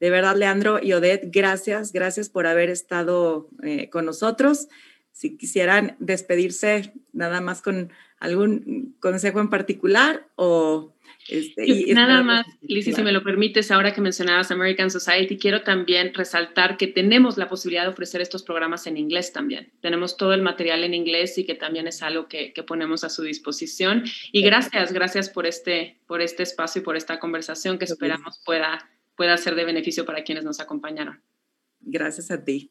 De 0.00 0.10
verdad, 0.10 0.36
Leandro 0.36 0.78
y 0.82 0.92
Odette, 0.92 1.28
gracias, 1.32 1.92
gracias 1.92 2.28
por 2.28 2.46
haber 2.46 2.70
estado 2.70 3.48
eh, 3.62 3.90
con 3.90 4.04
nosotros. 4.04 4.68
Si 5.10 5.36
quisieran 5.36 5.96
despedirse 5.98 6.92
nada 7.12 7.40
más 7.40 7.62
con 7.62 7.92
algún 8.20 8.96
consejo 9.00 9.40
en 9.40 9.50
particular 9.50 10.26
o... 10.36 10.94
Este, 11.28 11.66
y 11.66 11.92
nada 11.92 12.22
más, 12.22 12.46
Lizzie, 12.62 12.94
si 12.94 13.02
me 13.02 13.12
lo 13.12 13.22
permites, 13.22 13.70
ahora 13.70 13.92
que 13.92 14.00
mencionabas 14.00 14.50
American 14.50 14.90
Society, 14.90 15.36
quiero 15.36 15.60
también 15.60 16.14
resaltar 16.14 16.78
que 16.78 16.86
tenemos 16.86 17.36
la 17.36 17.50
posibilidad 17.50 17.82
de 17.82 17.90
ofrecer 17.90 18.22
estos 18.22 18.42
programas 18.42 18.86
en 18.86 18.96
inglés 18.96 19.30
también. 19.34 19.70
Tenemos 19.82 20.16
todo 20.16 20.32
el 20.32 20.40
material 20.40 20.84
en 20.84 20.94
inglés 20.94 21.36
y 21.36 21.44
que 21.44 21.54
también 21.54 21.86
es 21.86 22.02
algo 22.02 22.28
que, 22.28 22.54
que 22.54 22.62
ponemos 22.62 23.04
a 23.04 23.10
su 23.10 23.22
disposición. 23.24 24.04
Y 24.32 24.40
gracias, 24.40 24.90
gracias 24.92 25.28
por 25.28 25.46
este, 25.46 25.98
por 26.06 26.22
este 26.22 26.44
espacio 26.44 26.80
y 26.80 26.84
por 26.84 26.96
esta 26.96 27.18
conversación 27.18 27.78
que 27.78 27.84
esperamos 27.84 28.40
pueda 28.46 28.88
pueda 29.18 29.36
ser 29.36 29.56
de 29.56 29.64
beneficio 29.64 30.06
para 30.06 30.22
quienes 30.22 30.44
nos 30.44 30.60
acompañaron. 30.60 31.20
Gracias 31.80 32.30
a 32.30 32.44
ti. 32.44 32.70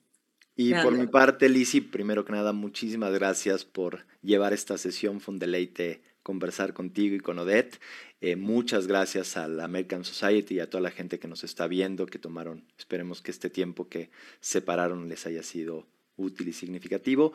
Y 0.56 0.74
por 0.74 0.98
mi 0.98 1.06
parte, 1.06 1.50
Lisi, 1.50 1.82
primero 1.82 2.24
que 2.24 2.32
nada, 2.32 2.54
muchísimas 2.54 3.14
gracias 3.14 3.66
por 3.66 4.08
llevar 4.24 4.54
esta 4.54 4.78
sesión. 4.78 5.20
Fue 5.20 5.34
un 5.34 5.40
deleite 5.40 6.02
conversar 6.24 6.74
contigo 6.74 7.16
y 7.16 7.20
con 7.20 7.38
Odette. 7.38 7.80
Eh, 8.22 8.38
muchas 8.38 8.88
gracias 8.88 9.36
a 9.36 9.50
la 9.50 9.66
American 9.66 10.06
Society 10.06 10.56
y 10.56 10.60
a 10.62 10.70
toda 10.70 10.82
la 10.82 10.90
gente 10.90 11.20
que 11.20 11.28
nos 11.28 11.44
está 11.44 11.68
viendo, 11.68 12.06
que 12.06 12.18
tomaron, 12.18 12.66
esperemos 12.78 13.22
que 13.22 13.32
este 13.32 13.50
tiempo 13.50 13.90
que 13.90 14.10
separaron 14.40 15.10
les 15.10 15.28
haya 15.28 15.44
sido 15.44 15.86
útil 16.16 16.48
y 16.48 16.54
significativo. 16.54 17.34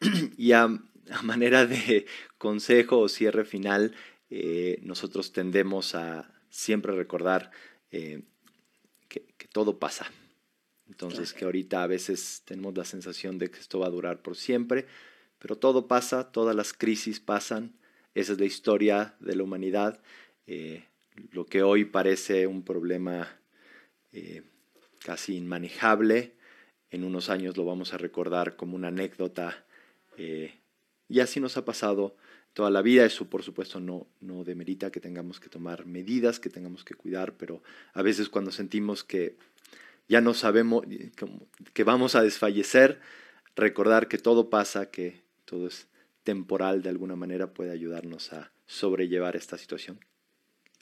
y 0.38 0.52
a, 0.52 0.68
manera 1.22 1.66
de 1.66 2.06
consejo 2.38 3.00
o 3.00 3.08
cierre 3.08 3.44
final, 3.44 3.94
eh, 4.30 4.80
nosotros 4.82 5.32
tendemos 5.32 5.94
a 5.94 6.32
siempre 6.48 6.92
recordar 6.92 7.50
eh, 7.90 8.22
todo 9.56 9.78
pasa. 9.78 10.12
Entonces, 10.86 11.32
que 11.32 11.46
ahorita 11.46 11.82
a 11.82 11.86
veces 11.86 12.42
tenemos 12.44 12.76
la 12.76 12.84
sensación 12.84 13.38
de 13.38 13.50
que 13.50 13.58
esto 13.58 13.78
va 13.78 13.86
a 13.86 13.90
durar 13.90 14.20
por 14.20 14.36
siempre, 14.36 14.84
pero 15.38 15.56
todo 15.56 15.88
pasa, 15.88 16.30
todas 16.30 16.54
las 16.54 16.74
crisis 16.74 17.20
pasan, 17.20 17.72
esa 18.14 18.34
es 18.34 18.38
la 18.38 18.44
historia 18.44 19.14
de 19.18 19.34
la 19.34 19.44
humanidad. 19.44 20.02
Eh, 20.46 20.84
lo 21.32 21.46
que 21.46 21.62
hoy 21.62 21.86
parece 21.86 22.46
un 22.46 22.64
problema 22.64 23.34
eh, 24.12 24.42
casi 25.02 25.38
inmanejable, 25.38 26.34
en 26.90 27.02
unos 27.02 27.30
años 27.30 27.56
lo 27.56 27.64
vamos 27.64 27.94
a 27.94 27.96
recordar 27.96 28.56
como 28.56 28.76
una 28.76 28.88
anécdota. 28.88 29.64
Eh, 30.18 30.52
y 31.08 31.20
así 31.20 31.40
nos 31.40 31.56
ha 31.56 31.64
pasado 31.64 32.14
toda 32.56 32.70
la 32.70 32.80
vida. 32.80 33.04
Eso, 33.04 33.28
por 33.28 33.42
supuesto, 33.42 33.80
no, 33.80 34.06
no 34.22 34.42
demerita 34.42 34.90
que 34.90 34.98
tengamos 34.98 35.40
que 35.40 35.50
tomar 35.50 35.84
medidas, 35.84 36.40
que 36.40 36.48
tengamos 36.48 36.84
que 36.84 36.94
cuidar, 36.94 37.34
pero 37.34 37.62
a 37.92 38.00
veces 38.00 38.30
cuando 38.30 38.50
sentimos 38.50 39.04
que 39.04 39.36
ya 40.08 40.22
no 40.22 40.32
sabemos, 40.32 40.84
que 41.74 41.84
vamos 41.84 42.14
a 42.14 42.22
desfallecer, 42.22 42.98
recordar 43.56 44.08
que 44.08 44.16
todo 44.16 44.48
pasa, 44.48 44.90
que 44.90 45.22
todo 45.44 45.66
es 45.66 45.88
temporal 46.24 46.80
de 46.80 46.88
alguna 46.88 47.14
manera, 47.14 47.52
puede 47.52 47.72
ayudarnos 47.72 48.32
a 48.32 48.50
sobrellevar 48.64 49.36
esta 49.36 49.58
situación. 49.58 50.00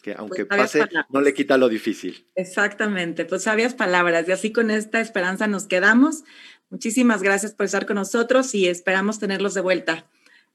que 0.00 0.14
aunque 0.14 0.46
pase, 0.46 0.84
no 1.08 1.22
le 1.22 1.34
quita 1.34 1.58
lo 1.58 1.68
difícil. 1.68 2.24
Exactamente, 2.36 3.24
pues 3.24 3.42
sabias 3.42 3.74
palabras. 3.74 4.28
Y 4.28 4.32
así 4.32 4.52
con 4.52 4.70
esta 4.70 5.00
esperanza 5.00 5.48
nos 5.48 5.66
quedamos. 5.66 6.22
Muchísimas 6.70 7.20
gracias 7.20 7.52
por 7.52 7.66
estar 7.66 7.84
con 7.84 7.96
nosotros 7.96 8.54
y 8.54 8.68
esperamos 8.68 9.18
tenerlos 9.18 9.54
de 9.54 9.60
vuelta. 9.60 10.08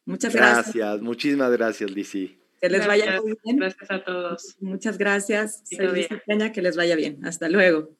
Muchas 0.09 0.33
gracias. 0.33 0.73
Gracias, 0.73 1.01
muchísimas 1.01 1.51
gracias, 1.51 1.91
Lizzy. 1.91 2.39
Que 2.59 2.67
les 2.67 2.87
vaya 2.87 3.21
muy 3.21 3.37
bien. 3.43 3.57
Gracias 3.57 3.91
a 3.91 4.03
todos. 4.03 4.57
Muchas 4.59 4.97
gracias. 4.97 5.61
Soy 5.65 6.07
Peña, 6.25 6.51
que 6.51 6.63
les 6.63 6.75
vaya 6.75 6.95
bien. 6.95 7.23
Hasta 7.23 7.47
luego. 7.47 7.95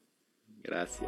Gracias. 0.64 1.08